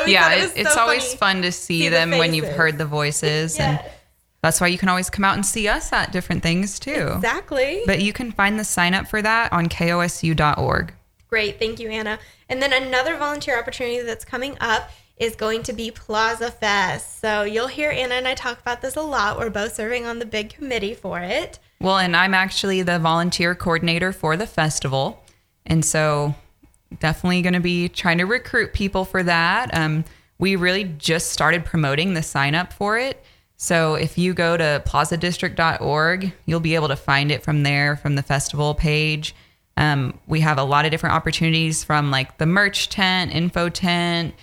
Yeah, 0.08 0.34
it 0.34 0.40
it 0.40 0.42
was 0.42 0.54
it's 0.58 0.74
so 0.74 0.82
always 0.82 1.06
funny. 1.14 1.18
fun 1.18 1.42
to 1.44 1.52
see, 1.54 1.84
see 1.84 1.90
the 1.90 1.96
them 1.96 2.12
when 2.12 2.34
you've 2.34 2.50
heard 2.50 2.78
the 2.78 2.86
voices. 2.86 3.58
And 3.58 3.80
that's 4.42 4.60
why 4.60 4.68
you 4.68 4.78
can 4.78 4.90
always 4.90 5.10
come 5.10 5.24
out 5.24 5.36
and 5.36 5.46
see 5.46 5.70
us 5.70 5.94
at 5.94 6.12
different 6.12 6.44
things 6.44 6.80
too. 6.80 7.14
Exactly. 7.16 7.82
But 7.86 8.02
you 8.02 8.12
can 8.12 8.34
find 8.34 8.60
the 8.60 8.66
sign 8.66 8.94
up 8.94 9.08
for 9.08 9.22
that 9.22 9.54
on 9.54 9.68
kosu.org. 9.68 10.94
Great. 11.30 11.60
Thank 11.60 11.80
you, 11.80 11.90
Anna. 11.90 12.20
And 12.50 12.62
then 12.62 12.74
another 12.74 13.16
volunteer 13.16 13.58
opportunity 13.58 14.02
that's 14.02 14.26
coming 14.26 14.58
up 14.60 14.92
is 15.16 15.38
going 15.38 15.64
to 15.64 15.74
be 15.74 15.92
Plaza 15.92 16.52
Fest. 16.52 17.22
So 17.22 17.44
you'll 17.44 17.68
hear 17.68 17.90
Anna 17.90 18.16
and 18.16 18.28
I 18.28 18.34
talk 18.36 18.60
about 18.60 18.82
this 18.82 18.98
a 18.98 19.02
lot. 19.02 19.40
We're 19.40 19.50
both 19.50 19.76
serving 19.76 20.06
on 20.06 20.20
the 20.20 20.26
big 20.26 20.50
committee 20.50 20.94
for 20.94 21.22
it. 21.22 21.58
Well, 21.80 21.98
and 21.98 22.16
I'm 22.16 22.34
actually 22.34 22.82
the 22.82 23.00
volunteer 23.00 23.56
coordinator 23.56 24.12
for 24.12 24.38
the 24.38 24.48
festival. 24.48 25.24
And 25.66 25.84
so 25.84 26.36
definitely 27.00 27.42
going 27.42 27.54
to 27.54 27.60
be 27.60 27.90
trying 27.90 28.20
to 28.20 28.26
recruit 28.26 28.74
people 28.74 29.06
for 29.06 29.24
that. 29.24 29.76
Um, 29.76 30.06
we 30.38 30.56
really 30.56 30.84
just 30.84 31.32
started 31.32 31.66
promoting 31.66 32.14
the 32.14 32.24
sign 32.24 32.56
up 32.56 32.74
for 32.74 32.98
it. 32.98 33.24
So 33.58 33.96
if 33.96 34.18
you 34.18 34.34
go 34.34 34.58
to 34.58 34.84
plazadistrict.org, 34.86 36.34
you'll 36.46 36.60
be 36.60 36.76
able 36.76 36.90
to 36.90 36.96
find 36.96 37.32
it 37.32 37.42
from 37.42 37.64
there, 37.64 37.96
from 37.96 38.16
the 38.16 38.24
festival 38.24 38.74
page. 38.74 39.34
Um, 39.78 40.20
we 40.28 40.42
have 40.42 40.58
a 40.58 40.64
lot 40.64 40.86
of 40.86 40.92
different 40.92 41.16
opportunities 41.16 41.84
from 41.84 42.12
like 42.12 42.38
the 42.38 42.46
merch 42.46 42.90
tent, 42.90 43.34
info 43.34 43.70
tent, 43.70 44.36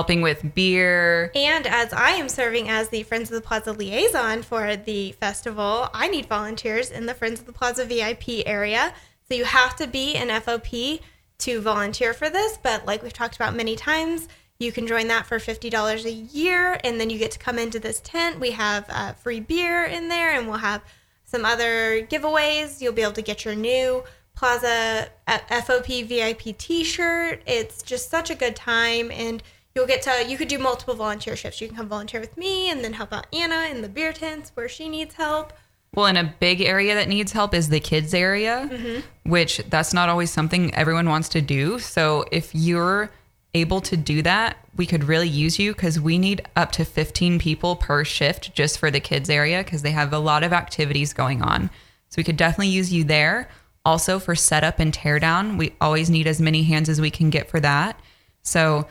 helping 0.00 0.22
with 0.22 0.54
beer. 0.54 1.30
And 1.34 1.66
as 1.66 1.92
I 1.92 2.12
am 2.12 2.30
serving 2.30 2.70
as 2.70 2.88
the 2.88 3.02
Friends 3.02 3.30
of 3.30 3.34
the 3.34 3.46
Plaza 3.46 3.72
liaison 3.72 4.40
for 4.42 4.74
the 4.74 5.12
festival, 5.12 5.90
I 5.92 6.08
need 6.08 6.24
volunteers 6.24 6.90
in 6.90 7.04
the 7.04 7.12
Friends 7.12 7.38
of 7.38 7.44
the 7.44 7.52
Plaza 7.52 7.84
VIP 7.84 8.46
area. 8.46 8.94
So 9.28 9.34
you 9.34 9.44
have 9.44 9.76
to 9.76 9.86
be 9.86 10.14
an 10.14 10.28
FOP 10.40 11.00
to 11.40 11.60
volunteer 11.60 12.14
for 12.14 12.30
this. 12.30 12.56
But 12.62 12.86
like 12.86 13.02
we've 13.02 13.12
talked 13.12 13.36
about 13.36 13.54
many 13.54 13.76
times, 13.76 14.26
you 14.58 14.72
can 14.72 14.86
join 14.86 15.06
that 15.08 15.26
for 15.26 15.38
$50 15.38 16.06
a 16.06 16.10
year. 16.10 16.80
And 16.82 16.98
then 16.98 17.10
you 17.10 17.18
get 17.18 17.32
to 17.32 17.38
come 17.38 17.58
into 17.58 17.78
this 17.78 18.00
tent. 18.00 18.40
We 18.40 18.52
have 18.52 18.86
uh, 18.88 19.12
free 19.12 19.40
beer 19.40 19.84
in 19.84 20.08
there, 20.08 20.32
and 20.32 20.48
we'll 20.48 20.56
have 20.56 20.82
some 21.26 21.44
other 21.44 22.06
giveaways. 22.06 22.80
You'll 22.80 22.94
be 22.94 23.02
able 23.02 23.12
to 23.12 23.22
get 23.22 23.44
your 23.44 23.54
new 23.54 24.02
Plaza 24.34 25.10
uh, 25.26 25.38
FOP 25.50 26.06
VIP 26.06 26.56
t 26.56 26.84
shirt. 26.84 27.42
It's 27.44 27.82
just 27.82 28.08
such 28.08 28.30
a 28.30 28.34
good 28.34 28.56
time. 28.56 29.10
And 29.10 29.42
you'll 29.74 29.86
get 29.86 30.02
to 30.02 30.24
you 30.28 30.36
could 30.36 30.48
do 30.48 30.58
multiple 30.58 30.94
volunteer 30.94 31.36
shifts. 31.36 31.60
You 31.60 31.68
can 31.68 31.76
come 31.76 31.88
volunteer 31.88 32.20
with 32.20 32.36
me 32.36 32.70
and 32.70 32.84
then 32.84 32.92
help 32.92 33.12
out 33.12 33.26
Anna 33.32 33.68
in 33.70 33.82
the 33.82 33.88
beer 33.88 34.12
tents 34.12 34.50
where 34.54 34.68
she 34.68 34.88
needs 34.88 35.14
help. 35.14 35.52
Well, 35.94 36.06
and 36.06 36.18
a 36.18 36.34
big 36.38 36.60
area 36.60 36.94
that 36.94 37.08
needs 37.08 37.32
help 37.32 37.52
is 37.52 37.68
the 37.68 37.80
kids 37.80 38.14
area, 38.14 38.68
mm-hmm. 38.70 39.30
which 39.30 39.58
that's 39.70 39.92
not 39.92 40.08
always 40.08 40.30
something 40.30 40.72
everyone 40.74 41.08
wants 41.08 41.28
to 41.30 41.40
do. 41.40 41.80
So 41.80 42.24
if 42.30 42.54
you're 42.54 43.10
able 43.54 43.80
to 43.80 43.96
do 43.96 44.22
that, 44.22 44.56
we 44.76 44.86
could 44.86 45.04
really 45.04 45.28
use 45.28 45.58
you 45.58 45.72
because 45.72 45.98
we 45.98 46.16
need 46.16 46.42
up 46.54 46.70
to 46.72 46.84
15 46.84 47.40
people 47.40 47.74
per 47.74 48.04
shift 48.04 48.54
just 48.54 48.78
for 48.78 48.90
the 48.90 49.00
kids 49.00 49.28
area 49.28 49.64
because 49.64 49.82
they 49.82 49.90
have 49.90 50.12
a 50.12 50.18
lot 50.18 50.44
of 50.44 50.52
activities 50.52 51.12
going 51.12 51.42
on. 51.42 51.70
So 52.08 52.16
we 52.18 52.24
could 52.24 52.36
definitely 52.36 52.68
use 52.68 52.92
you 52.92 53.02
there. 53.02 53.48
Also 53.84 54.20
for 54.20 54.36
setup 54.36 54.78
and 54.78 54.92
teardown, 54.92 55.58
we 55.58 55.74
always 55.80 56.08
need 56.08 56.28
as 56.28 56.40
many 56.40 56.62
hands 56.62 56.88
as 56.88 57.00
we 57.00 57.10
can 57.10 57.30
get 57.30 57.48
for 57.48 57.58
that. 57.60 57.98
So 58.42 58.86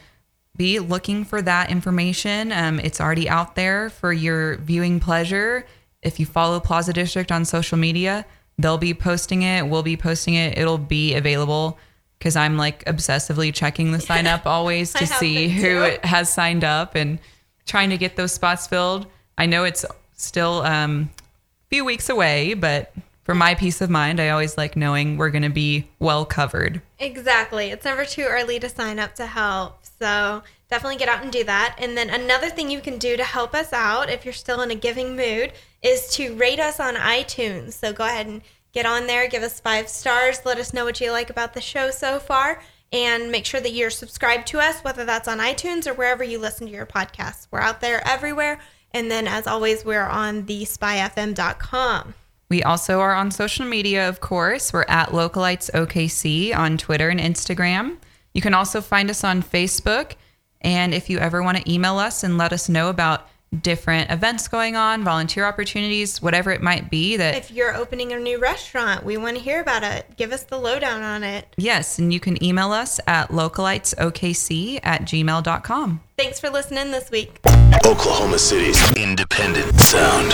be 0.60 0.78
looking 0.78 1.24
for 1.24 1.42
that 1.42 1.72
information. 1.72 2.52
Um, 2.52 2.82
it's 2.82 3.00
already 3.00 3.30
out 3.30 3.56
there 3.56 3.90
for 3.90 4.12
your 4.12 4.58
viewing 4.58 5.00
pleasure. 5.00 5.66
If 6.02 6.20
you 6.20 6.26
follow 6.26 6.60
Plaza 6.60 6.92
District 6.92 7.32
on 7.32 7.46
social 7.46 7.78
media, 7.78 8.26
they'll 8.58 8.78
be 8.78 8.94
posting 8.94 9.44
it. 9.44 9.66
We'll 9.66 9.84
be 9.84 9.96
posting 9.96 10.34
it. 10.34 10.58
It'll 10.58 10.78
be 10.78 11.16
available 11.16 11.80
because 12.18 12.36
I'm 12.36 12.58
like 12.58 12.84
obsessively 12.86 13.54
checking 13.54 13.94
the 13.94 14.02
sign 14.02 14.28
up 14.28 14.46
always 14.46 14.92
to 14.94 15.08
see 15.08 15.48
who 15.48 15.96
has 16.04 16.32
signed 16.32 16.66
up 16.66 16.94
and 16.94 17.20
trying 17.66 17.90
to 17.92 17.98
get 17.98 18.18
those 18.18 18.34
spots 18.34 18.68
filled. 18.68 19.08
I 19.38 19.46
know 19.46 19.64
it's 19.64 19.86
still 20.18 20.62
um, 20.64 21.10
a 21.20 21.70
few 21.70 21.86
weeks 21.86 22.10
away, 22.10 22.54
but 22.54 22.94
for 23.30 23.36
my 23.36 23.54
peace 23.54 23.80
of 23.80 23.92
mind, 23.92 24.20
I 24.20 24.30
always 24.30 24.58
like 24.58 24.76
knowing 24.76 25.16
we're 25.16 25.30
going 25.30 25.44
to 25.44 25.52
be 25.52 25.88
well 26.00 26.26
covered. 26.26 26.82
Exactly. 26.98 27.70
It's 27.70 27.86
never 27.86 28.04
too 28.04 28.24
early 28.24 28.60
to 28.60 28.68
sign 28.68 28.98
up 28.98 29.14
to 29.18 29.28
help. 29.28 29.86
So 30.00 30.42
definitely 30.68 30.96
get 30.96 31.10
out 31.10 31.22
and 31.22 31.32
do 31.32 31.44
that. 31.44 31.76
And 31.78 31.96
then 31.96 32.10
another 32.10 32.50
thing 32.50 32.72
you 32.72 32.82
can 32.82 32.98
do 32.98 33.16
to 33.18 33.24
help 33.24 33.54
us 33.54 33.72
out 33.72 34.10
if 34.10 34.26
you're 34.26 34.34
still 34.34 34.64
in 34.64 34.72
a 34.72 34.76
giving 34.76 35.16
mood 35.16 35.54
is 35.84 36.10
to 36.16 36.34
rate 36.38 36.60
us 36.60 36.80
on 36.80 36.96
iTunes. 36.96 37.74
So 37.74 37.94
go 37.94 38.04
ahead 38.04 38.26
and 38.26 38.42
get 38.72 38.88
on 38.88 39.06
there, 39.06 39.28
give 39.28 39.44
us 39.44 39.60
five 39.60 39.90
stars, 39.90 40.40
let 40.44 40.58
us 40.58 40.74
know 40.74 40.84
what 40.84 41.00
you 41.00 41.12
like 41.12 41.30
about 41.30 41.54
the 41.54 41.62
show 41.62 41.92
so 41.92 42.18
far, 42.18 42.64
and 42.92 43.32
make 43.32 43.46
sure 43.46 43.62
that 43.62 43.74
you're 43.74 43.92
subscribed 43.92 44.48
to 44.48 44.60
us, 44.60 44.80
whether 44.80 45.06
that's 45.06 45.28
on 45.28 45.38
iTunes 45.38 45.86
or 45.86 45.94
wherever 45.94 46.24
you 46.24 46.40
listen 46.40 46.66
to 46.66 46.74
your 46.74 46.88
podcasts. 46.88 47.46
We're 47.52 47.60
out 47.60 47.80
there 47.80 48.02
everywhere. 48.08 48.60
And 48.92 49.12
then, 49.12 49.28
as 49.28 49.46
always, 49.46 49.86
we're 49.86 50.02
on 50.02 50.48
the 50.48 50.64
spyfm.com. 50.64 52.16
We 52.50 52.64
also 52.64 53.00
are 53.00 53.14
on 53.14 53.30
social 53.30 53.66
media, 53.66 54.10
of 54.10 54.22
course. 54.22 54.74
We're 54.74 54.86
at 54.88 55.10
Localites 55.10 55.70
OKC 55.72 56.56
on 56.56 56.78
Twitter 56.78 57.10
and 57.10 57.20
Instagram. 57.20 57.98
You 58.34 58.42
can 58.42 58.56
also 58.56 58.82
find 58.82 59.10
us 59.12 59.24
on 59.24 59.44
Facebook. 59.44 60.14
And 60.62 60.94
if 60.94 61.10
you 61.10 61.20
ever 61.20 61.44
want 61.44 61.58
to 61.58 61.72
email 61.72 62.00
us 62.00 62.24
and 62.24 62.40
let 62.40 62.52
us 62.52 62.68
know 62.68 62.90
about 62.90 63.29
different 63.62 64.12
events 64.12 64.48
going 64.48 64.76
on, 64.76 65.04
volunteer 65.04 65.46
opportunities, 65.46 66.22
whatever 66.22 66.52
it 66.52 66.62
might 66.62 66.90
be, 66.90 67.18
that 67.18 67.36
If 67.36 67.52
you're 67.52 67.76
opening 67.76 68.12
a 68.14 68.20
new 68.20 68.40
restaurant, 68.40 69.04
we 69.04 69.18
want 69.18 69.38
to 69.38 69.44
hear 69.44 69.60
about 69.62 69.84
it. 69.84 70.06
Give 70.18 70.32
us 70.32 70.44
the 70.44 70.58
lowdown 70.58 71.02
on 71.02 71.24
it. 71.24 71.48
yes, 71.58 71.98
and 72.00 72.14
you 72.14 72.20
can 72.20 72.42
email 72.44 72.72
us 72.72 73.00
at 73.08 73.30
localitesokc 73.30 74.80
at 74.84 75.02
gmail.com. 75.02 76.02
Thanks 76.18 76.40
for 76.40 76.50
listening 76.50 76.92
this 76.92 77.10
week. 77.12 77.40
Oklahoma 77.86 78.38
City's 78.40 78.92
independent 78.96 79.80
sound. 79.80 80.32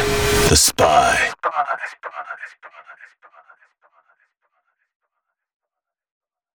The 0.49 0.55
Spy. 0.55 1.16
Spy, 1.16 1.51
spy, 1.51 1.76
spy, 1.88 2.09
spy. 2.59 2.70